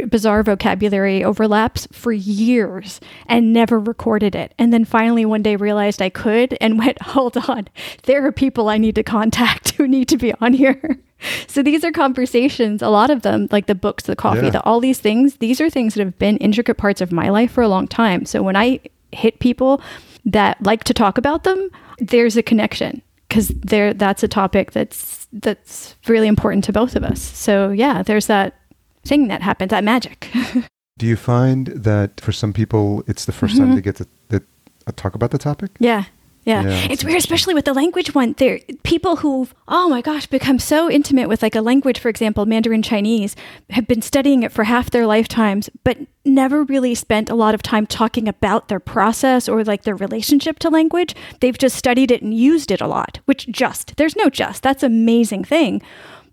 bizarre 0.08 0.42
vocabulary 0.42 1.24
overlaps 1.24 1.88
for 1.92 2.12
years 2.12 3.00
and 3.26 3.52
never 3.52 3.78
recorded 3.78 4.34
it. 4.34 4.54
And 4.58 4.72
then 4.72 4.84
finally 4.84 5.24
one 5.24 5.42
day 5.42 5.56
realized 5.56 6.00
I 6.00 6.10
could 6.10 6.56
and 6.60 6.78
went, 6.78 7.02
hold 7.02 7.36
on, 7.48 7.68
there 8.04 8.24
are 8.26 8.32
people 8.32 8.68
I 8.68 8.78
need 8.78 8.94
to 8.94 9.02
contact 9.02 9.70
who 9.72 9.88
need 9.88 10.08
to 10.08 10.16
be 10.16 10.32
on 10.40 10.52
here. 10.52 10.98
so 11.46 11.62
these 11.62 11.84
are 11.84 11.92
conversations, 11.92 12.82
a 12.82 12.88
lot 12.88 13.10
of 13.10 13.22
them, 13.22 13.48
like 13.50 13.66
the 13.66 13.74
books, 13.74 14.04
the 14.04 14.16
coffee, 14.16 14.46
yeah. 14.46 14.50
the, 14.50 14.62
all 14.62 14.80
these 14.80 15.00
things, 15.00 15.36
these 15.36 15.60
are 15.60 15.70
things 15.70 15.94
that 15.94 16.04
have 16.04 16.18
been 16.18 16.36
intricate 16.38 16.78
parts 16.78 17.00
of 17.00 17.12
my 17.12 17.28
life 17.28 17.52
for 17.52 17.62
a 17.62 17.68
long 17.68 17.88
time. 17.88 18.24
So 18.24 18.42
when 18.42 18.56
I 18.56 18.80
hit 19.12 19.40
people 19.40 19.82
that 20.24 20.62
like 20.62 20.84
to 20.84 20.94
talk 20.94 21.18
about 21.18 21.44
them, 21.44 21.70
there's 21.98 22.36
a 22.36 22.42
connection 22.42 23.02
because 23.28 23.48
there 23.48 23.94
that's 23.94 24.22
a 24.22 24.28
topic 24.28 24.72
that's 24.72 25.28
that's 25.32 25.94
really 26.08 26.26
important 26.26 26.64
to 26.64 26.72
both 26.72 26.96
of 26.96 27.04
us. 27.04 27.20
So 27.20 27.70
yeah, 27.70 28.02
there's 28.02 28.26
that 28.26 28.59
thing 29.04 29.28
that 29.28 29.42
happens, 29.42 29.70
that 29.70 29.84
magic. 29.84 30.30
Do 30.98 31.06
you 31.06 31.16
find 31.16 31.68
that 31.68 32.20
for 32.20 32.32
some 32.32 32.52
people 32.52 33.02
it's 33.06 33.24
the 33.24 33.32
1st 33.32 33.48
mm-hmm. 33.48 33.58
time 33.58 33.74
they 33.74 33.80
get 33.80 33.96
to, 33.96 34.06
uh, 34.32 34.92
talk 34.96 35.14
about 35.14 35.30
the 35.30 35.38
topic? 35.38 35.70
Yeah. 35.78 36.04
Yeah. 36.44 36.62
yeah 36.62 36.86
it's 36.90 37.04
weird, 37.04 37.18
especially 37.18 37.54
with 37.54 37.66
the 37.66 37.74
language 37.74 38.14
one. 38.14 38.34
There 38.38 38.60
people 38.82 39.16
who 39.16 39.48
oh 39.68 39.88
my 39.88 40.00
gosh, 40.00 40.26
become 40.26 40.58
so 40.58 40.90
intimate 40.90 41.28
with 41.28 41.42
like 41.42 41.54
a 41.54 41.60
language, 41.60 41.98
for 41.98 42.08
example, 42.08 42.46
Mandarin 42.46 42.82
Chinese, 42.82 43.36
have 43.70 43.86
been 43.86 44.02
studying 44.02 44.42
it 44.42 44.52
for 44.52 44.64
half 44.64 44.90
their 44.90 45.06
lifetimes, 45.06 45.68
but 45.84 45.98
never 46.24 46.64
really 46.64 46.94
spent 46.94 47.30
a 47.30 47.34
lot 47.34 47.54
of 47.54 47.62
time 47.62 47.86
talking 47.86 48.26
about 48.26 48.68
their 48.68 48.80
process 48.80 49.48
or 49.48 49.64
like 49.64 49.82
their 49.82 49.96
relationship 49.96 50.58
to 50.60 50.70
language. 50.70 51.14
They've 51.40 51.56
just 51.56 51.76
studied 51.76 52.10
it 52.10 52.22
and 52.22 52.34
used 52.34 52.70
it 52.70 52.80
a 52.80 52.86
lot, 52.86 53.20
which 53.26 53.46
just 53.48 53.96
there's 53.96 54.16
no 54.16 54.30
just. 54.30 54.62
That's 54.62 54.82
amazing 54.82 55.44
thing. 55.44 55.82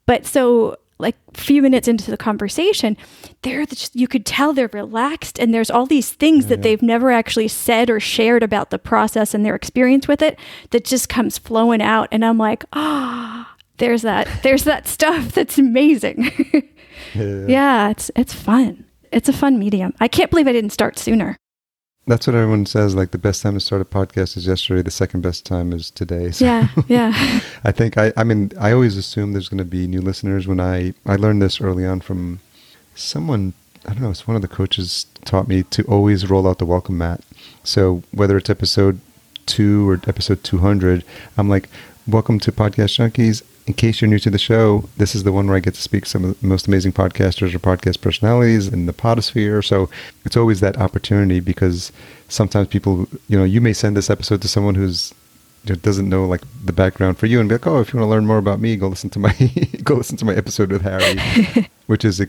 But 0.05 0.25
so 0.25 0.77
like 0.99 1.15
a 1.33 1.37
few 1.37 1.61
minutes 1.61 1.87
into 1.87 2.09
the 2.09 2.17
conversation, 2.17 2.97
they're 3.43 3.65
just, 3.65 3.95
you 3.95 4.07
could 4.07 4.25
tell 4.25 4.53
they're 4.53 4.69
relaxed 4.73 5.39
and 5.39 5.53
there's 5.53 5.69
all 5.69 5.85
these 5.85 6.11
things 6.11 6.45
yeah, 6.45 6.49
that 6.49 6.59
yeah. 6.59 6.63
they've 6.63 6.81
never 6.81 7.11
actually 7.11 7.47
said 7.47 7.89
or 7.89 7.99
shared 7.99 8.43
about 8.43 8.69
the 8.69 8.79
process 8.79 9.33
and 9.33 9.45
their 9.45 9.55
experience 9.55 10.07
with 10.07 10.21
it 10.21 10.39
that 10.71 10.85
just 10.85 11.09
comes 11.09 11.37
flowing 11.37 11.81
out. 11.81 12.07
And 12.11 12.25
I'm 12.25 12.37
like, 12.37 12.65
ah, 12.73 13.47
oh, 13.49 13.63
there's 13.77 14.01
that, 14.01 14.27
there's 14.43 14.63
that 14.63 14.87
stuff 14.87 15.33
that's 15.33 15.57
amazing. 15.57 16.31
yeah. 17.13 17.45
yeah, 17.47 17.89
it's 17.89 18.11
it's 18.15 18.33
fun. 18.33 18.85
It's 19.11 19.29
a 19.29 19.33
fun 19.33 19.57
medium. 19.57 19.93
I 19.99 20.07
can't 20.07 20.29
believe 20.29 20.47
I 20.47 20.51
didn't 20.51 20.71
start 20.71 20.99
sooner. 20.99 21.37
That's 22.07 22.25
what 22.25 22.37
everyone 22.37 22.65
says. 22.65 22.95
Like 22.95 23.11
the 23.11 23.17
best 23.17 23.41
time 23.41 23.55
to 23.55 23.59
start 23.59 23.81
a 23.81 23.85
podcast 23.85 24.37
is 24.37 24.47
yesterday. 24.47 24.81
The 24.81 24.91
second 24.91 25.21
best 25.21 25.45
time 25.45 25.73
is 25.73 25.91
today. 25.91 26.31
So 26.31 26.45
yeah, 26.45 26.69
yeah. 26.87 27.41
I 27.65 27.73
think 27.73 27.97
I. 27.97 28.13
I 28.15 28.23
mean, 28.23 28.53
I 28.57 28.71
always 28.71 28.95
assume 28.95 29.33
there's 29.33 29.49
going 29.49 29.57
to 29.57 29.65
be 29.65 29.87
new 29.87 29.99
listeners. 29.99 30.47
When 30.47 30.61
I 30.61 30.93
I 31.05 31.17
learned 31.17 31.41
this 31.41 31.59
early 31.59 31.85
on 31.85 31.99
from 31.99 32.39
someone. 32.95 33.53
I 33.85 33.93
don't 33.93 34.01
know. 34.01 34.09
It's 34.09 34.27
one 34.27 34.35
of 34.35 34.41
the 34.41 34.47
coaches 34.47 35.05
taught 35.23 35.47
me 35.47 35.63
to 35.63 35.83
always 35.83 36.29
roll 36.29 36.47
out 36.47 36.59
the 36.59 36.65
welcome 36.65 36.97
mat. 36.97 37.21
So 37.63 38.03
whether 38.11 38.37
it's 38.37 38.49
episode 38.49 38.99
two 39.45 39.89
or 39.89 39.99
episode 40.07 40.43
two 40.45 40.59
hundred, 40.59 41.03
I'm 41.37 41.49
like, 41.49 41.67
"Welcome 42.07 42.39
to 42.39 42.53
Podcast 42.53 42.97
Junkies 42.97 43.43
in 43.67 43.73
case 43.73 43.99
you're 43.99 44.09
new 44.09 44.19
to 44.19 44.29
the 44.29 44.37
show, 44.37 44.85
this 44.95 45.13
is 45.13 45.23
the 45.23 45.31
one 45.33 45.45
where 45.47 45.57
I 45.57 45.59
get 45.59 45.73
to 45.73 45.81
speak 45.81 46.05
to 46.05 46.09
some 46.09 46.23
of 46.23 46.39
the 46.39 46.47
most 46.47 46.67
amazing 46.67 46.93
podcasters 46.93 47.53
or 47.53 47.59
podcast 47.59 47.99
personalities 47.99 48.69
in 48.69 48.85
the 48.85 48.93
podosphere. 48.93 49.63
So 49.63 49.89
it's 50.23 50.37
always 50.37 50.61
that 50.61 50.77
opportunity 50.77 51.41
because 51.41 51.91
sometimes 52.29 52.69
people, 52.69 53.09
you 53.27 53.37
know, 53.37 53.43
you 53.43 53.59
may 53.59 53.73
send 53.73 53.97
this 53.97 54.09
episode 54.09 54.41
to 54.41 54.47
someone 54.47 54.75
who's 54.75 55.13
doesn't 55.65 56.07
know 56.07 56.25
like 56.25 56.41
the 56.63 56.71
background 56.71 57.17
for 57.17 57.25
you 57.25 57.41
and 57.41 57.49
be 57.49 57.55
like, 57.55 57.67
oh, 57.67 57.81
if 57.81 57.91
you 57.91 57.99
want 57.99 58.07
to 58.07 58.09
learn 58.09 58.25
more 58.25 58.37
about 58.37 58.61
me, 58.61 58.77
go 58.77 58.87
listen 58.87 59.09
to 59.09 59.19
my 59.19 59.33
go 59.83 59.95
listen 59.95 60.15
to 60.15 60.23
my 60.23 60.33
episode 60.33 60.71
with 60.71 60.81
Harry, 60.81 61.67
which 61.87 62.05
is 62.05 62.21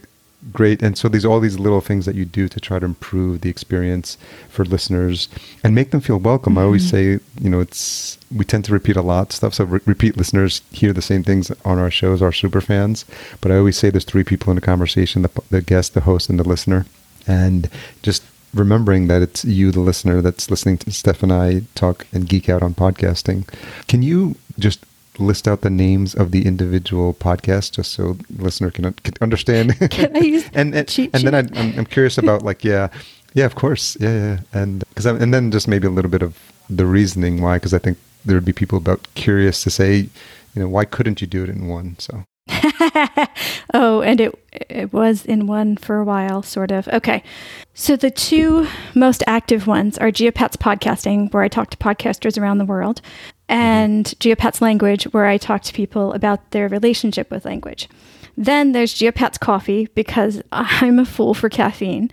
great 0.53 0.83
and 0.83 0.97
so 0.97 1.09
these 1.09 1.25
all 1.25 1.41
these 1.41 1.59
little 1.59 1.81
things 1.81 2.07
that 2.07 2.15
you 2.15 2.25
do 2.25 2.49
to 2.49 2.61
try 2.61 2.79
to 2.79 2.85
improve 2.85 3.41
the 3.41 3.51
experience 3.51 4.17
for 4.49 4.65
listeners 4.65 5.29
and 5.65 5.75
make 5.75 5.91
them 5.91 6.01
feel 6.01 6.19
welcome 6.19 6.53
mm-hmm. 6.53 6.61
i 6.61 6.65
always 6.65 6.87
mm-hmm. 6.93 7.19
say 7.19 7.25
you 7.43 7.51
know 7.51 7.59
it's 7.59 8.19
we 8.35 8.45
tend 8.45 8.65
to 8.65 8.73
repeat 8.73 8.97
a 8.97 9.03
lot 9.03 9.33
stuff 9.33 9.53
so 9.53 9.65
re- 9.65 9.81
repeat 9.85 10.17
listeners 10.17 10.63
hear 10.71 10.93
the 10.93 11.03
same 11.03 11.25
things 11.25 11.51
on 11.65 11.79
our 11.79 11.91
shows 11.91 12.23
our 12.23 12.33
super 12.33 12.61
fans 12.61 13.05
but 13.41 13.51
i 13.51 13.57
always 13.57 13.77
say 13.77 13.91
there's 13.91 14.05
three 14.05 14.23
people 14.23 14.51
in 14.53 14.59
a 14.59 14.61
conversation 14.61 15.23
the, 15.23 15.43
the 15.51 15.61
guest 15.61 15.95
the 15.95 16.03
host 16.03 16.31
and 16.31 16.39
the 16.39 16.49
listener 16.49 16.87
and 17.27 17.69
just 18.03 18.23
remembering 18.55 19.09
that 19.09 19.21
it's 19.21 19.45
you 19.45 19.73
the 19.73 19.81
listener 19.81 20.23
that's 20.23 20.51
listening 20.51 20.79
to 20.79 20.91
steph 20.93 21.23
and 21.23 21.33
i 21.33 21.63
talk 21.75 22.07
and 22.13 22.29
geek 22.29 22.49
out 22.49 22.63
on 22.63 22.75
podcasting 22.75 23.47
can 23.89 24.03
you 24.03 24.37
just 24.57 24.85
list 25.19 25.49
out 25.49 25.63
the 25.63 25.71
names 25.71 26.15
of 26.15 26.31
the 26.31 26.47
individual 26.47 27.15
podcasts 27.15 27.71
just 27.71 27.93
so 27.93 28.15
the 28.31 28.43
listener 28.43 28.71
can, 28.71 28.93
can 28.93 29.15
understand? 29.21 29.79
Can 29.91 30.17
I 30.17 30.21
use 30.21 30.49
and 30.55 30.75
and, 30.75 30.89
cheat 30.89 31.11
and 31.15 31.25
then 31.25 31.35
I, 31.35 31.41
am 31.59 31.79
I'm 31.79 31.87
curious 31.87 32.19
about 32.19 32.43
like 32.43 32.65
yeah 32.65 32.89
yeah 33.35 33.45
of 33.45 33.55
course 33.55 33.97
yeah 34.01 34.15
yeah 34.15 34.41
and 34.53 34.85
because 34.91 35.07
and 35.07 35.33
then 35.33 35.51
just 35.51 35.69
maybe 35.69 35.87
a 35.87 35.91
little 35.91 36.11
bit 36.11 36.23
of 36.23 36.39
the 36.71 36.87
reasoning 36.87 37.43
why 37.43 37.57
because 37.57 37.75
I 37.75 37.79
think 37.79 37.99
there 38.25 38.37
would 38.37 38.45
be 38.45 38.53
people 38.53 38.79
about 38.79 39.07
curious 39.15 39.63
to 39.65 39.71
say 39.71 39.97
you 39.97 40.63
know 40.63 40.69
why 40.69 40.85
couldn't 40.85 41.21
you 41.21 41.27
do 41.27 41.45
it 41.45 41.51
in 41.51 41.69
one 41.69 41.97
so. 41.99 42.25
oh, 43.75 44.01
and 44.03 44.21
it 44.21 44.35
it 44.53 44.93
was 44.93 45.25
in 45.27 45.47
one 45.47 45.77
for 45.77 45.99
a 45.99 46.05
while, 46.05 46.43
sort 46.43 46.71
of. 46.71 46.89
Okay, 46.89 47.23
so 47.75 47.95
the 47.95 48.11
two 48.11 48.67
most 48.95 49.23
active 49.27 49.67
ones 49.67 49.99
are 49.99 50.11
Geopats 50.11 50.57
Podcasting, 50.57 51.33
where 51.33 51.43
I 51.43 51.49
talk 51.49 51.71
to 51.71 51.77
podcasters 51.77 52.41
around 52.41 52.59
the 52.59 52.65
world, 52.65 53.01
and 53.49 54.07
Geopats 54.21 54.61
Language, 54.61 55.05
where 55.05 55.27
I 55.27 55.39
talk 55.39 55.63
to 55.63 55.73
people 55.73 56.13
about 56.13 56.51
their 56.51 56.69
relationship 56.69 57.31
with 57.31 57.45
language. 57.45 57.89
Then 58.37 58.71
there's 58.71 58.95
Geopats 58.95 59.39
Coffee 59.41 59.89
because 59.95 60.41
I'm 60.53 61.01
a 61.01 61.05
fool 61.05 61.35
for 61.35 61.49
caffeine. 61.49 62.11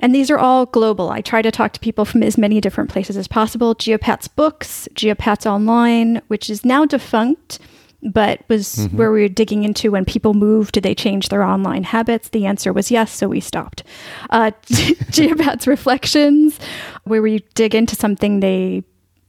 And 0.00 0.14
these 0.14 0.30
are 0.30 0.38
all 0.38 0.66
global. 0.66 1.10
I 1.10 1.22
try 1.22 1.40
to 1.40 1.50
talk 1.50 1.72
to 1.72 1.80
people 1.80 2.04
from 2.04 2.22
as 2.22 2.36
many 2.36 2.60
different 2.60 2.90
places 2.90 3.16
as 3.16 3.26
possible. 3.26 3.74
Geopats 3.74 4.28
Books, 4.34 4.86
Geopats 4.94 5.46
Online, 5.46 6.20
which 6.28 6.50
is 6.50 6.64
now 6.64 6.84
defunct, 6.84 7.58
but 8.02 8.40
was 8.48 8.74
mm-hmm. 8.74 8.96
where 8.96 9.12
we 9.12 9.22
were 9.22 9.28
digging 9.28 9.64
into 9.64 9.90
when 9.92 10.04
people 10.04 10.34
moved, 10.34 10.72
did 10.72 10.82
they 10.82 10.94
change 10.94 11.30
their 11.30 11.42
online 11.42 11.84
habits? 11.84 12.28
The 12.28 12.44
answer 12.44 12.72
was 12.72 12.90
yes, 12.90 13.10
so 13.12 13.28
we 13.28 13.40
stopped. 13.40 13.82
Uh, 14.28 14.50
Geopats 14.66 15.66
Reflections, 15.68 16.58
where 17.04 17.22
we 17.22 17.44
dig 17.54 17.74
into 17.74 17.96
something 17.96 18.40
they 18.40 18.82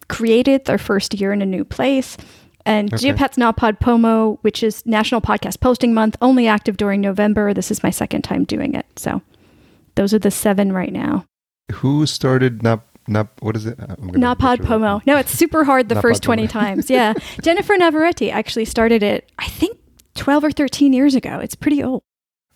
created 0.08 0.66
their 0.66 0.78
first 0.78 1.14
year 1.14 1.32
in 1.32 1.42
a 1.42 1.46
new 1.46 1.64
place. 1.64 2.18
And 2.66 2.94
okay. 2.94 3.14
Pod 3.14 3.32
NaPodPoMo, 3.34 4.38
which 4.42 4.64
is 4.64 4.86
National 4.86 5.20
Podcast 5.20 5.60
Posting 5.60 5.94
Month, 5.94 6.16
only 6.22 6.48
active 6.48 6.78
during 6.78 7.02
November. 7.02 7.54
This 7.54 7.72
is 7.72 7.84
my 7.84 7.90
second 7.90 8.22
time 8.22 8.46
doing 8.46 8.74
it. 8.74 8.86
So 8.96 9.22
those 9.96 10.14
are 10.14 10.20
the 10.20 10.32
seven 10.32 10.72
right 10.72 10.94
now. 10.94 11.26
Who 11.74 12.06
started 12.06 12.64
Nap? 12.64 12.86
Nap 13.08 13.42
what 13.42 13.58
is 13.58 13.66
it? 13.66 13.78
Uh, 13.80 13.98
NaPodPoMo. 13.98 15.06
No, 15.06 15.18
it's 15.18 15.32
super 15.32 15.66
hard 15.66 15.90
the 15.90 16.02
first 16.02 16.24
20 16.24 16.48
times. 16.60 16.90
Yeah. 16.90 17.14
Jennifer 17.42 17.76
Navarrete 17.76 18.32
actually 18.32 18.66
started 18.66 19.04
it, 19.04 19.30
I 19.38 19.48
think, 19.48 19.78
12 20.16 20.46
or 20.46 20.52
13 20.52 20.94
years 20.94 21.16
ago. 21.16 21.40
It's 21.40 21.56
pretty 21.56 21.84
old. 21.84 22.02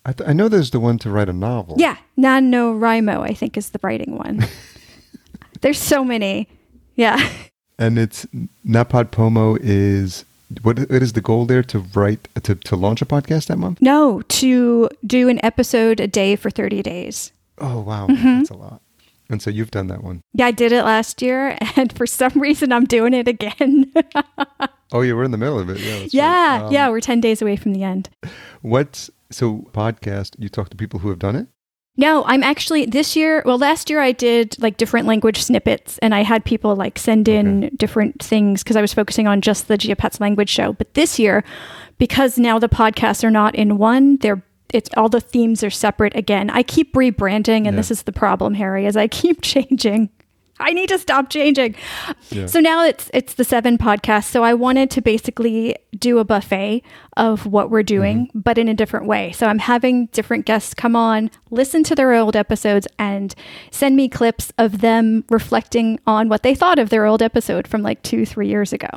I, 0.06 0.14
th- 0.14 0.30
I 0.30 0.32
know 0.32 0.48
there's 0.48 0.72
the 0.72 0.80
one 0.80 0.98
to 1.00 1.10
write 1.10 1.28
a 1.28 1.34
novel. 1.34 1.76
Yeah. 1.78 1.98
NaNoWriMo, 2.18 3.30
I 3.30 3.34
think, 3.34 3.58
is 3.58 3.72
the 3.72 3.80
writing 3.84 4.18
one. 4.18 4.48
There's 5.62 5.80
so 5.80 6.04
many. 6.06 6.48
Yeah. 6.98 7.18
And 7.80 8.00
it's 8.00 8.26
NaPodPoMo 8.68 9.60
is 9.62 10.26
what, 10.64 10.80
what 10.80 11.04
is 11.04 11.14
the 11.14 11.22
goal 11.22 11.46
there 11.46 11.62
to 11.62 11.78
write 11.94 12.28
to, 12.42 12.56
to 12.56 12.76
launch 12.76 13.04
a 13.04 13.06
podcast 13.06 13.46
that 13.48 13.58
month? 13.60 13.80
No, 13.82 14.24
to 14.30 14.90
do 15.06 15.30
an 15.30 15.40
episode 15.46 16.00
a 16.00 16.08
day 16.08 16.36
for 16.36 16.50
30 16.50 16.82
days. 16.82 17.32
Oh 17.60 17.82
wow, 17.82 18.08
Mm-hmm. 18.08 18.38
that's 18.40 18.50
a 18.50 18.56
lot. 18.56 18.82
And 19.30 19.44
so 19.44 19.52
you've 19.52 19.70
done 19.70 19.88
that 19.88 20.04
one. 20.04 20.22
Yeah, 20.34 20.48
I 20.48 20.52
did 20.52 20.72
it 20.72 20.84
last 20.86 21.22
year, 21.22 21.56
and 21.76 21.94
for 21.96 22.08
some 22.08 22.34
reason, 22.42 22.72
I'm 22.74 22.86
doing 22.86 23.14
it 23.14 23.28
again. 23.28 23.94
Oh 24.94 25.02
yeah, 25.02 25.14
we're 25.14 25.26
in 25.26 25.32
the 25.32 25.38
middle 25.38 25.60
of 25.60 25.70
it. 25.70 25.80
Yeah, 25.80 26.08
yeah, 26.12 26.58
right. 26.58 26.66
Um, 26.68 26.72
yeah, 26.74 26.88
we're 26.90 27.02
10 27.02 27.20
days 27.20 27.42
away 27.42 27.58
from 27.58 27.74
the 27.74 27.84
end. 27.84 28.10
What's 28.62 29.12
so 29.30 29.68
podcast? 29.74 30.36
You 30.40 30.48
talk 30.48 30.70
to 30.70 30.78
people 30.78 31.02
who 31.02 31.10
have 31.10 31.20
done 31.20 31.36
it. 31.36 31.48
No, 32.00 32.24
I'm 32.26 32.44
actually 32.44 32.86
this 32.86 33.16
year. 33.16 33.42
Well, 33.46 33.58
last 33.58 33.90
year 33.90 34.00
I 34.00 34.12
did 34.12 34.56
like 34.62 34.78
different 34.78 35.08
language 35.08 35.42
snippets, 35.42 35.98
and 35.98 36.14
I 36.14 36.22
had 36.22 36.46
people 36.46 36.76
like 36.76 37.00
send 37.00 37.28
in 37.28 37.72
different 37.76 38.22
things 38.22 38.64
because 38.64 38.76
I 38.76 38.82
was 38.82 38.94
focusing 38.94 39.28
on 39.28 39.42
just 39.42 39.68
the 39.68 39.78
Geopets 39.78 40.20
language 40.20 40.50
show. 40.50 40.74
But 40.74 40.94
this 40.94 41.18
year, 41.18 41.44
because 41.98 42.38
now 42.38 42.60
the 42.60 42.70
podcasts 42.70 43.24
are 43.24 43.32
not 43.32 43.56
in 43.56 43.78
one, 43.80 44.18
they're 44.18 44.44
it's 44.74 44.90
all 44.98 45.08
the 45.10 45.22
themes 45.22 45.64
are 45.64 45.70
separate 45.70 46.16
again. 46.16 46.50
I 46.50 46.62
keep 46.62 46.94
rebranding, 46.94 47.66
and 47.66 47.68
Yeah. 47.68 47.72
this 47.72 47.90
is 47.90 48.04
the 48.04 48.12
problem, 48.12 48.54
Harry, 48.56 48.86
as 48.86 48.96
I 48.98 49.08
keep 49.08 49.42
changing. 49.42 50.10
I 50.60 50.74
need 50.74 50.90
to 50.90 50.98
stop 50.98 51.30
changing. 51.30 51.76
Yeah. 52.30 52.48
So 52.48 52.60
now 52.60 52.84
it's 52.84 53.10
it's 53.14 53.36
the 53.36 53.44
seven 53.44 53.78
podcasts. 53.78 54.26
So 54.26 54.44
I 54.44 54.54
wanted 54.54 54.90
to 54.92 55.02
basically 55.02 55.76
do 55.98 56.20
a 56.20 56.26
buffet 56.26 56.84
of 57.16 57.46
what 57.46 57.70
we're 57.70 57.84
doing, 57.84 58.28
mm-hmm. 58.28 58.40
but 58.40 58.58
in 58.58 58.68
a 58.68 58.74
different 58.74 59.06
way. 59.06 59.32
So 59.32 59.48
I'm 59.48 59.60
having 59.60 60.08
different 60.08 60.46
guests 60.46 60.74
come 60.74 60.96
on, 60.96 61.30
listen 61.52 61.84
to 61.84 61.96
their 61.96 62.14
old 62.14 62.36
episodes, 62.36 62.88
and 63.00 63.34
send 63.72 63.96
me 63.96 64.10
clips 64.10 64.52
of 64.58 64.82
them 64.82 65.24
reflecting 65.30 66.00
on 66.08 66.30
what 66.30 66.44
they 66.44 66.56
thought 66.56 66.80
of 66.80 66.90
their 66.90 67.06
old 67.06 67.22
episode 67.22 67.68
from 67.68 67.82
like 67.82 68.02
two, 68.04 68.26
three 68.26 68.48
years 68.48 68.74
ago. 68.74 68.90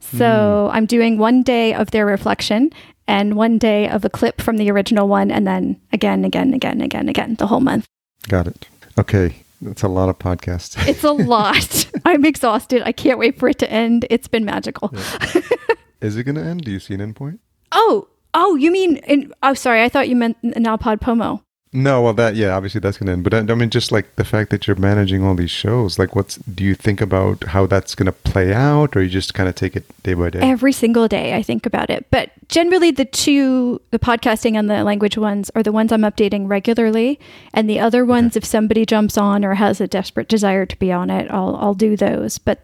So 0.00 0.68
mm. 0.70 0.70
I'm 0.74 0.86
doing 0.86 1.16
one 1.16 1.42
day 1.42 1.74
of 1.74 1.92
their 1.92 2.04
reflection 2.04 2.70
and 3.06 3.36
one 3.36 3.58
day 3.58 3.88
of 3.88 4.04
a 4.04 4.10
clip 4.10 4.40
from 4.40 4.56
the 4.56 4.70
original 4.70 5.08
one, 5.08 5.30
and 5.30 5.46
then 5.46 5.80
again, 5.92 6.24
again, 6.24 6.54
again, 6.54 6.80
again, 6.80 7.08
again, 7.08 7.34
the 7.36 7.46
whole 7.46 7.60
month. 7.60 7.86
Got 8.28 8.46
it. 8.46 8.68
Okay, 8.98 9.41
that's 9.62 9.82
a 9.82 9.88
lot 9.88 10.08
of 10.08 10.18
podcasts. 10.18 10.76
It's 10.88 11.04
a 11.04 11.12
lot. 11.12 11.90
I'm 12.04 12.24
exhausted. 12.24 12.82
I 12.84 12.92
can't 12.92 13.18
wait 13.18 13.38
for 13.38 13.48
it 13.48 13.58
to 13.60 13.70
end. 13.70 14.06
It's 14.10 14.28
been 14.28 14.44
magical. 14.44 14.92
is 16.00 16.16
it 16.16 16.24
going 16.24 16.34
to 16.34 16.42
end? 16.42 16.64
Do 16.64 16.72
you 16.72 16.80
see 16.80 16.94
an 16.94 17.00
end 17.00 17.16
point? 17.16 17.40
Oh, 17.70 18.08
oh, 18.34 18.56
you 18.56 18.70
mean? 18.70 18.96
In, 18.98 19.32
oh, 19.42 19.54
sorry. 19.54 19.82
I 19.82 19.88
thought 19.88 20.08
you 20.08 20.16
meant 20.16 20.40
NaPodPoMo. 20.42 21.42
No, 21.74 22.02
well, 22.02 22.12
that 22.14 22.36
yeah, 22.36 22.54
obviously 22.54 22.80
that's 22.80 22.98
going 22.98 23.06
to 23.06 23.12
end. 23.14 23.24
But 23.24 23.32
I, 23.32 23.38
I 23.38 23.54
mean, 23.54 23.70
just 23.70 23.90
like 23.90 24.16
the 24.16 24.26
fact 24.26 24.50
that 24.50 24.66
you're 24.66 24.76
managing 24.76 25.24
all 25.24 25.34
these 25.34 25.50
shows, 25.50 25.98
like, 25.98 26.14
what's 26.14 26.36
do 26.36 26.64
you 26.64 26.74
think 26.74 27.00
about 27.00 27.44
how 27.44 27.64
that's 27.66 27.94
going 27.94 28.06
to 28.06 28.12
play 28.12 28.52
out, 28.52 28.94
or 28.94 29.02
you 29.02 29.08
just 29.08 29.32
kind 29.32 29.48
of 29.48 29.54
take 29.54 29.74
it 29.74 29.84
day 30.02 30.12
by 30.12 30.28
day? 30.28 30.40
Every 30.40 30.72
single 30.72 31.08
day, 31.08 31.34
I 31.34 31.42
think 31.42 31.64
about 31.64 31.88
it. 31.88 32.04
But 32.10 32.30
generally, 32.48 32.90
the 32.90 33.06
two, 33.06 33.80
the 33.90 33.98
podcasting 33.98 34.54
and 34.58 34.68
the 34.68 34.84
language 34.84 35.16
ones, 35.16 35.50
are 35.54 35.62
the 35.62 35.72
ones 35.72 35.92
I'm 35.92 36.02
updating 36.02 36.46
regularly. 36.46 37.18
And 37.54 37.70
the 37.70 37.80
other 37.80 38.04
ones, 38.04 38.36
if 38.36 38.44
somebody 38.44 38.84
jumps 38.84 39.16
on 39.16 39.42
or 39.42 39.54
has 39.54 39.80
a 39.80 39.86
desperate 39.86 40.28
desire 40.28 40.66
to 40.66 40.78
be 40.78 40.92
on 40.92 41.08
it, 41.08 41.30
I'll 41.30 41.56
I'll 41.56 41.74
do 41.74 41.96
those. 41.96 42.36
But 42.36 42.60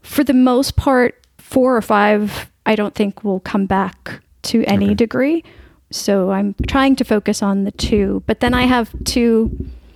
for 0.00 0.22
the 0.22 0.32
most 0.34 0.76
part, 0.76 1.20
four 1.38 1.76
or 1.76 1.82
five, 1.82 2.48
I 2.64 2.76
don't 2.76 2.94
think 2.94 3.24
will 3.24 3.40
come 3.40 3.66
back 3.66 4.20
to 4.42 4.62
any 4.64 4.86
Okay. 4.86 4.94
degree. 4.94 5.44
So 5.90 6.30
I'm 6.30 6.54
trying 6.66 6.96
to 6.96 7.04
focus 7.04 7.42
on 7.42 7.64
the 7.64 7.72
two. 7.72 8.22
But 8.26 8.40
then 8.40 8.52
I 8.54 8.62
have 8.64 8.92
two 9.04 9.50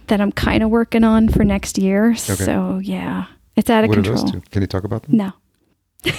that 0.06 0.20
I'm 0.20 0.32
kind 0.32 0.62
of 0.62 0.70
working 0.70 1.04
on 1.04 1.28
for 1.28 1.44
next 1.44 1.78
year. 1.78 2.14
So 2.16 2.78
yeah, 2.82 3.26
it's 3.56 3.68
out 3.70 3.84
of 3.84 3.88
what 3.88 3.94
control. 3.96 4.18
are 4.18 4.20
those 4.22 4.30
two? 4.32 4.40
Can 4.50 4.62
you 4.62 4.66
talk 4.66 4.84
about 4.84 5.02
them? 5.04 5.16
No. 5.16 5.32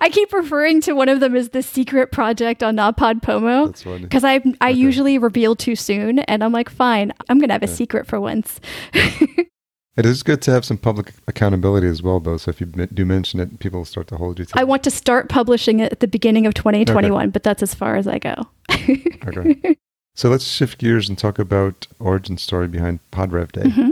I 0.00 0.10
keep 0.10 0.32
referring 0.32 0.80
to 0.82 0.92
one 0.92 1.08
of 1.08 1.20
them 1.20 1.36
as 1.36 1.50
the 1.50 1.62
secret 1.62 2.10
project 2.12 2.62
on 2.62 2.76
NaPodPoMo 2.76 4.00
because 4.02 4.24
I 4.24 4.34
I 4.60 4.70
Okay. 4.70 4.72
usually 4.78 5.18
reveal 5.18 5.54
too 5.54 5.76
soon, 5.76 6.18
and 6.20 6.42
I'm 6.42 6.52
like, 6.52 6.68
fine, 6.68 7.12
I'm 7.28 7.38
gonna 7.38 7.52
have 7.54 7.62
a 7.62 7.68
secret 7.68 8.06
for 8.06 8.20
once. 8.20 8.60
It 9.98 10.06
is 10.06 10.22
good 10.22 10.40
to 10.42 10.52
have 10.52 10.64
some 10.64 10.78
public 10.78 11.12
accountability 11.26 11.88
as 11.88 12.02
well, 12.04 12.20
though. 12.20 12.36
So 12.36 12.50
if 12.50 12.60
you 12.60 12.66
do 12.66 13.04
mention 13.04 13.40
it, 13.40 13.58
people 13.58 13.80
will 13.80 13.84
start 13.84 14.06
to 14.08 14.16
hold 14.16 14.38
you 14.38 14.44
to 14.44 14.56
I 14.56 14.60
it. 14.62 14.68
want 14.68 14.84
to 14.84 14.92
start 14.92 15.28
publishing 15.28 15.80
it 15.80 15.90
at 15.90 15.98
the 15.98 16.06
beginning 16.06 16.46
of 16.46 16.54
2021, 16.54 17.30
but 17.30 17.42
that's 17.42 17.64
as 17.64 17.74
far 17.74 17.96
as 17.96 18.06
I 18.06 18.18
go. 18.20 18.34
Okay. 19.26 19.76
so 20.14 20.30
let's 20.30 20.44
shift 20.44 20.78
gears 20.78 21.08
and 21.08 21.18
talk 21.18 21.40
about 21.40 21.88
origin 21.98 22.38
story 22.38 22.68
behind 22.68 23.00
Podrev 23.10 23.50
Day. 23.50 23.62
Mm-hmm. 23.62 23.90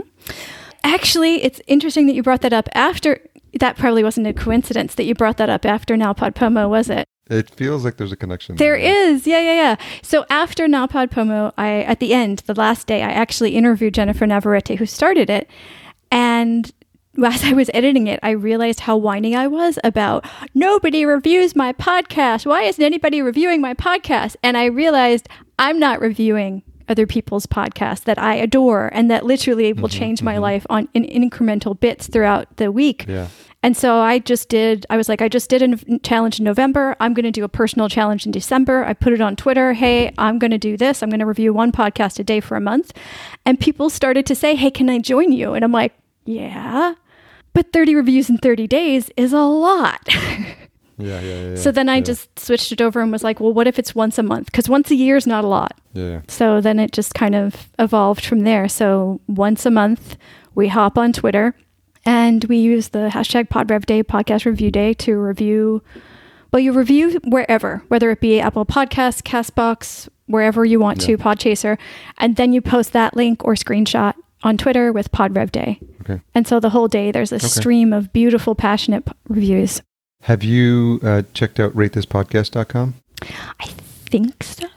Actually, 0.83 1.43
it's 1.43 1.61
interesting 1.67 2.07
that 2.07 2.13
you 2.13 2.23
brought 2.23 2.41
that 2.41 2.53
up 2.53 2.69
after. 2.73 3.19
That 3.59 3.75
probably 3.77 4.03
wasn't 4.03 4.27
a 4.27 4.33
coincidence 4.33 4.95
that 4.95 5.03
you 5.03 5.13
brought 5.13 5.37
that 5.37 5.49
up 5.49 5.65
after 5.65 5.95
NaPodPoMo, 5.95 6.69
was 6.69 6.89
it? 6.89 7.05
It 7.29 7.49
feels 7.49 7.83
like 7.83 7.97
there's 7.97 8.13
a 8.13 8.15
connection. 8.15 8.55
There 8.55 8.75
is, 8.75 9.27
yeah, 9.27 9.41
yeah, 9.41 9.53
yeah. 9.53 9.75
So 10.01 10.25
after 10.29 10.67
NaPodPoMo, 10.67 11.53
I 11.57 11.81
at 11.81 11.99
the 11.99 12.13
end, 12.13 12.39
the 12.45 12.53
last 12.53 12.87
day, 12.87 13.03
I 13.03 13.09
actually 13.11 13.55
interviewed 13.55 13.93
Jennifer 13.93 14.25
Navarrete, 14.25 14.75
who 14.75 14.85
started 14.85 15.29
it, 15.29 15.49
and 16.11 16.71
as 17.25 17.43
I 17.43 17.53
was 17.53 17.69
editing 17.73 18.07
it, 18.07 18.19
I 18.21 18.31
realized 18.31 18.81
how 18.81 18.97
whiny 18.97 19.35
I 19.35 19.47
was 19.47 19.79
about 19.83 20.25
nobody 20.53 21.05
reviews 21.05 21.55
my 21.55 21.73
podcast. 21.73 22.45
Why 22.45 22.63
isn't 22.63 22.83
anybody 22.83 23.21
reviewing 23.21 23.61
my 23.61 23.73
podcast? 23.73 24.35
And 24.43 24.55
I 24.57 24.65
realized 24.65 25.27
I'm 25.57 25.79
not 25.79 25.99
reviewing 25.99 26.63
other 26.89 27.07
people's 27.07 27.45
podcasts 27.45 28.03
that 28.05 28.17
I 28.17 28.35
adore 28.35 28.89
and 28.93 29.09
that 29.11 29.25
literally 29.25 29.73
will 29.73 29.89
mm-hmm, 29.89 29.97
change 29.97 30.21
my 30.21 30.33
mm-hmm. 30.33 30.41
life 30.41 30.65
on 30.69 30.89
in 30.93 31.03
incremental 31.03 31.79
bits 31.79 32.07
throughout 32.07 32.57
the 32.57 32.71
week. 32.71 33.05
Yeah. 33.07 33.27
And 33.63 33.75
so 33.75 33.99
I 33.99 34.19
just 34.19 34.49
did, 34.49 34.85
I 34.89 34.97
was 34.97 35.09
like, 35.09 35.21
I 35.21 35.27
just 35.27 35.49
did 35.49 35.61
a 35.61 35.99
challenge 35.99 36.39
in 36.39 36.45
November. 36.45 36.95
I'm 36.99 37.13
going 37.13 37.25
to 37.25 37.31
do 37.31 37.43
a 37.43 37.49
personal 37.49 37.89
challenge 37.89 38.25
in 38.25 38.31
December. 38.31 38.85
I 38.85 38.93
put 38.93 39.13
it 39.13 39.21
on 39.21 39.35
Twitter. 39.35 39.73
Hey, 39.73 40.13
I'm 40.17 40.37
going 40.37 40.51
to 40.51 40.57
do 40.57 40.77
this. 40.77 41.01
I'm 41.01 41.09
going 41.09 41.19
to 41.19 41.25
review 41.25 41.53
one 41.53 41.71
podcast 41.71 42.19
a 42.19 42.23
day 42.23 42.39
for 42.39 42.55
a 42.55 42.61
month. 42.61 42.93
And 43.45 43.59
people 43.59 43.89
started 43.89 44.25
to 44.27 44.35
say, 44.35 44.55
Hey, 44.55 44.69
can 44.69 44.89
I 44.89 44.99
join 44.99 45.31
you? 45.31 45.53
And 45.53 45.65
I'm 45.65 45.71
like, 45.71 45.93
Yeah. 46.25 46.95
But 47.53 47.73
30 47.73 47.95
reviews 47.95 48.29
in 48.29 48.37
30 48.37 48.67
days 48.67 49.09
is 49.17 49.33
a 49.33 49.41
lot. 49.41 50.07
Yeah, 50.97 51.19
yeah, 51.19 51.49
yeah. 51.49 51.55
so 51.55 51.71
then 51.71 51.89
I 51.89 51.97
yeah, 51.97 52.03
just 52.03 52.39
switched 52.39 52.71
it 52.71 52.81
over 52.81 53.01
and 53.01 53.11
was 53.11 53.23
like, 53.23 53.39
Well, 53.39 53.53
what 53.53 53.67
if 53.67 53.77
it's 53.77 53.93
once 53.93 54.17
a 54.17 54.23
month? 54.23 54.47
Because 54.47 54.67
once 54.67 54.89
a 54.89 54.95
year 54.95 55.15
is 55.15 55.27
not 55.27 55.43
a 55.43 55.47
lot. 55.47 55.79
Yeah, 55.93 56.07
yeah. 56.07 56.21
So 56.27 56.59
then 56.61 56.79
it 56.79 56.91
just 56.91 57.13
kind 57.13 57.35
of 57.35 57.69
evolved 57.77 58.25
from 58.25 58.41
there. 58.41 58.67
So 58.67 59.21
once 59.27 59.65
a 59.65 59.71
month, 59.71 60.17
we 60.55 60.67
hop 60.69 60.97
on 60.97 61.13
Twitter 61.13 61.55
and 62.05 62.43
we 62.45 62.57
use 62.57 62.89
the 62.89 63.09
hashtag 63.13 63.49
PodRevDay, 63.49 64.03
Podcast 64.05 64.45
Review 64.45 64.71
Day, 64.71 64.93
to 64.95 65.17
review. 65.17 65.83
Well, 66.51 66.61
you 66.61 66.71
review 66.71 67.19
wherever, 67.25 67.83
whether 67.89 68.09
it 68.09 68.21
be 68.21 68.39
Apple 68.39 68.65
Podcasts, 68.65 69.21
Castbox, 69.21 70.07
wherever 70.25 70.63
you 70.63 70.79
want 70.79 71.01
to, 71.01 71.17
Podchaser, 71.17 71.77
and 72.17 72.37
then 72.37 72.53
you 72.53 72.61
post 72.61 72.93
that 72.93 73.15
link 73.15 73.43
or 73.43 73.55
screenshot 73.55 74.13
on 74.43 74.57
Twitter 74.57 74.93
with 74.93 75.11
PodRev 75.11 75.51
Day. 75.51 75.79
Okay. 76.01 76.21
And 76.33 76.47
so 76.47 76.59
the 76.59 76.69
whole 76.69 76.87
day, 76.87 77.11
there's 77.11 77.31
a 77.31 77.39
stream 77.39 77.91
of 77.91 78.13
beautiful, 78.13 78.55
passionate 78.55 79.05
p- 79.05 79.11
reviews. 79.27 79.81
Have 80.23 80.43
you 80.43 80.99
uh, 81.03 81.23
checked 81.33 81.59
out 81.59 81.73
ratethispodcast.com? 81.73 82.95
I 83.59 83.65
think 83.65 84.43
so. 84.43 84.67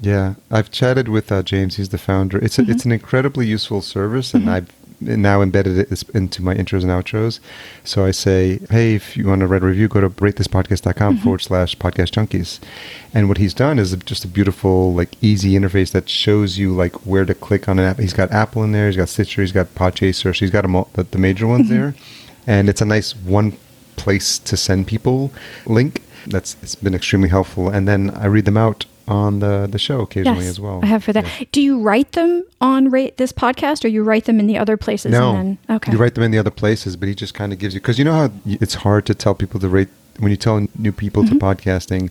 Yeah, 0.00 0.34
I've 0.50 0.70
chatted 0.70 1.08
with 1.08 1.30
uh, 1.30 1.42
James. 1.42 1.76
He's 1.76 1.90
the 1.90 1.98
founder. 1.98 2.38
It's 2.38 2.58
a, 2.58 2.62
Mm-hmm. 2.62 2.70
it's 2.72 2.84
an 2.84 2.92
incredibly 2.92 3.46
useful 3.46 3.80
service, 3.82 4.34
and 4.34 4.50
I've 4.50 4.68
now 5.00 5.42
embedded 5.42 5.78
it 5.78 6.02
into 6.14 6.42
my 6.42 6.54
intros 6.54 6.82
and 6.82 6.90
outros. 6.90 7.38
So 7.84 8.04
I 8.04 8.10
say, 8.10 8.58
hey, 8.70 8.94
if 8.96 9.16
you 9.16 9.26
want 9.28 9.40
to 9.40 9.46
write 9.46 9.62
a 9.62 9.66
review, 9.66 9.86
go 9.88 10.00
to 10.00 10.10
ratethispodcast.com 10.10 11.14
Mm-hmm. 11.14 11.22
forward 11.22 11.40
slash 11.42 11.76
podcast 11.76 12.10
junkies. 12.12 12.58
And 13.14 13.28
what 13.28 13.38
he's 13.38 13.54
done 13.54 13.78
is 13.78 13.94
just 14.04 14.24
a 14.24 14.28
beautiful, 14.28 14.92
like, 14.92 15.10
easy 15.22 15.52
interface 15.52 15.92
that 15.92 16.08
shows 16.08 16.58
you 16.58 16.74
like 16.74 17.06
where 17.06 17.24
to 17.24 17.34
click 17.34 17.68
on 17.68 17.78
an 17.78 17.84
app. 17.84 17.98
He's 17.98 18.12
got 18.12 18.30
Apple 18.32 18.64
in 18.64 18.72
there. 18.72 18.88
He's 18.88 18.96
got 18.96 19.08
Stitcher. 19.08 19.42
He's 19.42 19.52
got 19.52 19.68
Podchaser. 19.74 20.22
So 20.22 20.32
he's 20.32 20.50
got 20.50 20.68
all, 20.68 20.90
the, 20.94 21.04
the 21.04 21.18
major 21.18 21.46
ones 21.46 21.68
Mm-hmm. 21.68 21.74
there, 21.80 21.94
and 22.46 22.68
it's 22.68 22.80
a 22.80 22.84
nice 22.86 23.14
one 23.14 23.56
place 23.96 24.38
to 24.40 24.56
send 24.56 24.86
people 24.86 25.32
link. 25.66 26.02
That's 26.26 26.56
it's 26.62 26.74
been 26.76 26.94
extremely 26.94 27.28
helpful. 27.28 27.68
And 27.68 27.86
then 27.88 28.10
I 28.10 28.26
read 28.26 28.44
them 28.44 28.56
out 28.56 28.86
on 29.08 29.40
the 29.40 29.66
the 29.70 29.78
show 29.78 30.00
occasionally 30.00 30.46
as 30.46 30.60
well. 30.60 30.80
I 30.82 30.86
have 30.86 31.02
for 31.02 31.12
that. 31.12 31.24
Yeah. 31.24 31.46
Do 31.50 31.60
you 31.60 31.80
write 31.80 32.12
them 32.12 32.44
on 32.60 32.90
rate 32.90 33.16
this 33.16 33.32
podcast, 33.32 33.84
or 33.84 33.88
you 33.88 34.04
write 34.04 34.24
them 34.26 34.38
in 34.38 34.46
the 34.46 34.56
other 34.56 34.76
places? 34.76 35.10
No, 35.10 35.34
and 35.34 35.58
then, 35.66 35.76
okay. 35.76 35.92
you 35.92 35.98
write 35.98 36.14
them 36.14 36.22
in 36.22 36.30
the 36.30 36.38
other 36.38 36.52
places, 36.52 36.96
but 36.96 37.08
he 37.08 37.14
just 37.14 37.34
kind 37.34 37.52
of 37.52 37.58
gives 37.58 37.74
you 37.74 37.80
because 37.80 37.98
you 37.98 38.04
know 38.04 38.14
how 38.14 38.30
it's 38.46 38.74
hard 38.74 39.04
to 39.06 39.14
tell 39.14 39.34
people 39.34 39.58
to 39.60 39.68
rate 39.68 39.88
when 40.18 40.30
you 40.30 40.36
tell 40.36 40.66
new 40.78 40.92
people 40.92 41.24
Mm-hmm. 41.24 41.38
to 41.38 41.44
podcasting. 41.44 42.10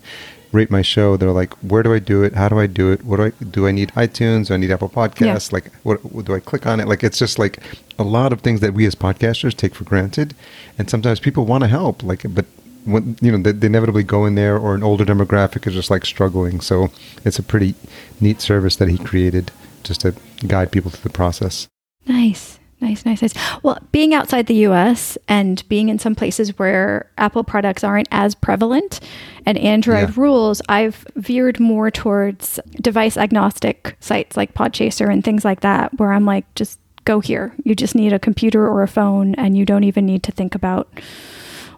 Rate 0.52 0.70
my 0.70 0.82
show. 0.82 1.16
They're 1.16 1.32
like, 1.32 1.54
where 1.64 1.82
do 1.82 1.93
I 1.93 1.99
do 1.99 2.24
it? 2.24 2.34
How 2.34 2.49
do 2.49 2.60
I 2.60 2.68
do 2.68 2.91
it? 2.91 3.06
What 3.06 3.18
do 3.18 3.24
I 3.24 3.30
do? 3.45 3.68
I 3.68 3.72
need 3.72 3.91
iTunes. 3.93 4.47
Do 4.47 4.54
I 4.54 4.58
need 4.58 4.72
Apple 4.72 4.89
Podcasts. 4.89 5.52
Like, 5.52 5.74
what, 5.84 6.04
what 6.12 6.26
do 6.26 6.36
I 6.36 6.39
click 6.39 6.66
on 6.66 6.80
it? 6.80 6.88
Like, 6.88 7.04
it's 7.04 7.18
just 7.18 7.39
like 7.39 7.60
a 7.97 8.04
lot 8.04 8.34
of 8.34 8.41
things 8.41 8.60
that 8.60 8.74
we 8.74 8.86
as 8.86 8.95
podcasters 8.95 9.56
take 9.56 9.76
for 9.76 9.84
granted, 9.86 10.36
and 10.78 10.89
sometimes 10.89 11.20
people 11.20 11.45
want 11.45 11.64
to 11.64 11.68
help. 11.70 12.04
Like, 12.04 12.26
but 12.30 12.45
when 12.84 13.16
you 13.22 13.32
know 13.32 13.38
they, 13.38 13.52
they 13.52 13.68
inevitably 13.68 14.04
go 14.04 14.26
in 14.26 14.36
there, 14.36 14.58
or 14.58 14.76
an 14.76 14.84
older 14.84 15.06
demographic 15.06 15.68
is 15.68 15.74
just 15.74 15.91
like 15.91 16.06
struggling. 16.06 16.60
So 16.62 16.89
it's 17.24 17.39
a 17.39 17.43
pretty 17.43 17.76
neat 18.20 18.41
service 18.41 18.76
that 18.78 18.89
he 18.89 18.97
created 18.97 19.52
just 19.84 20.02
to 20.02 20.16
guide 20.47 20.72
people 20.72 20.91
through 20.91 21.10
the 21.10 21.16
process. 21.16 21.68
Nice, 22.08 22.60
Nice, 22.82 23.05
nice, 23.05 23.21
nice. 23.21 23.34
Well, 23.61 23.77
being 23.91 24.13
outside 24.15 24.47
the 24.47 24.65
US 24.67 25.15
and 25.27 25.63
being 25.69 25.89
in 25.89 25.99
some 25.99 26.15
places 26.15 26.57
where 26.57 27.09
Apple 27.19 27.43
products 27.43 27.84
aren't 27.84 28.07
as 28.11 28.34
prevalent 28.34 28.99
and 29.45 29.55
Android 29.59 30.09
Yeah. 30.09 30.13
rules, 30.15 30.63
I've 30.67 31.05
veered 31.15 31.59
more 31.59 31.91
towards 31.91 32.59
device 32.82 33.17
agnostic 33.17 33.95
sites 33.99 34.36
like 34.36 34.55
Podchaser 34.55 35.11
and 35.11 35.23
things 35.23 35.45
like 35.45 35.61
that, 35.61 35.97
where 35.99 36.11
I'm 36.11 36.25
like, 36.25 36.45
just 36.55 36.79
go 37.05 37.19
here. 37.19 37.53
You 37.63 37.75
just 37.75 37.93
need 37.95 38.13
a 38.13 38.19
computer 38.19 38.67
or 38.67 38.82
a 38.82 38.88
phone, 38.88 39.36
and 39.36 39.55
you 39.55 39.65
don't 39.65 39.84
even 39.84 40.05
need 40.07 40.23
to 40.23 40.32
think 40.32 40.55
about 40.55 40.88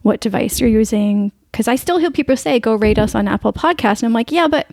what 0.04 0.22
device 0.22 0.60
you're 0.60 0.70
using. 0.70 1.32
Because 1.52 1.68
I 1.68 1.76
still 1.76 1.98
hear 1.98 2.12
people 2.12 2.36
say, 2.38 2.60
go 2.60 2.76
rate 2.76 2.98
us 2.98 3.14
on 3.14 3.28
Apple 3.28 3.54
Podcasts. 3.54 4.02
And 4.02 4.08
I'm 4.08 4.14
like, 4.14 4.32
yeah, 4.32 4.48
but 4.48 4.68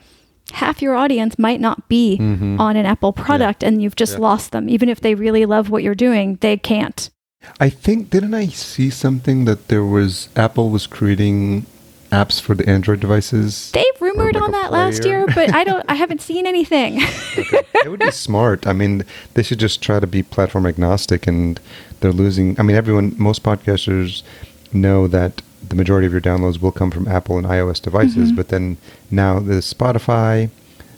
half 0.52 0.80
your 0.82 0.94
audience 0.94 1.38
might 1.38 1.60
not 1.60 1.88
be 1.88 2.18
on 2.20 2.76
an 2.76 2.86
Apple 2.86 3.12
product 3.12 3.62
and 3.62 3.82
you've 3.82 3.96
just 3.96 4.12
Mm-hmm. 4.14 4.22
Yeah. 4.22 4.28
lost 4.28 4.52
them. 4.52 4.68
Even 4.68 4.88
if 4.88 5.00
they 5.00 5.14
really 5.14 5.46
love 5.46 5.70
what 5.70 5.82
you're 5.82 5.94
doing, 5.94 6.36
they 6.40 6.56
can't. 6.56 7.10
I 7.58 7.70
think 7.70 8.10
didn't 8.10 8.34
I 8.34 8.46
see 8.48 8.90
something 8.90 9.44
that 9.46 9.68
there 9.68 9.84
was 9.84 10.28
Apple 10.36 10.68
was 10.70 10.86
creating 10.86 11.64
apps 12.12 12.40
for 12.40 12.54
the 12.54 12.68
Android 12.68 13.00
devices? 13.00 13.70
They 13.70 13.84
rumored 14.00 14.34
like 14.34 14.42
on 14.44 14.50
that 14.52 14.72
last 14.72 15.04
year, 15.04 15.26
but 15.34 15.54
I 15.54 15.64
don't 15.64 15.84
I 15.88 15.94
haven't 16.02 16.20
seen 16.20 16.46
anything. 16.46 16.98
it 17.00 17.88
would 17.88 18.00
be 18.00 18.10
smart. 18.28 18.66
I 18.66 18.72
mean, 18.74 19.04
they 19.34 19.42
should 19.42 19.58
just 19.60 19.80
try 19.80 20.00
to 20.00 20.06
be 20.06 20.22
platform 20.22 20.66
agnostic, 20.66 21.26
and 21.26 21.58
they're 22.00 22.12
losing. 22.12 22.58
I 22.58 22.62
mean, 22.62 22.76
everyone, 22.76 23.14
most 23.16 23.42
podcasters 23.42 24.22
know 24.72 25.06
that 25.08 25.40
the 25.70 25.76
majority 25.76 26.06
of 26.06 26.12
your 26.12 26.20
downloads 26.20 26.60
will 26.60 26.72
come 26.72 26.90
from 26.90 27.08
Apple 27.08 27.38
and 27.38 27.46
iOS 27.46 27.80
devices, 27.80 28.28
Mm-hmm. 28.28 28.36
but 28.36 28.48
then 28.48 28.76
now 29.10 29.40
there's 29.40 29.72
Spotify, 29.72 30.50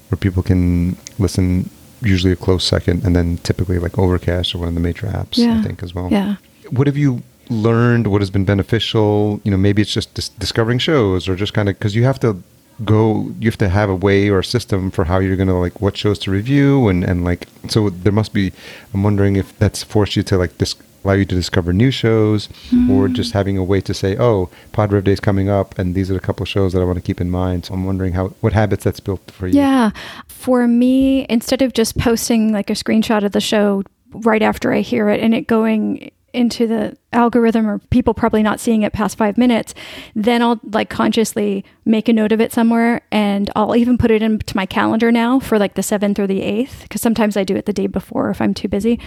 where 0.09 0.19
people 0.19 0.43
can 0.43 0.97
listen. 1.19 1.71
Usually 2.05 2.33
a 2.33 2.37
close 2.37 2.65
second, 2.65 3.05
and 3.05 3.15
then 3.15 3.37
typically 3.49 3.79
like 3.79 3.97
Overcast 3.97 4.55
or 4.55 4.59
one 4.59 4.67
of 4.69 4.75
the 4.75 4.81
major 4.81 5.07
apps. 5.07 5.39
I 5.39 5.63
think 5.63 5.85
as 5.85 5.95
well. 5.95 6.09
yeah. 6.11 6.35
What 6.71 6.89
have 6.89 6.97
you 6.97 7.23
learned? 7.49 8.09
What 8.09 8.21
has 8.23 8.29
been 8.31 8.45
beneficial? 8.45 9.41
You 9.45 9.53
know, 9.53 9.57
maybe 9.57 9.83
it's 9.83 9.93
just 9.93 10.13
dis- 10.15 10.31
discovering 10.31 10.79
shows, 10.81 11.29
or 11.29 11.37
just 11.37 11.55
kind 11.55 11.69
of 11.69 11.79
because 11.79 11.95
you 11.95 12.03
have 12.03 12.19
to 12.21 12.43
go, 12.85 13.31
you 13.39 13.49
have 13.49 13.59
to 13.59 13.69
have 13.69 13.89
a 13.89 13.95
way 13.95 14.29
or 14.31 14.41
a 14.41 14.45
system 14.45 14.91
for 14.91 15.05
how 15.05 15.21
you're 15.21 15.37
gonna 15.37 15.61
like 15.61 15.81
what 15.81 15.97
shows 15.97 16.19
to 16.21 16.33
review, 16.33 16.89
and 16.89 17.05
and 17.05 17.25
like 17.25 17.47
so 17.69 17.89
there 17.91 18.11
must 18.21 18.33
be. 18.33 18.53
I'm 18.93 19.05
wondering 19.05 19.37
if 19.37 19.57
that's 19.61 19.85
forced 19.85 20.17
you 20.17 20.25
to 20.25 20.37
like 20.39 20.59
dis- 20.59 20.75
allow 21.05 21.15
you 21.15 21.25
to 21.25 21.35
discover 21.35 21.73
new 21.73 21.91
shows, 21.91 22.49
or 22.89 23.09
hmm. 23.09 23.15
just 23.15 23.33
having 23.33 23.59
a 23.59 23.65
way 23.65 23.81
to 23.81 23.95
say, 23.95 24.17
oh, 24.19 24.51
Pod 24.73 24.93
Rev 24.93 25.05
Day 25.05 25.13
is 25.13 25.21
coming 25.21 25.49
up, 25.49 25.79
and 25.79 25.95
these 25.95 26.11
are 26.11 26.17
a 26.17 26.21
couple 26.21 26.45
shows 26.47 26.73
that 26.73 26.81
I 26.81 26.85
want 26.85 26.97
to 26.97 27.03
keep 27.03 27.21
in 27.21 27.31
mind. 27.31 27.67
So 27.67 27.75
I'm 27.75 27.85
wondering 27.85 28.13
how 28.13 28.29
what 28.41 28.53
habits 28.53 28.85
that's 28.85 29.01
built 29.01 29.31
for 29.31 29.47
you. 29.47 29.59
Yeah. 29.59 29.91
For 30.29 30.67
me, 30.67 31.27
instead 31.29 31.63
of 31.63 31.73
just 31.73 31.99
posting 31.99 32.53
like 32.53 32.71
a 32.71 32.75
screenshot 32.75 33.25
of 33.25 33.33
the 33.33 33.41
show 33.41 33.83
right 34.13 34.43
after 34.43 34.73
I 34.73 34.81
hear 34.81 35.09
it 35.09 35.21
and 35.21 35.35
it 35.35 35.47
going 35.47 36.11
into 36.33 36.67
the 36.67 36.97
algorithm 37.13 37.69
or 37.69 37.79
people 37.79 38.15
probably 38.15 38.43
not 38.43 38.59
seeing 38.59 38.83
it 38.83 38.93
past 38.93 39.19
five 39.19 39.37
minutes, 39.37 39.75
then 40.15 40.43
I'll 40.43 40.61
like 40.65 40.89
consciously 40.89 41.65
make 41.85 42.09
a 42.09 42.13
note 42.13 42.33
of 42.33 42.41
it 42.41 42.53
somewhere 42.53 43.03
and 43.11 43.51
I'll 43.55 43.77
even 43.77 43.99
put 43.99 44.11
it 44.11 44.23
into 44.23 44.57
my 44.57 44.67
calendar 44.67 45.13
now 45.13 45.39
for 45.39 45.59
like 45.59 45.75
the 45.75 45.83
7th 45.83 46.19
or 46.19 46.27
the 46.27 46.41
8th 46.41 46.83
because 46.83 47.03
sometimes 47.03 47.37
I 47.37 47.45
do 47.45 47.57
it 47.57 47.67
the 47.67 47.73
day 47.73 47.87
before 47.87 48.31
if 48.31 48.41
I'm 48.41 48.55
too 48.55 48.69
busy. 48.69 48.99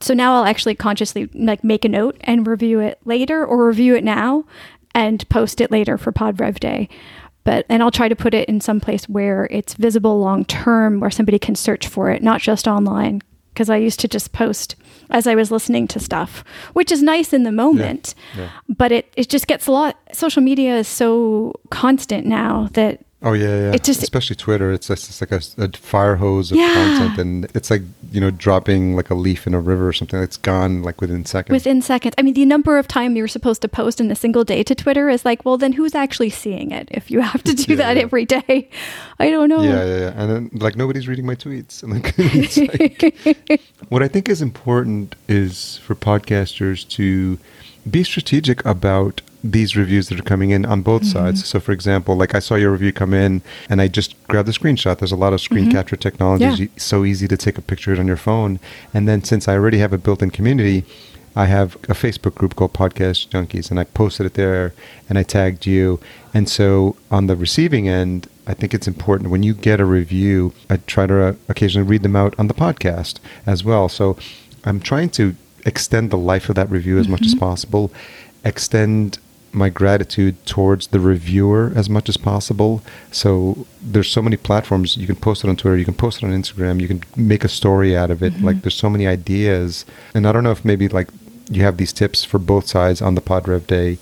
So 0.00 0.14
now 0.14 0.34
I'll 0.34 0.44
actually 0.44 0.74
consciously 0.74 1.28
like 1.34 1.62
make 1.64 1.84
a 1.84 1.88
note 1.88 2.16
and 2.22 2.46
review 2.46 2.80
it 2.80 2.98
later 3.04 3.44
or 3.44 3.66
review 3.66 3.94
it 3.94 4.04
now 4.04 4.44
and 4.94 5.28
post 5.28 5.60
it 5.60 5.70
later 5.70 5.98
for 5.98 6.12
Pod 6.12 6.40
Rev 6.40 6.58
Day. 6.60 6.88
But 7.44 7.66
and 7.68 7.82
I'll 7.82 7.90
try 7.90 8.08
to 8.08 8.16
put 8.16 8.34
it 8.34 8.48
in 8.48 8.60
some 8.60 8.80
place 8.80 9.08
where 9.08 9.48
it's 9.50 9.74
visible 9.74 10.20
long 10.20 10.44
term 10.44 11.00
where 11.00 11.10
somebody 11.10 11.38
can 11.38 11.54
search 11.54 11.86
for 11.86 12.10
it, 12.10 12.22
not 12.22 12.40
just 12.40 12.68
online. 12.68 13.22
Because 13.52 13.68
I 13.68 13.78
used 13.78 13.98
to 14.00 14.08
just 14.08 14.32
post 14.32 14.76
as 15.10 15.26
I 15.26 15.34
was 15.34 15.50
listening 15.50 15.88
to 15.88 15.98
stuff, 15.98 16.44
which 16.72 16.92
is 16.92 17.02
nice 17.02 17.32
in 17.32 17.42
the 17.42 17.50
moment. 17.50 18.14
Yeah. 18.36 18.48
But 18.68 18.92
it, 18.92 19.12
it 19.16 19.28
just 19.28 19.48
gets 19.48 19.66
a 19.66 19.72
lot 19.72 19.98
social 20.12 20.40
media 20.40 20.76
is 20.76 20.88
so 20.88 21.54
constant 21.70 22.26
now 22.26 22.68
that 22.74 23.04
Oh 23.22 23.34
yeah, 23.34 23.48
yeah. 23.48 23.72
It 23.74 23.84
just- 23.84 24.02
especially 24.02 24.36
Twitter. 24.36 24.72
It's 24.72 24.86
just 24.86 25.08
it's 25.10 25.20
like 25.20 25.30
a, 25.30 25.42
a 25.62 25.68
fire 25.76 26.16
hose 26.16 26.50
of 26.52 26.56
Yeah. 26.56 26.72
content, 26.72 27.18
and 27.18 27.44
it's 27.54 27.70
like 27.70 27.82
you 28.10 28.18
know 28.18 28.30
dropping 28.30 28.96
like 28.96 29.10
a 29.10 29.14
leaf 29.14 29.46
in 29.46 29.52
a 29.52 29.60
river 29.60 29.86
or 29.88 29.92
something. 29.92 30.18
It's 30.22 30.38
gone 30.38 30.82
like 30.82 31.02
within 31.02 31.26
seconds. 31.26 31.52
within 31.52 31.82
seconds. 31.82 32.14
I 32.16 32.22
mean, 32.22 32.32
the 32.32 32.46
number 32.46 32.78
of 32.78 32.88
time 32.88 33.16
you're 33.16 33.28
supposed 33.28 33.60
to 33.60 33.68
post 33.68 34.00
in 34.00 34.10
a 34.10 34.14
single 34.14 34.42
day 34.42 34.62
to 34.62 34.74
Twitter 34.74 35.10
is 35.10 35.26
like, 35.26 35.44
well, 35.44 35.58
then 35.58 35.72
who's 35.74 35.94
actually 35.94 36.30
seeing 36.30 36.70
it 36.70 36.88
if 36.92 37.10
you 37.10 37.20
have 37.20 37.42
to 37.44 37.52
do 37.54 37.72
Yeah, 37.72 37.76
that 37.76 37.96
yeah. 37.98 38.02
every 38.04 38.24
day? 38.24 38.70
I 39.18 39.28
don't 39.28 39.50
know. 39.50 39.62
yeah, 39.62 39.84
yeah, 39.84 39.98
yeah. 39.98 40.12
And 40.16 40.30
then 40.30 40.50
like 40.54 40.76
nobody's 40.76 41.06
reading 41.06 41.26
my 41.26 41.34
tweets. 41.34 41.82
And 41.82 41.92
like, 41.92 42.16
like 43.50 43.60
what 43.90 44.02
I 44.02 44.08
think 44.08 44.30
is 44.30 44.40
important 44.40 45.14
is 45.28 45.76
for 45.84 45.94
podcasters 45.94 46.88
to 46.96 47.38
be 47.90 48.02
strategic 48.02 48.64
about 48.64 49.20
these 49.42 49.76
reviews 49.76 50.08
that 50.08 50.18
are 50.18 50.24
coming 50.24 50.50
in 50.50 50.66
on 50.66 50.82
both 50.82 51.02
mm-hmm. 51.02 51.12
sides. 51.12 51.46
So, 51.46 51.60
for 51.60 51.72
example, 51.72 52.16
like 52.16 52.34
I 52.34 52.40
saw 52.40 52.56
your 52.56 52.70
review 52.70 52.92
come 52.92 53.14
in, 53.14 53.42
and 53.68 53.80
I 53.80 53.88
just 53.88 54.20
grabbed 54.28 54.48
the 54.48 54.52
screenshot. 54.52 54.98
There's 54.98 55.12
a 55.12 55.16
lot 55.16 55.32
of 55.32 55.40
screen 55.40 55.64
mm-hmm. 55.64 55.72
capture 55.72 55.96
technologies. 55.96 56.60
Yeah. 56.60 56.66
It's 56.74 56.84
so 56.84 57.04
easy 57.04 57.26
to 57.28 57.36
take 57.36 57.58
a 57.58 57.62
picture 57.62 57.92
of 57.92 57.98
it 57.98 58.00
on 58.00 58.06
your 58.06 58.16
phone. 58.16 58.60
And 58.92 59.08
then 59.08 59.24
since 59.24 59.48
I 59.48 59.54
already 59.54 59.78
have 59.78 59.92
a 59.92 59.98
built-in 59.98 60.30
community, 60.30 60.84
I 61.36 61.46
have 61.46 61.76
a 61.76 61.94
Facebook 61.94 62.34
group 62.34 62.56
called 62.56 62.72
Podcast 62.72 63.28
Junkies, 63.28 63.70
and 63.70 63.78
I 63.78 63.84
posted 63.84 64.26
it 64.26 64.34
there, 64.34 64.74
and 65.08 65.16
I 65.16 65.22
tagged 65.22 65.64
you. 65.64 66.00
And 66.34 66.48
so 66.48 66.96
on 67.10 67.28
the 67.28 67.36
receiving 67.36 67.88
end, 67.88 68.28
I 68.46 68.54
think 68.54 68.74
it's 68.74 68.88
important 68.88 69.30
when 69.30 69.44
you 69.44 69.54
get 69.54 69.80
a 69.80 69.84
review, 69.84 70.52
I 70.68 70.78
try 70.78 71.06
to 71.06 71.22
uh, 71.22 71.34
occasionally 71.48 71.88
read 71.88 72.02
them 72.02 72.16
out 72.16 72.34
on 72.38 72.48
the 72.48 72.54
podcast 72.54 73.20
as 73.46 73.62
well. 73.62 73.88
So 73.88 74.16
I'm 74.64 74.80
trying 74.80 75.10
to 75.10 75.36
extend 75.64 76.10
the 76.10 76.18
life 76.18 76.48
of 76.48 76.56
that 76.56 76.68
review 76.68 76.98
as 76.98 77.06
much 77.06 77.22
as 77.22 77.34
mm-hmm. 77.34 77.40
possible, 77.40 77.92
extend 78.44 79.18
my 79.52 79.68
gratitude 79.68 80.44
towards 80.46 80.88
the 80.88 81.00
reviewer 81.00 81.72
as 81.74 81.90
much 81.90 82.08
as 82.08 82.16
possible. 82.16 82.82
So 83.10 83.66
there's 83.82 84.10
so 84.10 84.22
many 84.22 84.36
platforms 84.36 84.96
you 84.96 85.06
can 85.06 85.16
post 85.16 85.44
it 85.44 85.48
on 85.48 85.56
Twitter, 85.56 85.76
you 85.76 85.84
can 85.84 85.94
post 85.94 86.22
it 86.22 86.26
on 86.26 86.32
Instagram, 86.32 86.80
you 86.80 86.88
can 86.88 87.02
make 87.16 87.44
a 87.44 87.48
story 87.48 87.96
out 87.96 88.10
of 88.10 88.22
it. 88.22 88.32
Like 88.34 88.56
mm-hmm. 88.56 88.60
there's 88.60 88.74
so 88.74 88.90
many 88.90 89.06
ideas, 89.06 89.84
and 90.14 90.26
I 90.26 90.32
don't 90.32 90.44
know 90.44 90.52
if 90.52 90.64
maybe 90.64 90.88
like 90.88 91.08
you 91.50 91.62
have 91.62 91.78
these 91.78 91.92
tips 91.92 92.24
for 92.24 92.38
both 92.38 92.68
sides 92.68 93.02
on 93.02 93.14
the 93.14 93.20
PodRev 93.20 93.66
Day 93.66 93.98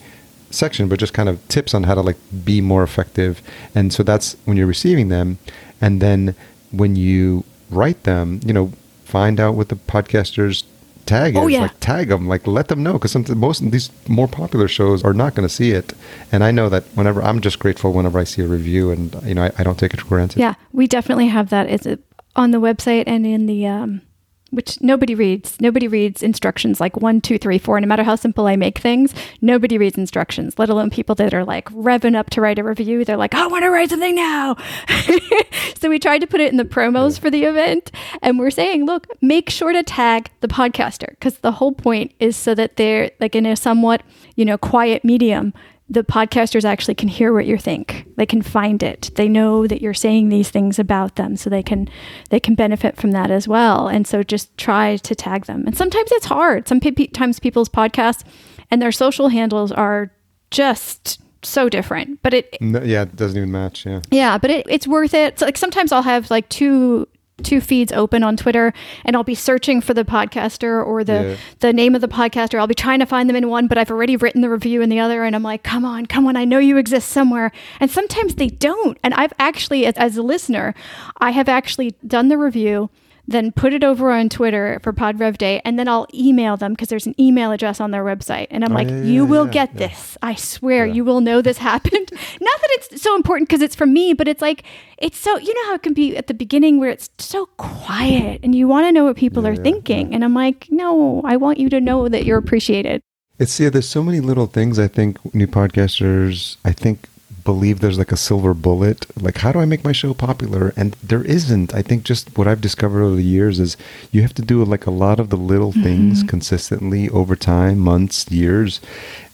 section, 0.50 0.88
but 0.88 0.98
just 0.98 1.14
kind 1.14 1.28
of 1.28 1.46
tips 1.48 1.74
on 1.74 1.84
how 1.84 1.94
to 1.94 2.02
like 2.02 2.18
be 2.44 2.60
more 2.60 2.82
effective. 2.82 3.42
And 3.74 3.92
so 3.92 4.02
that's 4.02 4.36
when 4.44 4.56
you're 4.56 4.66
receiving 4.66 5.08
them, 5.08 5.38
and 5.80 6.02
then 6.02 6.34
when 6.70 6.96
you 6.96 7.44
write 7.70 8.02
them, 8.02 8.40
you 8.44 8.52
know, 8.52 8.72
find 9.04 9.40
out 9.40 9.54
what 9.54 9.70
the 9.70 9.76
podcasters 9.76 10.64
tag 11.08 11.36
Oh, 11.36 11.46
yeah. 11.46 11.62
Like 11.62 11.80
tag 11.80 12.08
them, 12.08 12.28
like 12.28 12.46
let 12.46 12.68
them 12.68 12.82
know 12.82 12.94
because 12.94 13.16
most 13.30 13.62
of 13.62 13.70
these 13.70 13.90
more 14.08 14.28
popular 14.28 14.68
shows 14.68 15.02
are 15.04 15.14
not 15.14 15.34
going 15.34 15.48
to 15.48 15.54
see 15.54 15.70
it. 15.72 15.92
And 16.32 16.44
I 16.44 16.50
know 16.50 16.68
that 16.68 16.84
whenever 16.94 17.22
I'm 17.22 17.40
just 17.40 17.58
grateful 17.58 17.92
whenever 17.92 18.18
I 18.18 18.24
see 18.24 18.42
a 18.42 18.46
review, 18.46 18.90
and 18.90 19.14
you 19.24 19.34
know, 19.34 19.44
I, 19.44 19.52
I 19.58 19.62
don't 19.62 19.78
take 19.78 19.94
it 19.94 20.00
for 20.00 20.08
granted. 20.08 20.38
Yeah, 20.38 20.54
we 20.72 20.86
definitely 20.86 21.28
have 21.28 21.48
that. 21.50 21.68
It's 21.68 21.86
uh, 21.86 21.96
on 22.36 22.50
the 22.50 22.58
website 22.58 23.04
and 23.06 23.26
in 23.26 23.46
the 23.46 23.66
um, 23.66 24.02
which 24.50 24.80
nobody 24.80 25.14
reads. 25.14 25.60
Nobody 25.60 25.88
reads 25.88 26.22
instructions 26.22 26.80
like 26.80 26.96
one, 26.96 27.20
two, 27.20 27.38
three, 27.38 27.58
four. 27.58 27.80
No 27.80 27.86
matter 27.86 28.02
how 28.02 28.16
simple 28.16 28.46
I 28.46 28.56
make 28.56 28.78
things, 28.78 29.12
nobody 29.40 29.78
reads 29.78 29.98
instructions. 29.98 30.58
Let 30.58 30.68
alone 30.68 30.90
people 30.90 31.14
that 31.16 31.34
are 31.34 31.44
like 31.44 31.68
revving 31.70 32.16
up 32.16 32.30
to 32.30 32.40
write 32.40 32.58
a 32.58 32.64
review. 32.64 33.04
They're 33.04 33.16
like, 33.16 33.34
I 33.34 33.46
want 33.46 33.64
to 33.64 33.70
write 33.70 33.90
something 33.90 34.14
now. 34.14 34.56
so 35.78 35.88
we 35.88 35.98
tried 35.98 36.20
to 36.20 36.26
put 36.26 36.40
it 36.40 36.50
in 36.50 36.56
the 36.56 36.64
promos 36.64 37.18
for 37.18 37.30
the 37.30 37.44
event, 37.44 37.90
and 38.22 38.38
we're 38.38 38.50
saying, 38.50 38.86
look, 38.86 39.06
make 39.20 39.50
sure 39.50 39.72
to 39.72 39.82
tag 39.82 40.30
the 40.40 40.48
podcaster 40.48 41.10
because 41.10 41.38
the 41.38 41.52
whole 41.52 41.72
point 41.72 42.12
is 42.18 42.36
so 42.36 42.54
that 42.54 42.76
they're 42.76 43.10
like 43.20 43.34
in 43.34 43.46
a 43.46 43.56
somewhat 43.56 44.02
you 44.36 44.44
know 44.44 44.58
quiet 44.58 45.04
medium 45.04 45.52
the 45.90 46.04
podcasters 46.04 46.64
actually 46.64 46.94
can 46.94 47.08
hear 47.08 47.32
what 47.32 47.46
you 47.46 47.56
think 47.56 48.06
they 48.16 48.26
can 48.26 48.42
find 48.42 48.82
it 48.82 49.10
they 49.14 49.28
know 49.28 49.66
that 49.66 49.80
you're 49.80 49.94
saying 49.94 50.28
these 50.28 50.50
things 50.50 50.78
about 50.78 51.16
them 51.16 51.36
so 51.36 51.48
they 51.48 51.62
can 51.62 51.88
they 52.30 52.38
can 52.40 52.54
benefit 52.54 52.96
from 52.96 53.12
that 53.12 53.30
as 53.30 53.48
well 53.48 53.88
and 53.88 54.06
so 54.06 54.22
just 54.22 54.56
try 54.58 54.96
to 54.96 55.14
tag 55.14 55.46
them 55.46 55.64
and 55.66 55.76
sometimes 55.76 56.12
it's 56.12 56.26
hard 56.26 56.68
sometimes 56.68 57.40
people's 57.40 57.68
podcasts 57.68 58.22
and 58.70 58.82
their 58.82 58.92
social 58.92 59.28
handles 59.28 59.72
are 59.72 60.12
just 60.50 61.20
so 61.42 61.68
different 61.68 62.20
but 62.22 62.34
it 62.34 62.58
No, 62.60 62.82
yeah, 62.82 63.02
it 63.02 63.16
doesn't 63.16 63.36
even 63.36 63.52
match. 63.52 63.86
Yeah. 63.86 64.00
yeah, 64.10 64.38
but 64.38 64.50
it, 64.50 64.66
it's 64.68 64.88
worth 64.88 65.14
it. 65.14 65.38
So, 65.38 65.46
like 65.46 65.56
sometimes 65.56 65.92
I'll 65.92 66.02
have 66.02 66.30
like 66.30 66.48
two 66.48 67.06
two 67.42 67.60
feeds 67.60 67.92
open 67.92 68.22
on 68.22 68.36
Twitter 68.36 68.72
and 69.04 69.14
I'll 69.14 69.24
be 69.24 69.34
searching 69.34 69.80
for 69.80 69.94
the 69.94 70.04
podcaster 70.04 70.84
or 70.84 71.04
the 71.04 71.12
Yeah. 71.12 71.36
the 71.60 71.72
name 71.72 71.94
of 71.94 72.00
the 72.00 72.08
podcaster. 72.08 72.58
I'll 72.58 72.66
be 72.66 72.74
trying 72.74 72.98
to 72.98 73.06
find 73.06 73.28
them 73.28 73.36
in 73.36 73.48
one, 73.48 73.66
but 73.68 73.78
I've 73.78 73.90
already 73.90 74.16
written 74.16 74.40
the 74.40 74.50
review 74.50 74.82
in 74.82 74.88
the 74.88 74.98
other 75.00 75.24
and 75.24 75.36
I'm 75.36 75.42
like, 75.42 75.62
"Come 75.62 75.84
on, 75.84 76.06
come 76.06 76.26
on, 76.26 76.36
I 76.36 76.44
know 76.44 76.58
you 76.58 76.76
exist 76.76 77.08
somewhere." 77.08 77.52
And 77.80 77.90
sometimes 77.90 78.34
they 78.34 78.48
don't. 78.48 78.98
And 79.04 79.14
I've 79.14 79.32
actually 79.38 79.86
as, 79.86 79.94
as 79.96 80.16
a 80.16 80.22
listener, 80.22 80.74
I 81.20 81.30
have 81.30 81.48
actually 81.48 81.94
done 82.06 82.28
the 82.28 82.38
review 82.38 82.90
then 83.28 83.52
put 83.52 83.74
it 83.74 83.84
over 83.84 84.10
on 84.10 84.30
Twitter 84.30 84.80
for 84.82 84.92
PodRev 84.92 85.36
Day, 85.36 85.60
and 85.62 85.78
then 85.78 85.86
I'll 85.86 86.06
email 86.14 86.56
them 86.56 86.72
because 86.72 86.88
there's 86.88 87.06
an 87.06 87.14
email 87.20 87.52
address 87.52 87.78
on 87.78 87.90
their 87.90 88.02
website. 88.02 88.46
And 88.50 88.64
I'm 88.64 88.72
Oh, 88.72 88.74
like, 88.74 88.88
yeah, 88.88 89.02
you 89.02 89.22
yeah, 89.24 89.30
will 89.30 89.44
yeah, 89.46 89.52
get 89.52 89.76
this. 89.76 90.16
I 90.22 90.34
swear, 90.34 90.86
you 90.86 91.04
will 91.04 91.20
know 91.20 91.42
this 91.42 91.58
happened. 91.70 92.10
Not 92.10 92.60
that 92.60 92.68
it's 92.70 93.02
so 93.02 93.14
important 93.14 93.48
because 93.48 93.60
it's 93.60 93.74
from 93.76 93.92
me, 93.92 94.14
but 94.14 94.28
it's 94.28 94.40
like, 94.40 94.64
it's 94.96 95.18
so, 95.18 95.36
you 95.36 95.52
know 95.54 95.66
how 95.68 95.74
it 95.74 95.82
can 95.82 95.92
be 95.92 96.16
at 96.16 96.26
the 96.26 96.34
beginning 96.34 96.80
where 96.80 96.90
it's 96.90 97.10
so 97.18 97.46
quiet 97.58 98.40
and 98.42 98.54
you 98.54 98.66
want 98.66 98.86
to 98.86 98.92
know 98.92 99.04
what 99.04 99.16
people 99.16 99.46
are 99.46 99.54
thinking. 99.56 100.14
And 100.14 100.24
I'm 100.24 100.34
like, 100.34 100.66
no, 100.70 101.20
I 101.24 101.36
want 101.36 101.58
you 101.58 101.68
to 101.68 101.80
know 101.82 102.08
that 102.08 102.24
you're 102.24 102.38
appreciated. 102.38 103.02
It's 103.38 103.60
yeah. 103.60 103.68
There's 103.70 103.88
so 103.88 104.02
many 104.02 104.20
little 104.20 104.46
things. 104.46 104.78
I 104.80 104.88
think 104.88 105.32
new 105.34 105.46
podcasters. 105.46 106.56
I 106.64 106.72
think 106.72 107.08
believe 107.48 107.80
there's 107.80 107.96
like 107.96 108.12
a 108.12 108.24
silver 108.28 108.52
bullet. 108.52 109.06
Like, 109.26 109.38
how 109.38 109.52
do 109.52 109.58
I 109.58 109.64
make 109.64 109.82
my 109.82 109.92
show 109.92 110.12
popular? 110.12 110.74
And 110.76 110.92
there 111.02 111.22
isn't. 111.22 111.74
I 111.74 111.80
think 111.80 112.04
just 112.04 112.36
what 112.36 112.46
I've 112.46 112.60
discovered 112.60 113.02
over 113.02 113.16
the 113.16 113.32
years 113.38 113.58
is 113.58 113.78
you 114.12 114.20
have 114.20 114.34
to 114.34 114.42
do 114.42 114.62
like 114.62 114.84
a 114.84 114.98
lot 115.04 115.18
of 115.18 115.30
the 115.30 115.42
little 115.52 115.72
mm-hmm. 115.72 115.82
things 115.82 116.22
consistently 116.22 117.08
over 117.08 117.34
time, 117.36 117.78
months, 117.78 118.30
years, 118.30 118.82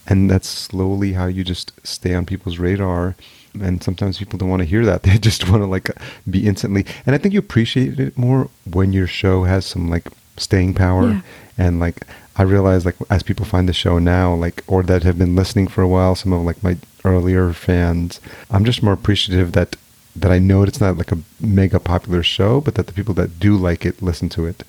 and 0.07 0.29
that's 0.31 0.47
slowly 0.47 1.11
how 1.19 1.25
you 1.25 1.43
just 1.43 1.73
stay 1.83 2.13
on 2.15 2.25
people's 2.25 2.57
radar. 2.57 3.17
And 3.59 3.83
sometimes 3.83 4.17
people 4.17 4.39
don't 4.39 4.53
want 4.53 4.61
to 4.61 4.73
hear 4.73 4.85
that. 4.85 5.03
They 5.07 5.17
just 5.17 5.49
want 5.49 5.61
to 5.63 5.67
like 5.75 5.89
be 6.35 6.47
instantly. 6.47 6.85
And 7.05 7.15
I 7.15 7.17
think 7.17 7.33
you 7.33 7.39
appreciate 7.39 7.99
it 7.99 8.17
more 8.17 8.49
when 8.63 8.93
your 8.93 9.07
show 9.07 9.43
has 9.43 9.65
some 9.65 9.89
like 9.89 10.07
staying 10.37 10.73
power 10.73 11.07
Yeah. 11.09 11.21
and 11.57 11.81
like 11.81 11.97
I 12.37 12.43
realize 12.43 12.85
like 12.85 12.97
as 13.09 13.23
people 13.23 13.45
find 13.45 13.67
the 13.67 13.81
show 13.83 13.99
now, 13.99 14.33
like 14.45 14.63
or 14.67 14.83
that 14.83 15.03
have 15.03 15.17
been 15.17 15.35
listening 15.35 15.67
for 15.67 15.81
a 15.81 15.91
while, 15.95 16.15
some 16.15 16.31
of 16.31 16.43
like 16.43 16.63
my 16.63 16.77
earlier 17.05 17.53
fans, 17.53 18.19
I'm 18.49 18.65
just 18.65 18.83
more 18.83 18.93
appreciative 18.93 19.53
that 19.53 19.75
that 20.15 20.31
I 20.31 20.39
know 20.39 20.63
it's 20.63 20.79
not 20.79 20.97
like 20.97 21.11
a 21.11 21.17
mega 21.41 21.79
popular 21.79 22.23
show, 22.23 22.61
but 22.61 22.75
that 22.75 22.87
the 22.87 22.93
people 22.93 23.13
that 23.15 23.37
do 23.37 23.57
like 23.57 23.85
it 23.85 24.01
listen 24.01 24.29
to 24.29 24.45
it. 24.45 24.63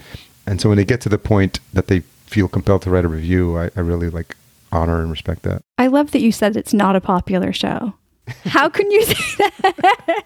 And 0.44 0.60
so 0.60 0.68
when 0.68 0.76
they 0.76 0.84
get 0.84 1.00
to 1.02 1.08
the 1.08 1.18
point 1.18 1.60
that 1.72 1.86
they 1.86 2.00
feel 2.26 2.48
compelled 2.48 2.82
to 2.82 2.90
write 2.90 3.04
a 3.04 3.08
review, 3.08 3.56
I, 3.56 3.70
I 3.76 3.80
really 3.80 4.10
like 4.10 4.36
honor 4.72 5.00
and 5.00 5.10
respect 5.10 5.42
that. 5.42 5.62
I 5.78 5.86
love 5.86 6.10
that 6.10 6.20
you 6.20 6.32
said 6.32 6.56
it's 6.56 6.74
not 6.74 6.96
a 6.96 7.00
popular 7.00 7.52
show. 7.52 7.94
How 8.44 8.68
can 8.68 8.90
you 8.90 9.02
say 9.04 9.50
that? 9.62 10.24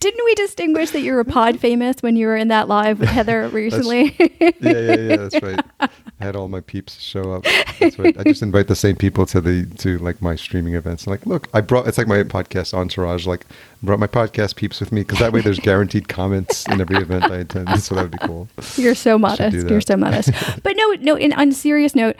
Didn't 0.00 0.24
we 0.24 0.34
distinguish 0.34 0.90
that 0.90 1.00
you 1.00 1.14
were 1.14 1.24
pod 1.24 1.58
famous 1.60 1.96
when 2.00 2.16
you 2.16 2.26
were 2.26 2.36
in 2.36 2.48
that 2.48 2.68
live 2.68 3.00
with 3.00 3.08
Heather 3.08 3.48
recently? 3.52 4.14
yeah, 4.18 4.50
yeah, 4.60 4.70
yeah. 4.70 5.16
That's 5.16 5.42
right. 5.42 5.60
I 5.80 5.88
had 6.18 6.36
all 6.36 6.48
my 6.48 6.60
peeps 6.60 7.00
show 7.00 7.32
up. 7.32 7.44
That's 7.80 7.98
right. 7.98 8.16
I 8.18 8.22
just 8.24 8.42
invite 8.42 8.68
the 8.68 8.76
same 8.76 8.96
people 8.96 9.26
to 9.26 9.40
the 9.40 9.66
to 9.78 9.98
like 9.98 10.22
my 10.22 10.36
streaming 10.36 10.74
events. 10.74 11.06
like, 11.06 11.26
look, 11.26 11.48
I 11.54 11.60
brought. 11.60 11.88
It's 11.88 11.98
like 11.98 12.06
my 12.06 12.22
podcast 12.22 12.74
entourage. 12.74 13.26
Like, 13.26 13.46
brought 13.82 13.98
my 13.98 14.06
podcast 14.06 14.56
peeps 14.56 14.78
with 14.80 14.92
me 14.92 15.00
because 15.02 15.18
that 15.18 15.32
way 15.32 15.40
there's 15.40 15.58
guaranteed 15.58 16.08
comments 16.08 16.66
in 16.68 16.80
every 16.80 16.96
event 16.98 17.24
I 17.24 17.38
attend. 17.38 17.82
So 17.82 17.94
that 17.94 18.02
would 18.02 18.10
be 18.12 18.18
cool. 18.18 18.48
You're 18.76 18.94
so 18.94 19.18
modest. 19.18 19.68
You're 19.68 19.80
so 19.80 19.96
modest. 19.96 20.30
but 20.62 20.76
no, 20.76 20.92
no. 21.00 21.16
In 21.16 21.32
on 21.32 21.48
a 21.48 21.52
serious 21.52 21.94
note, 21.94 22.16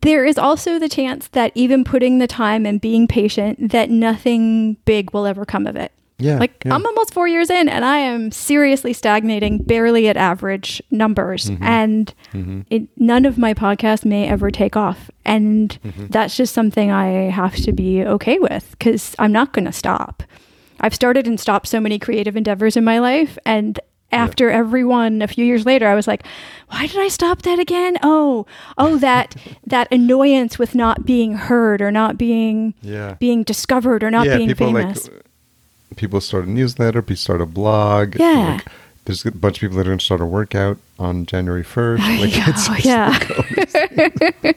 there 0.00 0.24
is 0.24 0.38
also 0.38 0.78
the 0.78 0.88
chance 0.88 1.28
that 1.28 1.52
even 1.54 1.84
putting 1.84 2.18
the 2.18 2.26
time 2.26 2.66
and 2.66 2.80
being 2.80 3.06
patient, 3.06 3.70
that 3.70 3.90
nothing 3.90 4.74
big 4.84 5.12
will 5.12 5.26
ever 5.26 5.44
come 5.44 5.66
of 5.66 5.76
it. 5.76 5.92
Yeah. 6.18 6.38
Like 6.38 6.62
yeah. 6.64 6.74
I'm 6.74 6.86
almost 6.86 7.12
four 7.12 7.28
years 7.28 7.50
in, 7.50 7.68
and 7.68 7.84
I 7.84 7.98
am 7.98 8.30
seriously 8.32 8.92
stagnating, 8.92 9.58
barely 9.64 10.08
at 10.08 10.16
average 10.16 10.82
numbers, 10.90 11.50
Mm-hmm. 11.50 11.62
and 11.62 12.14
it, 12.70 12.88
none 12.96 13.24
of 13.26 13.36
my 13.38 13.52
podcasts 13.54 14.04
may 14.04 14.26
ever 14.28 14.50
take 14.50 14.76
off. 14.76 15.10
And 15.24 15.78
Mm-hmm. 15.84 16.06
that's 16.08 16.36
just 16.36 16.54
something 16.54 16.90
I 16.90 17.30
have 17.30 17.56
to 17.56 17.72
be 17.72 18.02
okay 18.04 18.38
with 18.38 18.70
because 18.78 19.14
I'm 19.18 19.32
not 19.32 19.52
going 19.52 19.66
to 19.66 19.72
stop. 19.72 20.22
I've 20.80 20.94
started 20.94 21.26
and 21.26 21.38
stopped 21.40 21.68
so 21.68 21.80
many 21.80 21.98
creative 21.98 22.36
endeavors 22.36 22.76
in 22.76 22.84
my 22.84 22.98
life, 22.98 23.36
and 23.44 23.78
after 24.12 24.50
every 24.50 24.84
one, 24.84 25.20
a 25.20 25.26
few 25.26 25.44
years 25.44 25.66
later, 25.66 25.88
I 25.88 25.94
was 25.96 26.06
like, 26.06 26.24
"Why 26.68 26.86
did 26.86 26.98
I 26.98 27.08
stop 27.08 27.42
that 27.42 27.58
again? 27.58 27.96
Oh, 28.02 28.46
oh, 28.78 28.96
that 28.98 29.34
that 29.66 29.88
annoyance 29.92 30.58
with 30.58 30.74
not 30.74 31.04
being 31.04 31.34
heard 31.34 31.82
or 31.82 31.90
not 31.90 32.16
being 32.16 32.72
Yeah. 32.82 33.14
being 33.18 33.42
discovered 33.42 34.02
or 34.04 34.10
not 34.10 34.26
yeah. 34.26 34.36
being 34.38 34.54
famous." 34.54 35.08
like 35.08 35.25
people 35.96 36.20
start 36.20 36.44
a 36.46 36.50
newsletter. 36.50 37.02
People 37.02 37.16
start 37.16 37.40
a 37.40 37.46
blog. 37.46 38.16
Yeah. 38.18 38.54
Like, 38.56 38.66
there's 39.06 39.24
a 39.24 39.30
bunch 39.32 39.58
of 39.58 39.60
people 39.60 39.76
that 39.76 39.82
are 39.86 39.90
going 39.90 39.98
to 39.98 40.04
start 40.04 40.20
a 40.20 40.26
workout 40.26 40.78
on 40.98 41.26
January 41.26 41.62
1st. 41.64 42.20
Like, 42.20 42.48
it's 42.48 42.68
Oh, 42.68 42.76
yeah. 42.82 43.08
like 43.08 43.30
all 43.30 43.44
these 44.44 44.54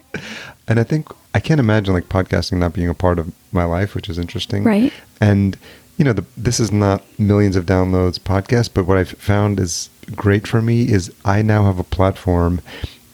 And 0.68 0.80
I 0.80 0.84
think 0.84 1.08
I 1.34 1.40
can't 1.40 1.60
imagine 1.60 1.94
like 1.94 2.10
podcasting 2.10 2.58
not 2.58 2.74
being 2.74 2.90
a 2.90 2.94
part 2.94 3.20
of 3.20 3.32
my 3.52 3.64
life, 3.66 3.96
which 3.96 4.10
is 4.10 4.18
interesting. 4.20 4.64
Right. 4.64 4.94
And 5.22 5.58
you 5.98 6.06
know, 6.06 6.14
the, 6.14 6.24
this 6.38 6.60
is 6.62 6.72
not 6.72 7.04
millions 7.20 7.56
of 7.58 7.66
downloads 7.66 8.18
podcast, 8.20 8.70
but 8.74 8.86
what 8.86 8.98
I've 8.98 9.10
found 9.10 9.60
is 9.60 9.90
great 10.16 10.48
for 10.48 10.62
me 10.62 10.84
is 10.90 11.14
I 11.26 11.42
now 11.42 11.66
have 11.66 11.78
a 11.78 11.84
platform 11.84 12.62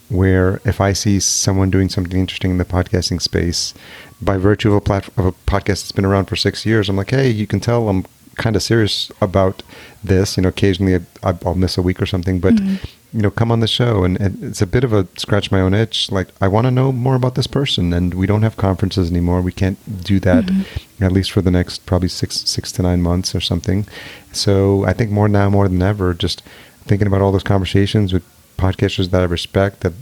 where 0.08 0.60
if 0.64 0.80
I 0.80 0.92
see 0.92 1.18
someone 1.18 1.68
doing 1.68 1.88
something 1.88 2.16
interesting 2.18 2.52
in 2.52 2.58
the 2.58 2.64
podcasting 2.64 3.20
space, 3.20 3.74
by 4.22 4.36
virtue 4.36 4.68
of 4.70 4.76
a 4.76 4.80
plat- 4.80 5.08
of 5.18 5.26
a 5.26 5.32
podcast 5.32 5.66
that's 5.82 5.92
been 5.92 6.04
around 6.04 6.26
for 6.26 6.36
six 6.36 6.64
years, 6.64 6.88
I'm 6.88 6.96
like, 6.96 7.10
hey, 7.10 7.28
you 7.28 7.46
can 7.46 7.58
tell 7.58 7.88
I'm 7.88 8.06
kind 8.36 8.56
of 8.56 8.62
serious 8.62 9.10
about 9.20 9.62
this. 10.02 10.36
You 10.36 10.42
know, 10.42 10.48
occasionally 10.48 10.94
I, 11.22 11.34
I'll 11.44 11.54
miss 11.54 11.78
a 11.78 11.82
week 11.82 12.00
or 12.00 12.06
something, 12.06 12.40
but 12.40 12.54
mm-hmm. 12.54 12.84
you 13.16 13.22
know, 13.22 13.30
come 13.30 13.50
on 13.50 13.60
the 13.60 13.66
show, 13.66 14.04
and, 14.04 14.20
and 14.20 14.42
it's 14.44 14.62
a 14.62 14.66
bit 14.66 14.84
of 14.84 14.92
a 14.92 15.06
scratch 15.16 15.50
my 15.50 15.60
own 15.60 15.74
itch. 15.74 16.10
Like, 16.10 16.28
I 16.40 16.48
want 16.48 16.66
to 16.66 16.70
know 16.70 16.92
more 16.92 17.14
about 17.14 17.34
this 17.34 17.46
person, 17.46 17.92
and 17.92 18.14
we 18.14 18.26
don't 18.26 18.42
have 18.42 18.56
conferences 18.56 19.10
anymore. 19.10 19.40
We 19.40 19.52
can't 19.52 19.78
do 20.04 20.20
that 20.20 20.44
mm-hmm. 20.46 21.04
at 21.04 21.12
least 21.12 21.32
for 21.32 21.42
the 21.42 21.50
next 21.50 21.86
probably 21.86 22.08
six 22.08 22.36
six 22.48 22.70
to 22.72 22.82
nine 22.82 23.02
months 23.02 23.34
or 23.34 23.40
something. 23.40 23.86
So 24.32 24.84
I 24.84 24.92
think 24.92 25.10
more 25.10 25.28
now 25.28 25.48
more 25.50 25.68
than 25.68 25.82
ever, 25.82 26.14
just 26.14 26.42
thinking 26.84 27.08
about 27.08 27.20
all 27.20 27.32
those 27.32 27.42
conversations 27.42 28.12
with 28.12 28.22
podcasters 28.56 29.10
that 29.10 29.22
I 29.22 29.24
respect, 29.24 29.80
that 29.80 29.92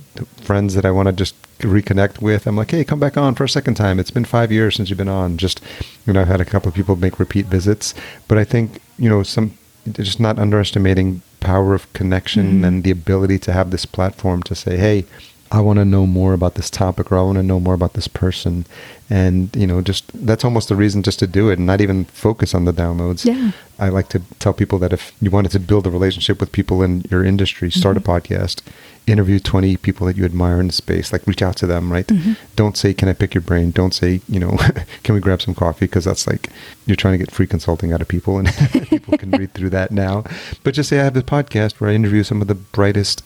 friends 0.43 0.75
that 0.75 0.85
I 0.85 0.91
want 0.91 1.07
to 1.07 1.13
just 1.13 1.41
reconnect 1.59 2.21
with. 2.21 2.47
I'm 2.47 2.57
like, 2.57 2.71
hey, 2.71 2.85
come 2.85 3.01
back 3.01 3.17
on 3.17 3.35
for 3.35 3.45
a 3.45 3.49
second 3.49 3.75
time. 3.75 3.99
It's 3.99 4.11
been 4.11 4.25
five 4.25 4.53
years 4.53 4.77
since 4.77 4.91
you've 4.91 4.99
been 4.99 5.09
on. 5.09 5.37
Just 5.37 5.61
you 6.07 6.13
know, 6.13 6.21
I've 6.21 6.29
had 6.29 6.41
a 6.41 6.45
couple 6.45 6.69
of 6.69 6.75
people 6.75 6.97
make 6.97 7.19
repeat 7.19 7.47
visits, 7.47 7.95
but 8.29 8.39
I 8.39 8.45
think 8.45 8.81
you 8.99 9.09
know 9.09 9.23
some 9.23 9.57
just 9.93 10.21
not 10.21 10.39
underestimating 10.39 11.23
power 11.41 11.75
of 11.75 11.93
connection 11.93 12.47
mm-hmm. 12.47 12.65
and 12.65 12.85
the 12.85 12.91
ability 12.91 13.39
to 13.39 13.53
have 13.53 13.71
this 13.71 13.87
platform 13.87 14.43
to 14.45 14.55
say, 14.55 14.77
hey. 14.77 15.05
I 15.53 15.61
want 15.61 15.79
to 15.79 15.85
know 15.85 16.07
more 16.07 16.33
about 16.33 16.55
this 16.55 16.71
topic 16.71 17.13
or 17.13 17.19
I 17.19 17.23
want 17.23 17.37
to 17.37 17.43
know 17.43 17.61
more 17.61 17.75
about 17.75 17.93
this 17.93 18.09
person. 18.09 18.67
And, 19.11 19.55
you 19.55 19.67
know, 19.67 19.83
just 19.83 20.05
that's 20.27 20.45
almost 20.45 20.69
the 20.69 20.77
reason 20.77 21.03
just 21.03 21.19
to 21.19 21.27
do 21.27 21.51
it 21.51 21.59
and 21.59 21.67
not 21.67 21.81
even 21.81 22.07
focus 22.07 22.55
on 22.55 22.65
the 22.65 22.73
downloads. 22.73 23.25
Yeah. 23.25 23.53
I 23.79 23.89
like 23.89 24.09
to 24.11 24.23
tell 24.39 24.53
people 24.53 24.79
that 24.79 24.93
if 24.93 25.13
you 25.21 25.31
wanted 25.31 25.53
to 25.53 25.61
build 25.61 25.87
a 25.87 25.91
relationship 25.91 26.41
with 26.41 26.53
people 26.53 26.83
in 26.83 27.03
your 27.11 27.25
industry, 27.25 27.71
start 27.71 27.97
a 27.97 28.01
mm-hmm. 28.01 28.11
podcast, 28.11 28.63
interview 29.07 29.39
20 29.39 29.77
people 29.77 30.07
that 30.07 30.17
you 30.17 30.25
admire 30.25 30.61
in 30.61 30.69
the 30.69 30.73
space, 30.73 31.13
like 31.13 31.27
reach 31.27 31.43
out 31.43 31.57
to 31.57 31.67
them, 31.67 31.93
right? 31.93 32.07
Mm-hmm. 32.07 32.33
Don't 32.57 32.77
say, 32.77 32.95
can 32.95 33.09
I 33.09 33.13
pick 33.13 33.35
your 33.35 33.43
brain? 33.43 33.71
Don't 33.71 33.93
say, 33.93 34.23
you 34.29 34.41
know, 34.41 34.57
can 35.03 35.15
we 35.15 35.21
grab 35.21 35.43
some 35.43 35.55
coffee? 35.55 35.87
Because 35.87 36.05
that's 36.05 36.27
like 36.27 36.49
you're 36.87 36.97
trying 36.97 37.15
to 37.15 37.19
get 37.19 37.31
free 37.31 37.47
consulting 37.47 37.93
out 37.93 38.01
of 38.01 38.09
people 38.09 38.39
and 38.39 38.49
people 38.89 39.19
can 39.19 39.31
read 39.33 39.53
through 39.53 39.71
that 39.71 39.91
now. 39.91 40.25
But 40.63 40.75
just 40.75 40.89
say, 40.89 41.01
I 41.01 41.05
have 41.05 41.15
this 41.15 41.25
podcast 41.25 41.75
where 41.75 41.91
I 41.91 41.95
interview 41.95 42.23
some 42.23 42.41
of 42.41 42.49
the 42.49 42.55
brightest 42.55 43.23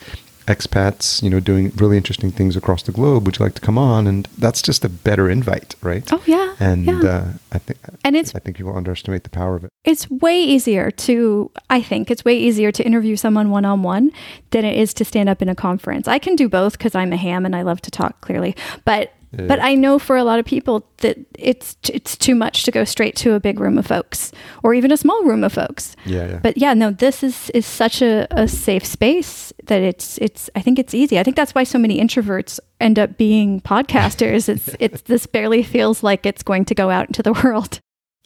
expats, 0.49 1.23
you 1.23 1.31
know, 1.31 1.41
doing 1.41 1.71
really 1.77 1.97
interesting 1.97 2.31
things 2.33 2.57
across 2.57 2.83
the 2.83 2.93
globe. 2.93 3.27
Would 3.27 3.39
you 3.39 3.45
like 3.45 3.55
to 3.55 3.61
come 3.61 3.79
on? 3.79 4.07
And 4.07 4.27
that's 4.39 4.63
just 4.63 4.85
a 4.85 4.89
better 4.89 5.29
invite, 5.31 5.75
right? 5.83 6.07
Oh, 6.13 6.23
yeah, 6.27 6.55
And 6.59 6.87
yeah. 6.87 7.01
uh, 7.01 7.25
I 7.53 7.59
think 7.59 7.79
And 8.05 8.17
it's- 8.17 8.35
I 8.35 8.39
think 8.41 8.57
people 8.57 8.75
underestimate 8.77 9.25
the 9.25 9.31
power 9.31 9.55
of 9.57 9.65
it. 9.65 9.71
it's 9.85 10.11
way 10.11 10.43
easier 10.43 10.91
to 10.91 11.51
i 11.71 11.81
think 11.81 12.11
it's 12.11 12.25
way 12.25 12.37
easier 12.37 12.71
to 12.73 12.83
interview 12.85 13.15
someone 13.17 13.49
one-on-one 13.51 14.11
than 14.51 14.65
it 14.65 14.77
is 14.77 14.93
to 14.95 15.05
stand 15.05 15.29
up 15.29 15.41
in 15.41 15.49
a 15.49 15.55
conference 15.55 16.07
i 16.09 16.19
can 16.19 16.35
do 16.37 16.49
both 16.49 16.73
because 16.77 16.95
i'm 16.95 17.13
a 17.13 17.17
ham 17.17 17.47
and 17.47 17.55
i 17.55 17.63
love 17.63 17.81
to 17.81 17.91
talk 17.91 18.21
clearly 18.21 18.55
but 18.85 19.13
Yeah. 19.33 19.47
but 19.47 19.61
i 19.61 19.75
know 19.75 19.99
for 19.99 20.17
a 20.17 20.25
lot 20.25 20.39
of 20.39 20.47
people 20.47 20.87
that 20.99 21.19
it's 21.39 21.77
it's 21.93 22.17
too 22.17 22.35
much 22.35 22.63
to 22.65 22.71
go 22.71 22.85
straight 22.85 23.15
to 23.17 23.35
a 23.35 23.41
big 23.41 23.61
room 23.61 23.77
of 23.77 23.87
folks 23.87 24.33
or 24.63 24.73
even 24.75 24.91
a 24.91 24.97
small 24.97 25.23
room 25.25 25.45
of 25.45 25.53
folks 25.53 25.95
Yeah, 26.07 26.27
yeah. 26.29 26.41
but 26.43 26.57
yeah 26.57 26.73
no 26.75 26.91
this 26.91 27.23
is 27.23 27.51
is 27.51 27.67
such 27.67 28.01
a, 28.01 28.27
a 28.31 28.49
safe 28.49 28.85
space 28.87 29.53
that 29.65 29.83
it's 29.83 30.17
it's 30.19 30.49
i 30.57 30.63
think 30.63 30.79
it's 30.79 30.95
easy 30.95 31.19
i 31.19 31.23
think 31.23 31.37
that's 31.37 31.55
why 31.55 31.65
so 31.65 31.79
many 31.79 32.01
introverts 32.01 32.59
end 32.81 32.99
up 32.99 33.19
being 33.19 33.61
podcasters 33.61 34.49
it's 34.49 34.71
it's 34.81 35.03
this 35.03 35.27
barely 35.27 35.63
feels 35.63 36.03
like 36.03 36.25
it's 36.25 36.43
going 36.43 36.65
to 36.65 36.75
go 36.75 36.89
out 36.91 37.07
into 37.09 37.23
the 37.23 37.33
world 37.45 37.81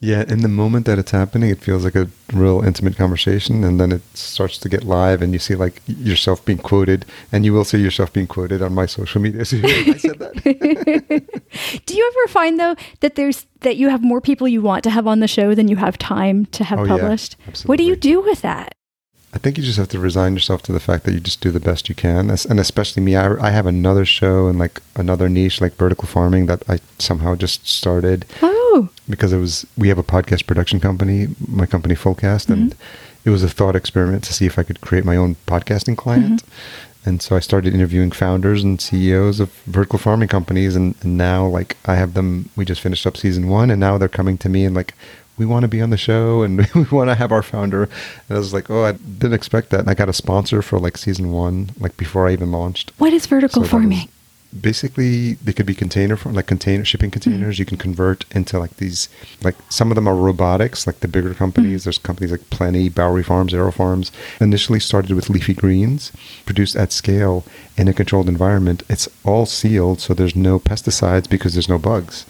Yeah, 0.04 0.24
in 0.26 0.40
the 0.40 0.48
moment 0.48 0.86
that 0.86 0.98
it's 0.98 1.12
happening, 1.12 1.50
it 1.50 1.60
feels 1.60 1.84
like 1.84 1.94
a 1.94 2.08
real 2.32 2.60
intimate 2.60 2.96
conversation, 2.96 3.62
and 3.62 3.78
then 3.78 3.92
it 3.92 4.02
starts 4.16 4.58
to 4.58 4.68
get 4.68 4.82
live, 4.82 5.22
and 5.22 5.32
you 5.32 5.38
see 5.38 5.54
like 5.54 5.80
yourself 5.86 6.44
being 6.44 6.58
quoted, 6.58 7.06
and 7.30 7.44
you 7.44 7.52
will 7.52 7.64
see 7.64 7.78
yourself 7.78 8.12
being 8.12 8.26
quoted 8.26 8.62
on 8.62 8.74
my 8.74 8.84
social 8.86 9.20
media. 9.20 9.44
So 9.52 9.58
I 9.58 9.96
said 9.98 10.18
that. 10.18 11.82
Do 11.86 11.94
you 11.94 12.12
ever 12.16 12.32
find 12.32 12.58
though 12.58 12.74
that 12.98 13.14
there's 13.14 13.46
that 13.60 13.76
you 13.76 13.90
have 13.90 14.02
more 14.02 14.20
people 14.20 14.48
you 14.48 14.60
want 14.60 14.82
to 14.84 14.90
have 14.90 15.06
on 15.06 15.20
the 15.20 15.28
show 15.28 15.54
than 15.54 15.68
you 15.68 15.76
have 15.76 15.96
time 15.98 16.46
to 16.46 16.64
have 16.64 16.80
Oh, 16.80 16.84
yeah, 16.84 16.96
published? 16.98 17.36
What 17.66 17.76
do 17.78 17.84
you 17.84 17.94
do 17.94 18.20
with 18.20 18.42
that? 18.42 18.74
I 19.34 19.38
think 19.38 19.56
you 19.56 19.62
just 19.62 19.78
have 19.78 19.88
to 19.88 19.98
resign 20.00 20.34
yourself 20.34 20.62
to 20.62 20.72
the 20.72 20.80
fact 20.80 21.04
that 21.04 21.12
you 21.14 21.20
just 21.20 21.40
do 21.40 21.50
the 21.52 21.60
best 21.60 21.88
you 21.88 21.94
can, 21.94 22.28
and 22.28 22.60
especially 22.60 23.02
me. 23.02 23.14
I, 23.14 23.34
I 23.40 23.50
have 23.50 23.66
another 23.66 24.04
show 24.04 24.48
and 24.48 24.58
like 24.58 24.82
another 24.96 25.28
niche, 25.28 25.60
like 25.60 25.76
vertical 25.76 26.08
farming, 26.08 26.46
that 26.46 26.62
I 26.68 26.80
somehow 26.98 27.36
just 27.36 27.66
started. 27.66 28.26
Oh, 28.42 28.61
because 29.08 29.32
it 29.32 29.38
was 29.38 29.66
we 29.76 29.88
have 29.88 29.98
a 29.98 30.02
podcast 30.02 30.46
production 30.46 30.80
company, 30.80 31.28
my 31.48 31.66
company 31.66 31.94
Fullcast, 31.94 32.48
and 32.50 32.72
mm-hmm. 32.72 33.28
it 33.28 33.30
was 33.30 33.42
a 33.42 33.48
thought 33.48 33.76
experiment 33.76 34.24
to 34.24 34.32
see 34.32 34.46
if 34.46 34.58
I 34.58 34.62
could 34.62 34.80
create 34.80 35.04
my 35.04 35.16
own 35.16 35.36
podcasting 35.46 35.96
client. 35.96 36.42
Mm-hmm. 36.42 36.88
And 37.04 37.20
so 37.20 37.34
I 37.34 37.40
started 37.40 37.74
interviewing 37.74 38.12
founders 38.12 38.62
and 38.62 38.80
CEOs 38.80 39.40
of 39.40 39.52
vertical 39.66 39.98
farming 39.98 40.28
companies. 40.28 40.76
And, 40.76 40.94
and 41.02 41.18
now, 41.18 41.44
like, 41.44 41.76
I 41.84 41.96
have 41.96 42.14
them, 42.14 42.48
we 42.54 42.64
just 42.64 42.80
finished 42.80 43.06
up 43.08 43.16
season 43.16 43.48
one, 43.48 43.72
and 43.72 43.80
now 43.80 43.98
they're 43.98 44.08
coming 44.08 44.38
to 44.38 44.48
me 44.48 44.64
and, 44.64 44.76
like, 44.76 44.94
we 45.36 45.46
want 45.46 45.62
to 45.62 45.68
be 45.68 45.80
on 45.80 45.90
the 45.90 45.96
show 45.96 46.42
and 46.42 46.58
we 46.74 46.84
want 46.84 47.10
to 47.10 47.14
have 47.14 47.32
our 47.32 47.42
founder. 47.42 47.84
And 48.28 48.36
I 48.36 48.38
was 48.38 48.52
like, 48.52 48.70
oh, 48.70 48.84
I 48.84 48.92
didn't 48.92 49.34
expect 49.34 49.70
that. 49.70 49.80
And 49.80 49.90
I 49.90 49.94
got 49.94 50.08
a 50.08 50.12
sponsor 50.12 50.62
for 50.62 50.78
like 50.78 50.96
season 50.96 51.32
one, 51.32 51.70
like 51.78 51.96
before 51.96 52.28
I 52.28 52.32
even 52.32 52.52
launched. 52.52 52.92
What 52.98 53.12
is 53.12 53.26
vertical 53.26 53.62
So 53.64 53.68
farming? 53.68 54.08
Basically 54.60 55.34
they 55.34 55.52
could 55.52 55.66
be 55.66 55.74
container 55.74 56.16
for 56.16 56.30
like 56.30 56.46
container 56.46 56.84
shipping 56.84 57.10
Mm-hmm. 57.10 57.20
containers. 57.20 57.58
You 57.58 57.64
can 57.64 57.78
convert 57.78 58.24
into 58.34 58.58
like 58.58 58.76
these 58.76 59.08
like 59.42 59.56
some 59.68 59.90
of 59.90 59.94
them 59.96 60.08
are 60.08 60.14
robotics 60.14 60.86
like 60.86 61.00
the 61.00 61.08
bigger 61.08 61.34
companies. 61.34 61.80
Mm-hmm. 61.80 61.86
there's 61.86 61.98
companies 61.98 62.30
like 62.32 62.48
plenty 62.50 62.88
bowery 62.88 63.22
farms 63.22 63.54
aero 63.54 63.72
farms. 63.72 64.12
Initially 64.40 64.80
started 64.80 65.12
with 65.14 65.30
leafy 65.30 65.54
greens 65.54 66.12
produced 66.46 66.76
at 66.76 66.92
scale 66.92 67.44
in 67.76 67.88
a 67.88 67.92
controlled 67.92 68.28
environment. 68.28 68.82
It's 68.88 69.08
all 69.24 69.46
sealed 69.46 70.00
so 70.00 70.14
there's 70.14 70.36
no 70.36 70.58
pesticides 70.58 71.28
because 71.28 71.54
there's 71.54 71.68
no 71.68 71.78
bugs. 71.78 72.26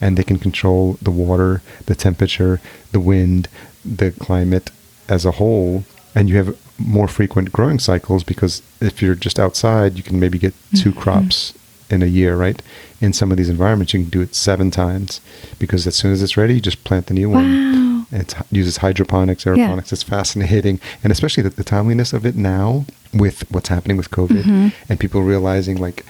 And 0.00 0.16
they 0.16 0.24
can 0.24 0.38
control 0.38 0.98
the 1.00 1.10
water 1.10 1.62
the 1.86 1.94
temperature 1.94 2.60
the 2.92 3.00
wind 3.00 3.48
the 3.84 4.12
climate 4.12 4.70
as 5.08 5.24
a 5.24 5.32
whole. 5.32 5.84
And 6.14 6.28
you 6.28 6.36
have 6.36 6.56
more 6.78 7.08
frequent 7.08 7.52
growing 7.52 7.78
cycles 7.78 8.24
because 8.24 8.62
if 8.80 9.00
you're 9.00 9.14
just 9.14 9.38
outside 9.38 9.96
you 9.96 10.02
can 10.02 10.18
maybe 10.18 10.38
get 10.38 10.54
2 10.74 10.92
crops 10.92 11.54
in 11.92 12.02
a 12.02 12.06
year 12.06 12.36
right? 12.36 12.60
In 13.00 13.12
some 13.12 13.30
of 13.30 13.36
these 13.36 13.48
environments 13.50 13.92
you 13.92 14.00
can 14.00 14.10
do 14.10 14.20
it 14.20 14.34
seven 14.34 14.70
times 14.70 15.20
because 15.58 15.86
as 15.86 15.94
soon 15.94 16.12
as 16.12 16.22
it's 16.22 16.36
ready 16.36 16.54
you 16.54 16.60
just 16.60 16.82
plant 16.84 17.06
the 17.06 17.14
new 17.14 17.28
Wow. 17.30 17.36
one 17.36 17.82
it 18.12 18.34
uses 18.50 18.76
hydroponics 18.78 19.44
aeroponics. 19.44 19.92
It's 19.92 20.02
fascinating. 20.02 20.80
And 21.02 21.10
especially 21.10 21.42
the, 21.42 21.50
the 21.50 21.64
timeliness 21.64 22.12
of 22.12 22.26
it 22.26 22.36
now 22.36 22.84
with 23.14 23.50
what's 23.50 23.68
happening 23.68 23.96
with 23.96 24.10
covid 24.10 24.42
mm-hmm. 24.42 24.68
and 24.88 25.00
people 25.00 25.22
realizing 25.22 25.76
like 25.78 26.04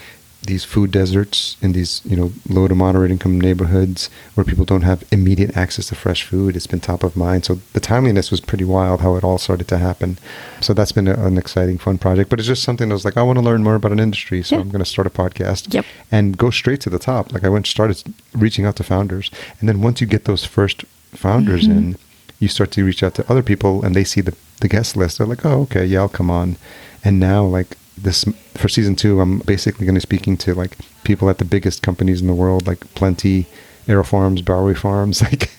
these 0.47 0.65
food 0.65 0.91
deserts 0.91 1.57
in 1.63 1.73
these 1.73 2.03
you 2.05 2.17
know 2.17 2.33
low 2.49 2.67
to 2.67 2.75
moderate 2.75 3.11
income 3.13 3.41
neighborhoods 3.41 4.11
where 4.35 4.45
people 4.45 4.65
don't 4.65 4.83
have 4.83 5.05
immediate 5.13 5.57
access 5.57 5.87
to 5.87 5.95
fresh 5.95 6.25
food 6.25 6.57
it's 6.57 6.67
been 6.67 6.81
top 6.81 7.05
of 7.05 7.17
mind. 7.17 7.45
So 7.45 7.61
the 7.75 7.81
timeliness 7.81 8.31
was 8.31 8.41
pretty 8.41 8.65
wild 8.65 9.01
how 9.01 9.15
it 9.17 9.23
all 9.25 9.39
started 9.39 9.69
to 9.69 9.79
happen. 9.79 10.19
So 10.61 10.75
that's 10.75 10.93
been 10.93 11.07
a, 11.09 11.15
an 11.15 11.39
exciting 11.39 11.79
fun 11.79 11.99
project 11.99 12.29
but 12.29 12.39
it's 12.41 12.49
just 12.49 12.65
something 12.65 12.89
that 12.89 12.95
was 12.95 13.05
like 13.05 13.17
i 13.17 13.23
want 13.23 13.39
to 13.39 13.45
learn 13.45 13.63
more 13.63 13.77
about 13.77 13.93
an 13.93 14.01
industry 14.01 14.43
so 14.43 14.57
Yeah. 14.57 14.63
i'm 14.63 14.69
going 14.71 14.85
to 14.85 14.91
start 14.91 15.07
a 15.07 15.11
podcast 15.11 15.73
Yep. 15.73 15.85
and 16.11 16.37
go 16.37 16.51
straight 16.51 16.81
to 16.83 16.91
the 16.91 16.99
top. 16.99 17.33
Like 17.33 17.45
i 17.45 17.49
went 17.49 17.67
started 17.67 18.03
reaching 18.35 18.65
out 18.67 18.77
to 18.77 18.83
founders 18.83 19.31
and 19.61 19.69
then 19.69 19.81
once 19.81 20.01
you 20.01 20.07
get 20.07 20.25
those 20.25 20.45
first 20.45 20.85
founders 21.13 21.63
mm-hmm. 21.69 21.79
in 21.79 21.97
you 22.41 22.49
start 22.49 22.73
to 22.73 22.85
reach 22.85 23.03
out 23.05 23.15
to 23.15 23.31
other 23.31 23.43
people 23.43 23.85
and 23.85 23.95
they 23.95 24.03
see 24.03 24.21
the, 24.21 24.35
the 24.61 24.67
guest 24.69 24.97
list. 24.97 25.19
They're 25.19 25.27
like 25.27 25.45
oh 25.47 25.61
okay 25.63 25.85
yeah 25.85 26.01
i'll 26.01 26.09
come 26.09 26.31
on. 26.31 26.57
And 27.05 27.21
now 27.21 27.45
like 27.45 27.77
this 27.97 28.25
for 28.55 28.69
season 28.69 28.97
two 28.97 29.21
i'm 29.21 29.39
basically 29.41 29.85
going 29.87 29.95
to 29.95 29.99
be 30.07 30.17
speaking 30.17 30.37
to 30.37 30.55
like 30.55 30.77
people 31.05 31.29
at 31.31 31.39
the 31.39 31.45
biggest 31.45 31.83
companies 31.83 32.21
in 32.21 32.27
the 32.27 32.35
world 32.35 32.67
like 32.67 32.81
plenty 32.95 33.47
aero 33.89 34.03
farms 34.05 34.41
bowery 34.43 34.75
farms 34.75 35.21
like 35.29 35.51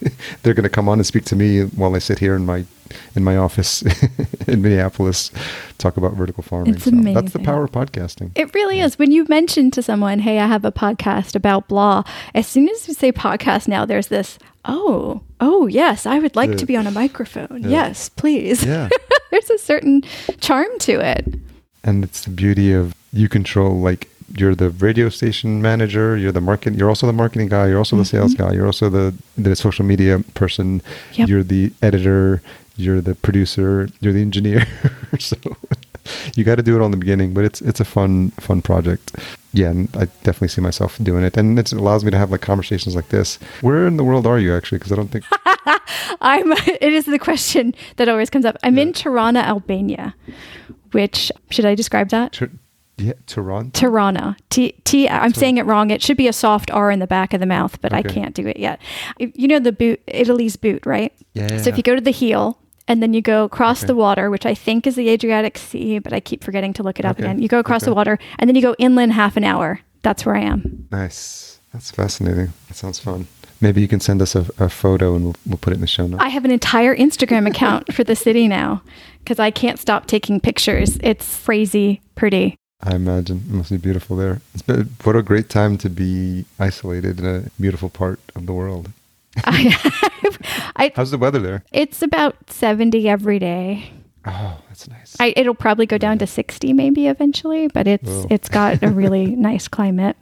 they're 0.41 0.53
going 0.53 0.63
to 0.63 0.69
come 0.69 0.87
on 0.89 0.97
and 0.99 1.05
speak 1.05 1.25
to 1.25 1.35
me 1.35 1.61
while 1.61 1.95
i 1.95 1.99
sit 1.99 2.19
here 2.19 2.35
in 2.35 2.45
my 2.45 2.65
in 3.15 3.23
my 3.23 3.35
office 3.37 3.81
in 4.47 4.61
minneapolis 4.61 5.31
talk 5.77 5.97
about 5.97 6.13
vertical 6.13 6.43
farming 6.43 6.73
It's 6.75 6.87
amazing. 6.87 7.13
that's 7.13 7.33
the 7.33 7.39
power 7.39 7.63
of 7.65 7.71
podcasting 7.71 8.31
It 8.35 8.53
really 8.53 8.79
is. 8.79 8.99
When 8.99 9.11
you 9.11 9.25
mention 9.29 9.71
to 9.71 9.81
someone, 9.81 10.19
hey, 10.19 10.37
I 10.39 10.45
have 10.47 10.63
a 10.63 10.71
podcast 10.71 11.35
about 11.35 11.67
blah, 11.67 12.03
as 12.35 12.45
soon 12.47 12.69
as 12.69 12.87
you 12.87 12.93
say 12.93 13.11
podcast 13.11 13.67
now, 13.67 13.83
there's 13.85 14.07
this, 14.07 14.37
oh, 14.65 15.21
oh, 15.41 15.65
yes, 15.67 16.05
I 16.05 16.19
would 16.19 16.35
like 16.35 16.51
Yeah. 16.51 16.55
to 16.57 16.65
be 16.67 16.77
on 16.77 16.85
a 16.87 16.91
microphone. 16.91 17.63
Yeah. 17.63 17.69
Yes, 17.69 18.09
please. 18.09 18.63
yeah 18.63 18.89
there's 19.31 19.49
a 19.49 19.57
certain 19.57 20.03
charm 20.39 20.67
to 20.79 20.99
it. 20.99 21.25
And 21.83 22.03
it's 22.03 22.21
the 22.25 22.29
beauty 22.29 22.73
of 22.73 22.95
you 23.11 23.29
control 23.29 23.79
like 23.79 24.09
you're 24.35 24.55
the 24.55 24.69
radio 24.69 25.09
station 25.09 25.61
manager 25.61 26.17
you're 26.17 26.31
the 26.31 26.41
market 26.41 26.73
you're 26.73 26.89
also 26.89 27.05
the 27.05 27.13
marketing 27.13 27.47
guy 27.47 27.67
you're 27.67 27.77
also 27.77 27.95
the 27.95 28.05
sales 28.05 28.33
mm-hmm. 28.33 28.47
guy 28.47 28.53
you're 28.53 28.65
also 28.65 28.89
the 28.89 29.13
the 29.37 29.55
social 29.55 29.85
media 29.85 30.19
person 30.33 30.81
Yep. 31.13 31.29
you're 31.29 31.43
the 31.43 31.71
editor 31.81 32.41
you're 32.77 33.01
the 33.01 33.15
producer 33.15 33.89
you're 33.99 34.13
the 34.13 34.21
engineer 34.21 34.65
so 35.19 35.37
you 36.35 36.43
got 36.43 36.55
to 36.55 36.63
do 36.63 36.75
it 36.75 36.79
all 36.79 36.85
in 36.85 36.91
the 36.91 36.97
beginning 36.97 37.33
but 37.33 37.43
it's 37.43 37.61
it's 37.61 37.79
a 37.79 37.85
fun 37.85 38.31
fun 38.31 38.61
project 38.61 39.15
yeah 39.51 39.69
and 39.69 39.89
i 39.95 40.05
definitely 40.23 40.47
see 40.47 40.61
myself 40.61 40.97
doing 41.03 41.23
it 41.23 41.37
and 41.37 41.59
it 41.59 41.71
allows 41.71 42.03
me 42.03 42.09
to 42.09 42.17
have 42.17 42.31
like 42.31 42.41
conversations 42.41 42.95
like 42.95 43.09
this 43.09 43.37
where 43.61 43.85
in 43.85 43.97
the 43.97 44.03
world 44.03 44.25
are 44.25 44.39
you 44.39 44.55
actually 44.55 44.79
because 44.79 44.91
i 44.91 44.95
don't 44.95 45.09
think 45.09 45.25
I'm. 46.21 46.51
It 46.51 46.93
is 46.93 47.05
the 47.05 47.19
question 47.19 47.75
that 47.97 48.07
always 48.07 48.29
comes 48.29 48.45
up. 48.45 48.57
I'm 48.63 48.77
in 48.77 48.93
Tirana, 48.93 49.41
Albania, 49.41 50.15
which 50.93 51.31
should 51.49 51.65
I 51.65 51.75
describe 51.75 52.09
that? 52.09 52.33
Tur- 52.33 52.51
yeah 52.97 53.13
toronto 53.25 53.71
Tirana. 53.73 54.37
T 54.51 54.73
T. 54.83 55.09
I'm 55.09 55.33
saying 55.33 55.57
it 55.57 55.65
wrong. 55.65 55.89
It 55.89 56.01
should 56.03 56.15
be 56.17 56.27
a 56.27 56.33
soft 56.33 56.69
R 56.71 56.91
in 56.91 56.99
the 56.99 57.07
back 57.07 57.33
of 57.33 57.39
the 57.39 57.47
mouth, 57.47 57.81
but 57.81 57.91
I 57.91 58.03
can't 58.03 58.35
do 58.35 58.45
it 58.47 58.57
yet. 58.57 58.79
You 59.17 59.47
know 59.47 59.59
the 59.59 59.71
boot, 59.71 59.99
Italy's 60.07 60.55
boot, 60.55 60.85
right? 60.85 61.11
Yeah, 61.33 61.57
So 61.57 61.69
if 61.71 61.77
you 61.77 61.83
go 61.83 61.95
to 61.95 62.01
the 62.01 62.11
heel 62.11 62.59
and 62.87 63.01
then 63.01 63.13
you 63.15 63.21
go 63.21 63.45
across 63.45 63.79
Okay. 63.79 63.87
the 63.87 63.95
water, 63.95 64.29
which 64.29 64.45
I 64.45 64.53
think 64.53 64.85
is 64.85 64.95
the 64.95 65.09
Adriatic 65.09 65.57
Sea, 65.57 65.97
but 65.99 66.13
I 66.13 66.19
keep 66.19 66.43
forgetting 66.43 66.73
to 66.73 66.83
look 66.83 66.99
it 66.99 67.05
up 67.05 67.17
Okay. 67.17 67.23
again. 67.25 67.41
You 67.41 67.47
go 67.47 67.57
across 67.59 67.83
the 67.83 67.93
water 67.95 68.19
and 68.37 68.47
then 68.47 68.55
you 68.55 68.61
go 68.61 68.75
inland 68.77 69.13
half 69.13 69.37
an 69.37 69.43
hour. 69.43 69.79
That's 70.03 70.23
where 70.25 70.35
I 70.35 70.41
am. 70.41 70.87
Nice. 70.91 71.59
That's 71.73 71.89
fascinating. 71.89 72.53
That 72.67 72.75
sounds 72.75 72.99
fun. 72.99 73.25
Maybe 73.63 73.79
you 73.81 73.87
can 73.87 74.01
send 74.01 74.21
us 74.21 74.35
a, 74.35 74.45
a 74.59 74.67
photo 74.67 75.15
and 75.15 75.23
we'll, 75.23 75.35
we'll 75.45 75.57
put 75.57 75.71
it 75.71 75.77
in 75.77 75.81
the 75.81 75.87
show 75.87 76.05
notes. 76.05 76.21
I 76.21 76.27
have 76.27 76.43
an 76.43 76.51
entire 76.51 76.93
Instagram 76.95 77.47
account 77.47 77.93
for 77.93 78.03
the 78.03 78.15
city 78.15 78.47
now 78.49 78.81
because 79.19 79.39
I 79.39 79.51
can't 79.51 79.79
stop 79.79 80.05
taking 80.05 80.41
pictures. 80.41 80.97
It's 81.01 81.43
crazy 81.45 82.01
pretty. 82.15 82.57
I 82.81 82.95
imagine 82.95 83.37
it 83.49 83.53
must 83.53 83.71
be 83.71 83.77
beautiful 83.77 84.17
there. 84.17 84.41
It's 84.53 84.61
been, 84.61 84.89
what 85.05 85.15
a 85.15 85.21
great 85.23 85.47
time 85.49 85.77
to 85.77 85.89
be 85.89 86.43
isolated 86.59 87.19
in 87.21 87.25
a 87.25 87.43
beautiful 87.57 87.89
part 87.89 88.19
of 88.35 88.45
the 88.47 88.51
world. 88.53 88.91
I, 89.45 89.73
I, 90.75 90.91
How's 90.93 91.11
the 91.11 91.17
weather 91.17 91.39
there? 91.39 91.63
it's 91.71 92.01
about 92.01 92.35
70 92.49 93.07
every 93.07 93.39
day. 93.39 93.91
Oh, 94.25 94.57
that's 94.67 94.89
nice. 94.89 95.15
I, 95.21 95.33
it'll 95.37 95.55
probably 95.55 95.85
go 95.85 95.97
down 95.97 96.17
to 96.19 96.27
60 96.27 96.73
maybe 96.73 97.07
eventually, 97.07 97.67
but 97.69 97.87
it's 97.87 98.09
Oh. 98.09 98.27
it's 98.29 98.49
got 98.49 98.83
a 98.83 98.89
really 98.89 99.27
nice 99.37 99.69
climate. 99.69 100.17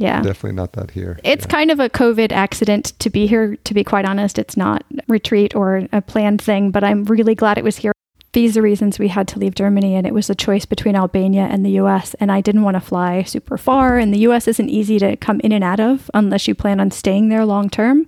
Yeah. 0.00 0.22
Definitely 0.22 0.56
not 0.56 0.72
that 0.72 0.92
here. 0.92 1.18
It's 1.22 1.44
Yeah. 1.44 1.50
kind 1.50 1.70
of 1.70 1.78
a 1.78 1.90
COVID 1.90 2.32
accident 2.32 2.94
to 3.00 3.10
be 3.10 3.26
here, 3.26 3.56
to 3.64 3.74
be 3.74 3.84
quite 3.84 4.06
honest. 4.06 4.38
It's 4.38 4.56
not 4.56 4.82
retreat 5.08 5.54
or 5.54 5.86
a 5.92 6.00
planned 6.00 6.40
thing, 6.40 6.70
but 6.70 6.82
I'm 6.82 7.04
really 7.04 7.34
glad 7.34 7.58
it 7.58 7.64
was 7.64 7.76
here. 7.76 7.92
These 8.32 8.56
are 8.56 8.62
reasons 8.62 8.98
we 8.98 9.08
had 9.08 9.28
to 9.28 9.38
leave 9.38 9.54
Germany, 9.54 9.94
and 9.96 10.06
it 10.06 10.14
was 10.14 10.30
a 10.30 10.34
choice 10.34 10.64
between 10.64 10.96
Albania 10.96 11.48
and 11.50 11.66
the 11.66 11.72
US. 11.82 12.14
And 12.14 12.32
I 12.32 12.40
didn't 12.40 12.62
want 12.62 12.76
to 12.76 12.80
fly 12.80 13.24
super 13.24 13.58
far, 13.58 13.98
and 13.98 14.14
the 14.14 14.20
US 14.20 14.48
isn't 14.48 14.70
easy 14.70 14.98
to 15.00 15.16
come 15.16 15.38
in 15.40 15.52
and 15.52 15.62
out 15.62 15.80
of 15.80 16.10
unless 16.14 16.48
you 16.48 16.54
plan 16.54 16.80
on 16.80 16.90
staying 16.90 17.28
there 17.28 17.44
long 17.44 17.68
term. 17.68 18.06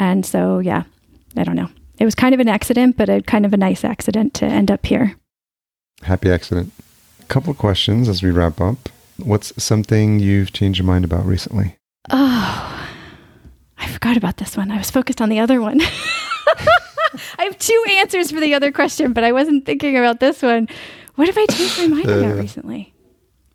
And 0.00 0.26
so, 0.26 0.58
yeah, 0.58 0.82
I 1.36 1.44
don't 1.44 1.56
know. 1.56 1.68
It 2.00 2.04
was 2.04 2.16
kind 2.16 2.34
of 2.34 2.40
an 2.40 2.48
accident, 2.48 2.96
but 2.96 3.08
a 3.08 3.22
kind 3.22 3.46
of 3.46 3.52
a 3.52 3.56
nice 3.56 3.84
accident 3.84 4.34
to 4.34 4.44
end 4.46 4.70
up 4.72 4.84
here. 4.86 5.14
Happy 6.02 6.30
accident. 6.30 6.72
A 7.22 7.26
couple 7.26 7.54
questions 7.54 8.08
as 8.08 8.22
we 8.24 8.30
wrap 8.32 8.60
up. 8.60 8.88
What's 9.18 9.52
something 9.62 10.18
you've 10.18 10.52
changed 10.52 10.78
your 10.78 10.86
mind 10.86 11.04
about 11.04 11.24
recently? 11.24 11.76
Oh, 12.10 12.88
I 13.78 13.88
forgot 13.88 14.16
about 14.16 14.36
this 14.36 14.56
one. 14.56 14.70
I 14.70 14.76
was 14.78 14.90
focused 14.90 15.20
on 15.20 15.28
the 15.28 15.38
other 15.40 15.60
one. 15.60 15.80
I 17.38 17.44
have 17.44 17.58
two 17.58 17.84
answers 17.90 18.30
for 18.30 18.40
the 18.40 18.54
other 18.54 18.70
question, 18.72 19.12
but 19.12 19.24
I 19.24 19.32
wasn't 19.32 19.64
thinking 19.64 19.96
about 19.96 20.20
this 20.20 20.42
one. 20.42 20.68
What 21.14 21.28
have 21.28 21.38
I 21.38 21.46
changed 21.46 21.78
my 21.78 21.86
mind 21.88 22.04
about 22.10 22.32
Uh. 22.36 22.40
recently? 22.40 22.92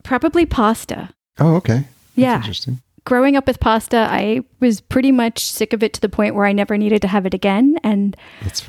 Probably 0.04 0.46
pasta. 0.46 1.10
Oh, 1.40 1.56
okay. 1.56 1.74
That's 1.76 1.88
Yeah. 2.16 2.36
Interesting. 2.38 2.82
Growing 3.04 3.36
up 3.36 3.48
with 3.48 3.60
pasta, 3.60 4.08
I 4.12 4.42
was 4.60 4.80
pretty 4.80 5.12
much 5.12 5.44
sick 5.46 5.74
of 5.74 5.82
it 5.82 5.94
to 5.94 6.02
the 6.02 6.10
point 6.10 6.36
where 6.36 6.46
I 6.46 6.54
never 6.54 6.78
needed 6.78 7.02
to 7.04 7.08
have 7.08 7.26
it 7.26 7.34
again. 7.34 7.78
And 7.84 8.16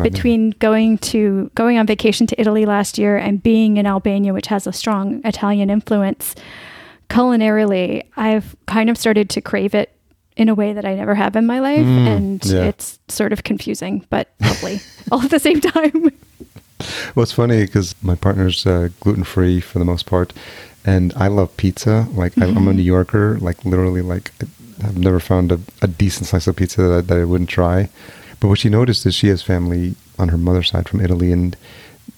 between 0.02 0.50
going 0.58 0.96
to 0.98 1.50
going 1.54 1.76
on 1.78 1.86
vacation 1.86 2.26
to 2.28 2.40
Italy 2.40 2.64
last 2.64 2.96
year 2.98 3.16
and 3.18 3.42
being 3.42 3.76
in 3.76 3.86
Albania, 3.86 4.32
which 4.32 4.46
has 4.46 4.66
a 4.66 4.72
strong 4.72 5.20
Italian 5.24 5.68
influence, 5.68 6.34
culinarily, 7.12 8.04
I've 8.16 8.56
kind 8.66 8.90
of 8.90 8.96
started 8.98 9.28
to 9.30 9.40
crave 9.40 9.74
it 9.74 9.90
in 10.36 10.48
a 10.48 10.54
way 10.54 10.72
that 10.72 10.84
I 10.86 10.94
never 10.94 11.14
have 11.14 11.36
in 11.36 11.46
my 11.46 11.60
life, 11.60 11.84
Mm, 11.84 12.06
and 12.16 12.44
yeah. 12.46 12.64
it's 12.64 12.98
sort 13.08 13.32
of 13.32 13.44
confusing, 13.44 14.04
but 14.08 14.32
lovely 14.40 14.80
all 15.12 15.20
at 15.22 15.30
the 15.30 15.38
same 15.38 15.60
time. 15.60 16.10
Well, 17.14 17.22
it's 17.22 17.30
funny 17.30 17.64
because 17.64 17.94
my 18.02 18.16
partner's 18.16 18.66
uh, 18.66 18.88
gluten 18.98 19.22
free 19.22 19.60
for 19.60 19.78
the 19.78 19.84
most 19.84 20.04
part, 20.04 20.32
and 20.84 21.12
I 21.14 21.28
love 21.28 21.56
pizza. 21.56 22.08
Like 22.12 22.36
I, 22.38 22.46
Mm-hmm. 22.46 22.58
I'm 22.58 22.66
a 22.66 22.72
New 22.72 22.82
Yorker. 22.82 23.38
Like 23.38 23.64
literally, 23.64 24.02
like 24.02 24.32
I've 24.82 24.98
never 24.98 25.20
found 25.20 25.52
a, 25.52 25.60
a 25.80 25.86
decent 25.86 26.26
slice 26.26 26.48
of 26.48 26.56
pizza 26.56 26.82
that, 26.82 27.06
that 27.06 27.18
I 27.18 27.24
wouldn't 27.24 27.50
try. 27.50 27.88
But 28.40 28.48
what 28.48 28.58
she 28.58 28.68
noticed 28.68 29.06
is 29.06 29.14
she 29.14 29.28
has 29.28 29.42
family 29.42 29.94
on 30.18 30.30
her 30.30 30.36
mother's 30.38 30.70
side 30.70 30.88
from 30.88 31.00
Italy, 31.00 31.30
and 31.30 31.56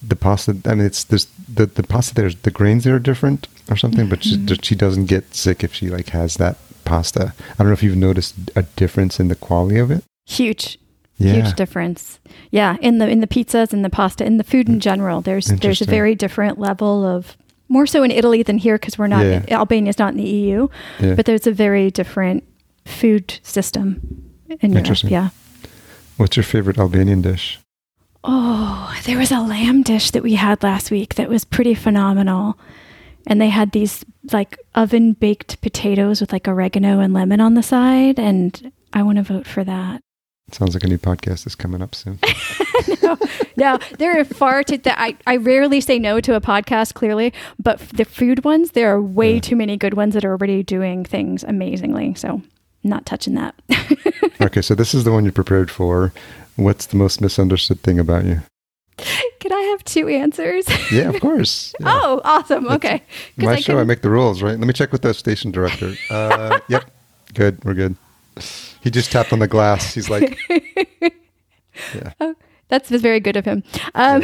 the 0.00 0.16
pasta. 0.16 0.56
I 0.64 0.74
mean, 0.76 0.86
it's 0.86 1.04
there's 1.04 1.26
the 1.46 1.66
the 1.66 1.82
pasta 1.82 2.14
there's 2.14 2.36
the 2.36 2.50
grains 2.50 2.84
there 2.84 2.94
are 2.94 2.98
different 3.10 3.48
or 3.70 3.76
something, 3.76 4.08
but 4.08 4.20
Mm-hmm. 4.20 4.46
she, 4.54 4.58
she 4.62 4.74
doesn't 4.74 5.06
get 5.06 5.34
sick 5.34 5.64
if 5.64 5.74
she 5.74 5.88
like 5.90 6.08
has 6.10 6.36
that 6.36 6.56
pasta. 6.84 7.32
I 7.52 7.54
don't 7.58 7.68
know 7.68 7.72
if 7.72 7.82
you've 7.82 7.96
noticed 7.96 8.34
a 8.56 8.62
difference 8.76 9.18
in 9.20 9.28
the 9.28 9.34
quality 9.36 9.78
of 9.78 9.90
it. 9.90 10.04
Huge. 10.26 10.78
Yeah. 11.16 11.34
Huge 11.34 11.54
difference. 11.54 12.18
Yeah, 12.50 12.76
in 12.80 12.98
the 12.98 13.08
in 13.08 13.20
the 13.20 13.26
pizzas 13.28 13.72
and 13.72 13.84
the 13.84 13.90
pasta 13.90 14.24
in 14.24 14.36
the 14.36 14.44
food 14.44 14.68
in 14.68 14.80
general, 14.80 15.20
there's 15.20 15.46
there's 15.46 15.80
a 15.80 15.84
very 15.86 16.14
different 16.14 16.58
level 16.58 17.04
of 17.06 17.36
more 17.68 17.86
so 17.86 18.02
in 18.02 18.10
Italy 18.10 18.42
than 18.42 18.58
here 18.58 18.76
because 18.76 18.98
we're 18.98 19.06
not 19.06 19.24
Yeah. 19.24 19.44
Albania's 19.50 19.98
not 19.98 20.10
in 20.12 20.16
the 20.18 20.28
EU, 20.28 20.68
Yeah. 21.00 21.14
but 21.14 21.24
there's 21.24 21.46
a 21.46 21.52
very 21.52 21.90
different 21.90 22.42
food 22.84 23.38
system 23.42 24.00
in 24.60 24.70
Europe. 24.72 24.78
Interesting. 24.84 25.10
Yeah. 25.10 25.28
What's 26.16 26.36
your 26.36 26.44
favorite 26.44 26.78
Albanian 26.78 27.22
dish? 27.22 27.58
Oh, 28.24 28.92
there 29.04 29.18
was 29.18 29.30
a 29.30 29.40
lamb 29.40 29.82
dish 29.82 30.10
that 30.12 30.22
we 30.22 30.34
had 30.34 30.62
last 30.62 30.90
week 30.90 31.14
that 31.14 31.28
was 31.28 31.44
pretty 31.44 31.74
phenomenal. 31.74 32.58
And 33.26 33.40
they 33.40 33.48
had 33.48 33.72
these 33.72 34.04
like 34.32 34.58
oven 34.74 35.12
baked 35.12 35.60
potatoes 35.60 36.20
with 36.20 36.32
like 36.32 36.46
oregano 36.48 37.00
and 37.00 37.12
lemon 37.14 37.40
on 37.40 37.54
the 37.54 37.62
side. 37.62 38.18
And 38.18 38.72
I 38.92 39.02
want 39.02 39.16
to 39.16 39.22
vote 39.22 39.46
for 39.46 39.64
that. 39.64 40.00
Sounds 40.52 40.74
like 40.74 40.84
a 40.84 40.88
new 40.88 40.98
podcast 40.98 41.46
is 41.46 41.54
coming 41.54 41.80
up 41.80 41.94
soon. 41.94 42.18
no, 43.02 43.16
no, 43.56 43.78
there 43.98 44.20
are 44.20 44.24
far 44.24 44.62
too. 44.62 44.76
That 44.76 45.00
I 45.00 45.16
I 45.26 45.36
rarely 45.38 45.80
say 45.80 45.98
no 45.98 46.20
to 46.20 46.34
a 46.34 46.40
podcast, 46.40 46.92
clearly, 46.92 47.32
but 47.58 47.80
f- 47.80 47.92
the 47.92 48.04
food 48.04 48.44
ones, 48.44 48.72
there 48.72 48.94
are 48.94 49.00
way 49.00 49.34
Yeah. 49.36 49.40
too 49.40 49.56
many 49.56 49.78
good 49.78 49.94
ones 49.94 50.12
that 50.12 50.24
are 50.24 50.32
already 50.32 50.62
doing 50.62 51.02
things 51.02 51.44
amazingly. 51.44 52.14
So, 52.14 52.42
not 52.82 53.06
touching 53.06 53.34
that. 53.36 53.54
okay, 54.42 54.60
so 54.60 54.74
this 54.74 54.94
is 54.94 55.04
the 55.04 55.12
one 55.12 55.24
you 55.24 55.32
prepared 55.32 55.70
for. 55.70 56.12
What's 56.56 56.86
the 56.86 56.96
most 56.96 57.22
misunderstood 57.22 57.80
thing 57.80 57.98
about 57.98 58.26
you? 58.26 58.42
Can 58.96 59.52
I 59.52 59.60
have 59.72 59.84
two 59.84 60.08
answers? 60.08 60.66
Yeah, 60.92 61.08
of 61.10 61.20
course. 61.20 61.74
Yeah. 61.80 62.00
Oh, 62.02 62.20
awesome. 62.24 62.68
Okay, 62.68 63.02
My 63.36 63.52
I 63.52 63.60
show, 63.60 63.78
I 63.78 63.84
make 63.84 64.02
the 64.02 64.10
rules, 64.10 64.42
right? 64.42 64.56
Let 64.58 64.66
me 64.66 64.72
check 64.72 64.92
with 64.92 65.02
the 65.02 65.12
station 65.12 65.50
director. 65.50 65.94
Uh, 66.08 66.60
yep, 66.68 66.84
good. 67.34 67.62
We're 67.64 67.74
good. 67.74 67.96
He 68.82 68.90
just 68.90 69.10
tapped 69.10 69.32
on 69.32 69.40
the 69.40 69.48
glass. 69.48 69.94
He's 69.94 70.08
like, 70.08 70.38
yeah. 71.94 72.12
Oh, 72.20 72.34
That's 72.68 72.90
very 72.90 73.20
good 73.20 73.36
of 73.36 73.44
him. 73.44 73.64
Um, 73.94 74.22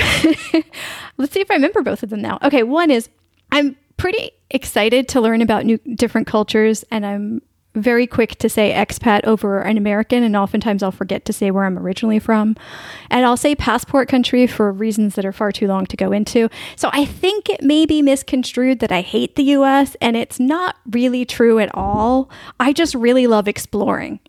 let's 1.16 1.32
see 1.32 1.40
if 1.40 1.50
I 1.50 1.54
remember 1.54 1.82
both 1.82 2.02
of 2.02 2.10
them 2.10 2.22
now. 2.22 2.38
Okay, 2.42 2.62
one 2.62 2.90
is 2.90 3.08
I'm 3.52 3.76
pretty 3.96 4.30
excited 4.50 5.08
to 5.08 5.20
learn 5.20 5.42
about 5.42 5.64
new 5.66 5.78
different 5.96 6.26
cultures, 6.26 6.84
and 6.90 7.04
I'm 7.04 7.42
very 7.74 8.06
quick 8.06 8.36
to 8.38 8.48
say 8.48 8.72
expat 8.72 9.24
over 9.24 9.60
an 9.60 9.76
American, 9.76 10.22
and 10.22 10.36
oftentimes 10.36 10.82
I'll 10.82 10.90
forget 10.90 11.24
to 11.26 11.32
say 11.32 11.50
where 11.50 11.64
I'm 11.64 11.78
originally 11.78 12.18
from, 12.18 12.56
and 13.10 13.24
I'll 13.24 13.36
say 13.36 13.54
passport 13.54 14.08
country 14.08 14.46
for 14.46 14.72
reasons 14.72 15.14
that 15.14 15.24
are 15.24 15.32
far 15.32 15.52
too 15.52 15.66
long 15.66 15.86
to 15.86 15.96
go 15.96 16.12
into. 16.12 16.48
So 16.76 16.90
I 16.92 17.04
think 17.04 17.48
it 17.48 17.62
may 17.62 17.86
be 17.86 18.02
misconstrued 18.02 18.80
that 18.80 18.92
I 18.92 19.02
hate 19.02 19.36
the 19.36 19.44
U.S., 19.44 19.96
and 20.00 20.16
it's 20.16 20.40
not 20.40 20.76
really 20.90 21.24
true 21.24 21.58
at 21.58 21.70
all. 21.74 22.28
I 22.58 22.72
just 22.72 22.94
really 22.94 23.26
love 23.26 23.46
exploring. 23.46 24.20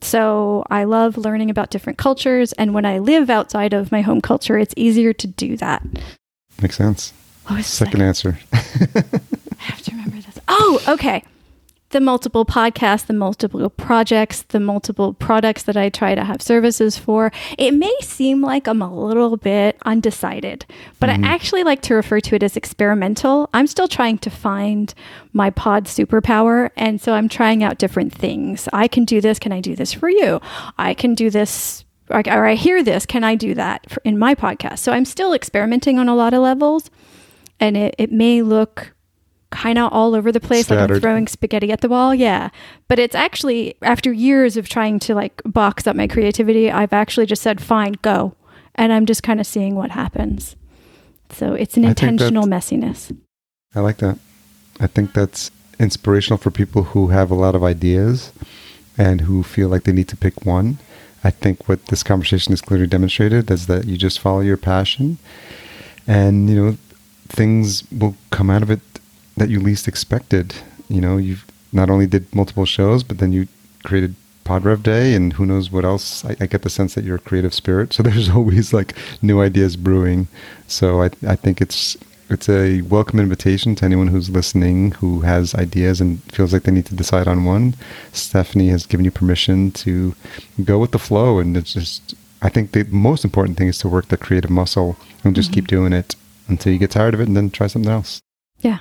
So 0.00 0.64
I 0.70 0.84
love 0.84 1.16
learning 1.16 1.50
about 1.50 1.70
different 1.70 1.98
cultures. 1.98 2.52
And 2.52 2.72
when 2.72 2.84
I 2.84 2.98
live 2.98 3.30
outside 3.30 3.72
of 3.72 3.90
my 3.90 4.00
home 4.00 4.20
culture, 4.20 4.56
it's 4.56 4.74
easier 4.76 5.12
to 5.12 5.26
do 5.26 5.56
that. 5.56 5.82
Makes 6.62 6.76
sense. 6.76 7.12
What 7.46 7.56
was 7.56 7.66
the 7.66 7.84
Second 7.84 8.02
answer. 8.02 8.38
I 8.52 8.58
have 9.58 9.82
to 9.82 9.90
remember 9.90 10.16
this. 10.16 10.38
Oh, 10.46 10.80
okay. 10.86 11.24
The 11.90 12.00
multiple 12.00 12.44
podcasts, 12.44 13.06
the 13.06 13.14
multiple 13.14 13.70
projects, 13.70 14.42
the 14.42 14.60
multiple 14.60 15.14
products 15.14 15.62
that 15.62 15.76
I 15.76 15.88
try 15.88 16.14
to 16.14 16.24
have 16.24 16.42
services 16.42 16.98
for. 16.98 17.32
It 17.56 17.72
may 17.72 17.94
seem 18.00 18.42
like 18.42 18.66
I'm 18.66 18.82
a 18.82 18.94
little 18.94 19.36
bit 19.36 19.78
undecided, 19.86 20.66
but 21.00 21.08
I 21.08 21.14
mm-hmm. 21.14 21.24
actually 21.24 21.64
like 21.64 21.80
to 21.82 21.94
refer 21.94 22.20
to 22.20 22.34
it 22.34 22.42
as 22.42 22.56
experimental. 22.56 23.48
I'm 23.54 23.66
still 23.66 23.88
trying 23.88 24.18
to 24.18 24.30
find 24.30 24.92
my 25.32 25.50
pod 25.50 25.84
superpower. 25.84 26.70
And 26.76 27.00
so 27.00 27.14
I'm 27.14 27.28
trying 27.28 27.62
out 27.62 27.78
different 27.78 28.12
things. 28.12 28.68
I 28.72 28.86
can 28.86 29.04
do 29.04 29.20
this. 29.20 29.38
Can 29.38 29.52
I 29.52 29.60
do 29.60 29.74
this 29.74 29.92
for 29.92 30.10
you? 30.10 30.40
I 30.76 30.94
can 30.94 31.14
do 31.14 31.30
this 31.30 31.84
or 32.10 32.22
or 32.26 32.46
I 32.46 32.54
hear 32.54 32.82
this. 32.82 33.06
Can 33.06 33.24
I 33.24 33.34
do 33.34 33.54
that 33.54 33.88
for, 33.90 34.00
in 34.04 34.18
my 34.18 34.34
podcast? 34.34 34.78
So 34.78 34.92
I'm 34.92 35.04
still 35.04 35.32
experimenting 35.32 35.98
on 35.98 36.08
a 36.08 36.14
lot 36.14 36.34
of 36.34 36.40
levels 36.40 36.90
and 37.60 37.76
it, 37.76 37.94
it 37.98 38.12
may 38.12 38.42
look 38.42 38.94
kind 39.50 39.78
of 39.78 39.92
all 39.92 40.14
over 40.14 40.30
the 40.30 40.40
place 40.40 40.68
like 40.68 40.78
i'm 40.78 41.00
throwing 41.00 41.26
spaghetti 41.26 41.72
at 41.72 41.80
the 41.80 41.88
wall 41.88 42.14
yeah. 42.14 42.50
But 42.86 42.98
it's 42.98 43.14
actually 43.14 43.74
after 43.82 44.12
years 44.12 44.56
of 44.56 44.68
trying 44.68 44.98
to 45.00 45.14
like 45.14 45.40
box 45.44 45.86
up 45.86 45.96
my 45.96 46.06
creativity 46.06 46.70
i've 46.70 46.92
actually 46.92 47.26
just 47.26 47.42
said 47.42 47.60
fine 47.60 47.94
go. 48.02 48.34
And 48.74 48.92
i'm 48.92 49.06
just 49.06 49.22
kind 49.22 49.40
of 49.40 49.46
seeing 49.46 49.74
what 49.74 49.90
happens. 49.90 50.56
So 51.30 51.54
it's 51.54 51.76
an 51.76 51.84
I 51.84 51.90
intentional 51.90 52.44
messiness. 52.44 53.16
I 53.74 53.80
like 53.80 53.98
that. 53.98 54.18
I 54.80 54.86
think 54.86 55.12
that's 55.12 55.50
inspirational 55.78 56.38
for 56.38 56.50
people 56.50 56.84
who 56.84 57.08
have 57.08 57.30
a 57.30 57.34
lot 57.34 57.54
of 57.54 57.62
ideas 57.62 58.32
and 58.96 59.22
who 59.22 59.42
feel 59.42 59.68
like 59.68 59.84
they 59.84 59.92
need 59.92 60.08
to 60.08 60.16
pick 60.16 60.44
one. 60.44 60.78
I 61.24 61.30
think 61.30 61.68
what 61.68 61.86
this 61.86 62.02
conversation 62.02 62.52
has 62.52 62.60
clearly 62.60 62.86
demonstrated 62.86 63.50
is 63.50 63.66
that 63.66 63.86
you 63.86 63.96
just 63.96 64.20
follow 64.20 64.40
your 64.40 64.56
passion 64.56 65.18
and, 66.06 66.48
you 66.48 66.56
know, 66.56 66.76
things 67.28 67.84
will 67.92 68.16
come 68.30 68.50
out 68.50 68.62
of 68.62 68.70
it 68.70 68.80
that 69.38 69.50
you 69.50 69.60
least 69.60 69.88
expected. 69.88 70.54
You 70.88 71.00
know, 71.00 71.16
you've 71.16 71.44
not 71.72 71.90
only 71.90 72.06
did 72.06 72.34
multiple 72.34 72.64
shows, 72.64 73.02
but 73.02 73.18
then 73.18 73.32
you 73.32 73.48
created 73.84 74.14
Podrev 74.44 74.82
Day 74.82 75.14
and 75.14 75.34
who 75.34 75.44
knows 75.44 75.70
what 75.70 75.84
else. 75.84 76.24
I, 76.24 76.36
I 76.40 76.46
get 76.46 76.62
the 76.62 76.70
sense 76.70 76.94
that 76.94 77.04
you're 77.04 77.16
a 77.16 77.20
creative 77.30 77.54
spirit. 77.54 77.92
So 77.98 78.02
there's 78.02 78.30
always 78.30 78.72
like 78.72 78.94
new 79.20 79.40
ideas 79.40 79.76
brewing. 79.76 80.28
So 80.66 81.02
I, 81.02 81.10
I 81.26 81.36
think 81.36 81.60
it's 81.60 81.96
it's 82.30 82.48
a 82.48 82.82
welcome 82.82 83.20
invitation 83.20 83.74
to 83.76 83.84
anyone 83.86 84.08
who's 84.08 84.28
listening 84.28 84.92
who 84.92 85.20
has 85.20 85.54
ideas 85.54 85.98
and 86.00 86.22
feels 86.24 86.52
like 86.52 86.64
they 86.64 86.72
need 86.72 86.86
to 86.86 86.94
decide 86.94 87.26
on 87.26 87.44
one. 87.44 87.74
Stephanie 88.12 88.68
has 88.68 88.86
given 88.86 89.04
you 89.04 89.10
permission 89.10 89.70
to 89.72 90.14
go 90.62 90.78
with 90.78 90.92
the 90.92 90.98
flow, 90.98 91.38
and 91.38 91.56
it's 91.56 91.72
just. 91.72 92.14
I 92.40 92.48
think 92.48 92.70
the 92.70 92.84
most 92.84 93.24
important 93.24 93.58
thing 93.58 93.66
is 93.66 93.78
to 93.78 93.88
work 93.88 94.08
the 94.08 94.16
creative 94.16 94.50
muscle 94.50 94.96
and 95.24 95.34
just 95.34 95.48
mm-hmm. 95.48 95.54
keep 95.54 95.66
doing 95.66 95.92
it 95.92 96.14
until 96.46 96.72
you 96.72 96.78
get 96.78 96.92
tired 96.92 97.14
of 97.14 97.20
it, 97.20 97.26
and 97.28 97.36
then 97.36 97.50
try 97.50 97.66
something 97.66 97.90
else. 97.90 98.20
yeah 98.60 98.78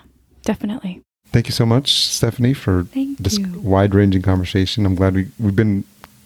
definitely 0.52 1.02
Thank 1.34 1.48
you 1.48 1.52
so 1.52 1.66
much, 1.66 1.88
Stephanie, 2.18 2.54
for 2.54 2.86
Thank 2.86 3.18
this 3.18 3.38
you. 3.38 3.60
wide-ranging 3.60 4.22
conversation. 4.22 4.86
I'm 4.86 4.96
glad 4.96 5.14
we 5.14 5.28
we've 5.44 5.56
been 5.56 5.84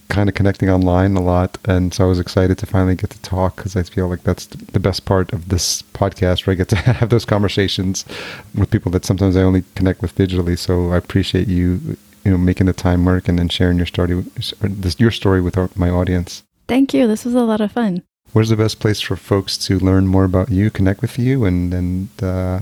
kind 0.09 0.29
of 0.29 0.35
connecting 0.35 0.69
online 0.69 1.15
a 1.15 1.21
lot, 1.21 1.57
and 1.65 1.91
so 1.93 2.05
I 2.05 2.07
was 2.07 2.19
excited 2.19 2.57
to 2.59 2.65
finally 2.67 2.95
get 2.95 3.09
to 3.09 3.21
talk 3.21 3.55
because 3.55 3.75
I 3.75 3.83
feel 3.83 4.07
like 4.07 4.23
that's 4.23 4.45
the 4.45 4.79
best 4.79 5.05
part 5.05 5.33
of 5.33 5.49
this 5.49 5.81
podcast, 5.81 6.45
where 6.45 6.53
I 6.53 6.57
get 6.61 6.69
to 6.69 6.75
have 6.99 7.09
those 7.09 7.25
conversations 7.25 8.05
with 8.53 8.69
people 8.69 8.91
that 8.91 9.03
sometimes 9.03 9.35
I 9.35 9.41
only 9.41 9.63
connect 9.75 10.03
with 10.03 10.13
digitally. 10.15 10.57
So 10.57 10.91
I 10.93 10.97
appreciate 10.97 11.47
you, 11.47 11.97
you 12.23 12.31
know, 12.31 12.37
making 12.37 12.67
the 12.67 12.73
time 12.87 13.03
work 13.03 13.27
and 13.27 13.39
then 13.39 13.49
sharing 13.49 13.77
your 13.77 13.87
story, 13.87 14.23
this, 14.61 14.99
your 14.99 15.11
story 15.11 15.41
with 15.41 15.57
our, 15.57 15.69
my 15.75 15.89
audience. 15.89 16.43
thank 16.67 16.93
you 16.93 17.07
this 17.07 17.25
was 17.25 17.33
a 17.33 17.41
lot 17.51 17.59
of 17.59 17.71
fun 17.71 18.03
Where's 18.33 18.49
the 18.49 18.55
best 18.65 18.79
place 18.79 19.01
for 19.01 19.17
folks 19.17 19.57
to 19.65 19.77
learn 19.79 20.05
more 20.07 20.23
about 20.23 20.49
you, 20.51 20.69
connect 20.69 21.01
with 21.01 21.19
you, 21.19 21.43
and 21.43 21.73
and 21.73 22.09
uh, 22.23 22.59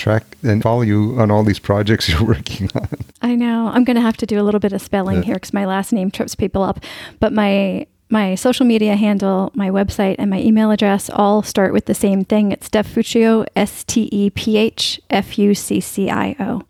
track 0.00 0.24
and 0.42 0.62
follow 0.62 0.82
you 0.82 1.14
on 1.20 1.30
all 1.30 1.42
these 1.44 1.58
projects 1.60 2.08
you're 2.10 2.24
working 2.24 2.68
on? 2.74 2.88
I 3.22 3.34
know. 3.34 3.68
I'm 3.72 3.84
going 3.84 3.96
to 3.96 4.00
have 4.02 4.16
to 4.18 4.26
do 4.26 4.40
a 4.40 4.44
little 4.44 4.60
bit 4.60 4.72
of 4.72 4.80
spelling 4.82 5.18
Yeah. 5.18 5.22
here 5.24 5.34
because 5.34 5.52
my 5.52 5.66
last 5.66 5.92
name 5.92 6.10
trips 6.10 6.34
people 6.34 6.62
up. 6.62 6.80
But 7.20 7.32
my 7.32 7.86
my 8.12 8.34
social 8.34 8.66
media 8.66 8.96
handle, 8.96 9.52
my 9.54 9.70
website, 9.70 10.16
and 10.18 10.28
my 10.30 10.40
email 10.40 10.72
address 10.72 11.08
all 11.10 11.42
start 11.44 11.72
with 11.72 11.84
the 11.86 11.94
same 11.94 12.24
thing. 12.24 12.50
It's 12.50 12.66
Steph 12.66 12.92
Fuccio, 12.92 13.46
S 13.54 13.84
T 13.84 14.08
E 14.10 14.30
P 14.30 14.56
H 14.56 15.00
F 15.10 15.38
U 15.38 15.54
C 15.54 15.80
C 15.80 16.10
I 16.10 16.34
O. 16.40 16.62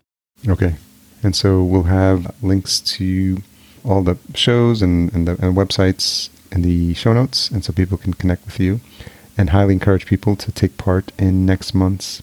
Okay. 0.47 0.75
And 1.23 1.35
so 1.35 1.63
we'll 1.63 1.83
have 1.83 2.33
links 2.43 2.79
to 2.97 3.37
all 3.83 4.03
the 4.03 4.17
shows 4.35 4.81
and, 4.83 5.11
and 5.13 5.27
the 5.27 5.31
and 5.43 5.55
websites 5.57 6.29
in 6.51 6.61
the 6.61 6.93
show 6.93 7.13
notes, 7.13 7.49
and 7.49 7.63
so 7.65 7.73
people 7.73 7.97
can 7.97 8.13
connect 8.13 8.45
with 8.45 8.59
you. 8.59 8.79
And 9.37 9.49
highly 9.51 9.73
encourage 9.73 10.05
people 10.05 10.35
to 10.35 10.51
take 10.51 10.77
part 10.77 11.11
in 11.17 11.45
next 11.45 11.73
month's, 11.73 12.21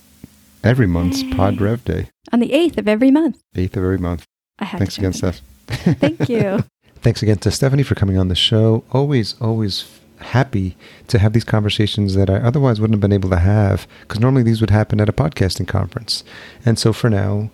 every 0.68 0.86
month's 0.86 1.22
Yay. 1.22 1.32
Pod 1.32 1.60
Rev 1.60 1.82
Day, 1.84 2.10
On 2.30 2.40
the 2.40 2.50
8th 2.50 2.76
of 2.76 2.86
every 2.86 3.10
month. 3.10 3.42
8th 3.56 3.76
of 3.76 3.84
every 3.84 3.98
month. 3.98 4.26
I 4.58 4.66
had 4.66 4.78
Thanks 4.78 4.98
again, 4.98 5.14
Steph. 5.14 5.40
Thank 5.66 6.28
you. 6.28 6.64
Thanks 6.96 7.22
again 7.22 7.38
to 7.38 7.50
Stephanie 7.50 7.82
for 7.82 7.94
coming 7.94 8.18
on 8.18 8.28
the 8.28 8.34
show. 8.34 8.84
Always, 8.92 9.40
always 9.40 9.98
happy 10.18 10.76
to 11.06 11.18
have 11.18 11.32
these 11.32 11.44
conversations 11.44 12.14
that 12.16 12.28
I 12.28 12.36
otherwise 12.36 12.80
wouldn't 12.80 12.96
have 12.96 13.00
been 13.00 13.12
able 13.12 13.30
to 13.30 13.38
have 13.38 13.86
because 14.02 14.20
normally 14.20 14.42
these 14.42 14.60
would 14.60 14.70
happen 14.70 15.00
at 15.00 15.08
a 15.08 15.12
podcasting 15.12 15.68
conference. 15.68 16.24
And 16.66 16.78
so 16.78 16.92
for 16.92 17.08
now, 17.08 17.50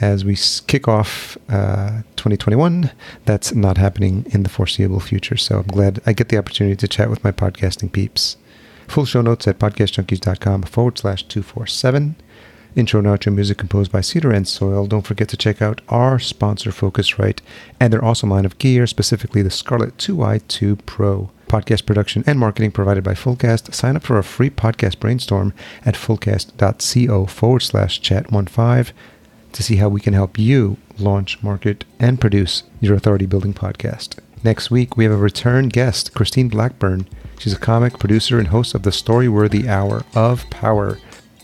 as 0.00 0.24
we 0.24 0.36
kick 0.66 0.88
off 0.88 1.38
uh, 1.48 2.02
2021, 2.16 2.90
that's 3.24 3.54
not 3.54 3.78
happening 3.78 4.26
in 4.30 4.42
the 4.42 4.48
foreseeable 4.48 5.00
future. 5.00 5.36
So 5.36 5.60
I'm 5.60 5.66
glad 5.66 6.00
I 6.06 6.12
get 6.12 6.28
the 6.28 6.38
opportunity 6.38 6.76
to 6.76 6.88
chat 6.88 7.08
with 7.08 7.24
my 7.24 7.32
podcasting 7.32 7.90
peeps. 7.92 8.36
Full 8.88 9.04
show 9.04 9.22
notes 9.22 9.46
at 9.48 9.58
podcastjunkies.com 9.58 10.62
forward 10.64 10.98
slash 10.98 11.22
247. 11.24 12.16
Intro 12.76 13.00
and 13.00 13.08
outro 13.08 13.34
music 13.34 13.58
composed 13.58 13.90
by 13.90 14.00
Cedar 14.00 14.30
and 14.30 14.46
Soil. 14.46 14.86
Don't 14.86 15.06
forget 15.06 15.28
to 15.28 15.36
check 15.36 15.60
out 15.60 15.80
our 15.88 16.18
sponsor, 16.18 16.70
Focusrite, 16.70 17.40
and 17.80 17.92
their 17.92 18.04
awesome 18.04 18.30
line 18.30 18.44
of 18.44 18.58
gear, 18.58 18.86
specifically 18.86 19.42
the 19.42 19.50
Scarlett 19.50 19.96
2i2 19.96 20.84
Pro. 20.86 21.30
Podcast 21.48 21.86
production 21.86 22.22
and 22.26 22.38
marketing 22.38 22.70
provided 22.70 23.02
by 23.02 23.14
Fullcast. 23.14 23.74
Sign 23.74 23.96
up 23.96 24.02
for 24.02 24.18
a 24.18 24.22
free 24.22 24.50
podcast 24.50 25.00
brainstorm 25.00 25.54
at 25.84 25.94
fullcast.co 25.94 27.26
forward 27.26 27.60
slash 27.60 28.00
chat15 28.00 28.92
to 29.52 29.62
see 29.62 29.76
how 29.76 29.88
we 29.88 30.00
can 30.00 30.12
help 30.14 30.38
you 30.38 30.76
launch, 30.98 31.42
market, 31.42 31.84
and 31.98 32.20
produce 32.20 32.64
your 32.80 32.94
authority 32.94 33.26
building 33.26 33.54
podcast. 33.54 34.18
Next 34.44 34.70
week, 34.70 34.96
we 34.96 35.04
have 35.04 35.12
a 35.12 35.16
return 35.16 35.68
guest, 35.68 36.14
Christine 36.14 36.48
Blackburn. 36.48 37.08
She's 37.38 37.52
a 37.52 37.58
comic, 37.58 37.98
producer, 37.98 38.38
and 38.38 38.48
host 38.48 38.74
of 38.74 38.82
the 38.82 38.90
Storyworthy 38.90 39.66
Hour 39.66 40.04
of 40.14 40.48
Power. 40.50 40.98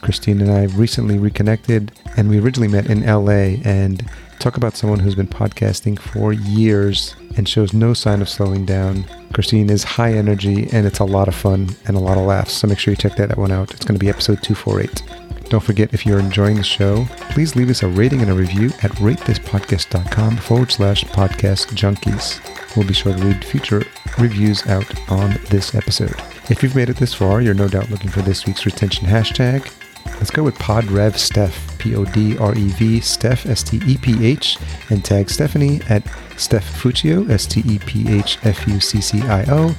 Christine 0.05 0.43
and 0.43 0.51
I 0.51 0.65
recently 0.77 1.19
reconnected, 1.19 1.91
and 2.19 2.29
we 2.29 2.39
originally 2.39 2.69
met 2.69 2.91
in 2.91 3.07
LA 3.07 3.59
and 3.65 4.07
talk 4.39 4.59
about 4.59 4.77
someone 4.77 4.99
who's 4.99 5.15
been 5.15 5.27
podcasting 5.27 5.99
for 5.99 6.31
years 6.35 7.17
and 7.39 7.49
shows 7.49 7.73
no 7.73 7.95
sign 7.95 8.21
of 8.21 8.29
slowing 8.29 8.67
down. 8.67 9.07
Christine 9.33 9.71
is 9.71 9.83
high 9.83 10.13
energy, 10.13 10.69
and 10.73 10.87
it's 10.87 10.99
a 10.99 11.05
lot 11.05 11.27
of 11.27 11.35
fun 11.35 11.75
and 11.87 11.97
a 11.97 12.01
lot 12.01 12.19
of 12.19 12.25
laughs, 12.27 12.53
so 12.53 12.69
make 12.69 12.79
sure 12.79 12.93
you 12.93 12.99
check 12.99 13.17
that 13.17 13.39
one 13.39 13.51
out. 13.51 13.73
It's 13.73 13.87
going 13.87 13.99
to 13.99 14.05
be 14.05 14.11
episode 14.11 14.43
248. 14.43 15.49
Don't 15.49 15.65
forget, 15.65 15.95
if 15.95 16.05
you're 16.05 16.21
enjoying 16.21 16.57
the 16.57 16.63
show, 16.63 17.07
please 17.31 17.57
leave 17.57 17.71
us 17.71 17.83
a 17.83 17.89
rating 17.89 18.21
and 18.21 18.31
a 18.31 18.35
review 18.35 18.67
at 18.83 18.91
ratethispodcast.com 18.93 20.37
forward 20.37 20.71
slash 20.71 21.05
podcast 21.05 21.69
junkies. 21.75 22.77
We'll 22.77 22.87
be 22.87 22.93
sure 22.93 23.17
to 23.17 23.25
read 23.25 23.43
future 23.43 23.85
reviews 24.19 24.67
out 24.67 25.11
on 25.11 25.39
this 25.49 25.75
episode. 25.75 26.15
If 26.51 26.63
you've 26.63 26.77
made 26.77 26.91
it 26.91 26.99
this 26.99 27.15
far, 27.15 27.41
you're 27.41 27.55
no 27.55 27.69
doubt 27.69 27.89
looking 27.89 28.11
for 28.11 28.21
this 28.21 28.45
week's 28.45 28.67
retention 28.67 29.07
hashtag. 29.07 29.71
Let's 30.15 30.31
go 30.31 30.43
with 30.43 30.57
PodRev 30.57 31.17
Steph, 31.19 31.79
P 31.79 31.95
O 31.95 32.05
D 32.05 32.39
R 32.39 32.55
E 32.55 32.69
V 32.71 33.01
Steph, 33.01 33.47
S 33.47 33.63
T 33.63 33.81
E 33.87 33.97
P 33.99 34.27
H, 34.27 34.59
and 34.91 35.05
tag 35.05 35.29
Stephanie 35.29 35.81
at 35.89 36.03
Steph 36.37 36.83
Fuccio, 36.83 37.29
S 37.29 37.47
T 37.47 37.63
E 37.67 37.79
P 37.79 38.09
H 38.09 38.39
F 38.43 38.67
U 38.67 38.81
C 38.81 39.01
C 39.01 39.21
I 39.23 39.45
O, 39.51 39.75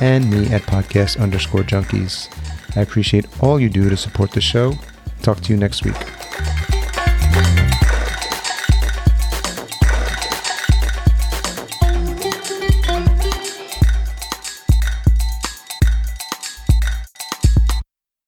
and 0.00 0.30
me 0.30 0.46
at 0.46 0.62
podcast 0.62 1.20
underscore 1.20 1.62
junkies. 1.62 2.28
I 2.76 2.80
appreciate 2.80 3.26
all 3.42 3.60
you 3.60 3.68
do 3.68 3.90
to 3.90 3.96
support 3.96 4.30
the 4.30 4.40
show. 4.40 4.74
Talk 5.22 5.40
to 5.40 5.52
you 5.52 5.58
next 5.58 5.84
week. 5.84 5.96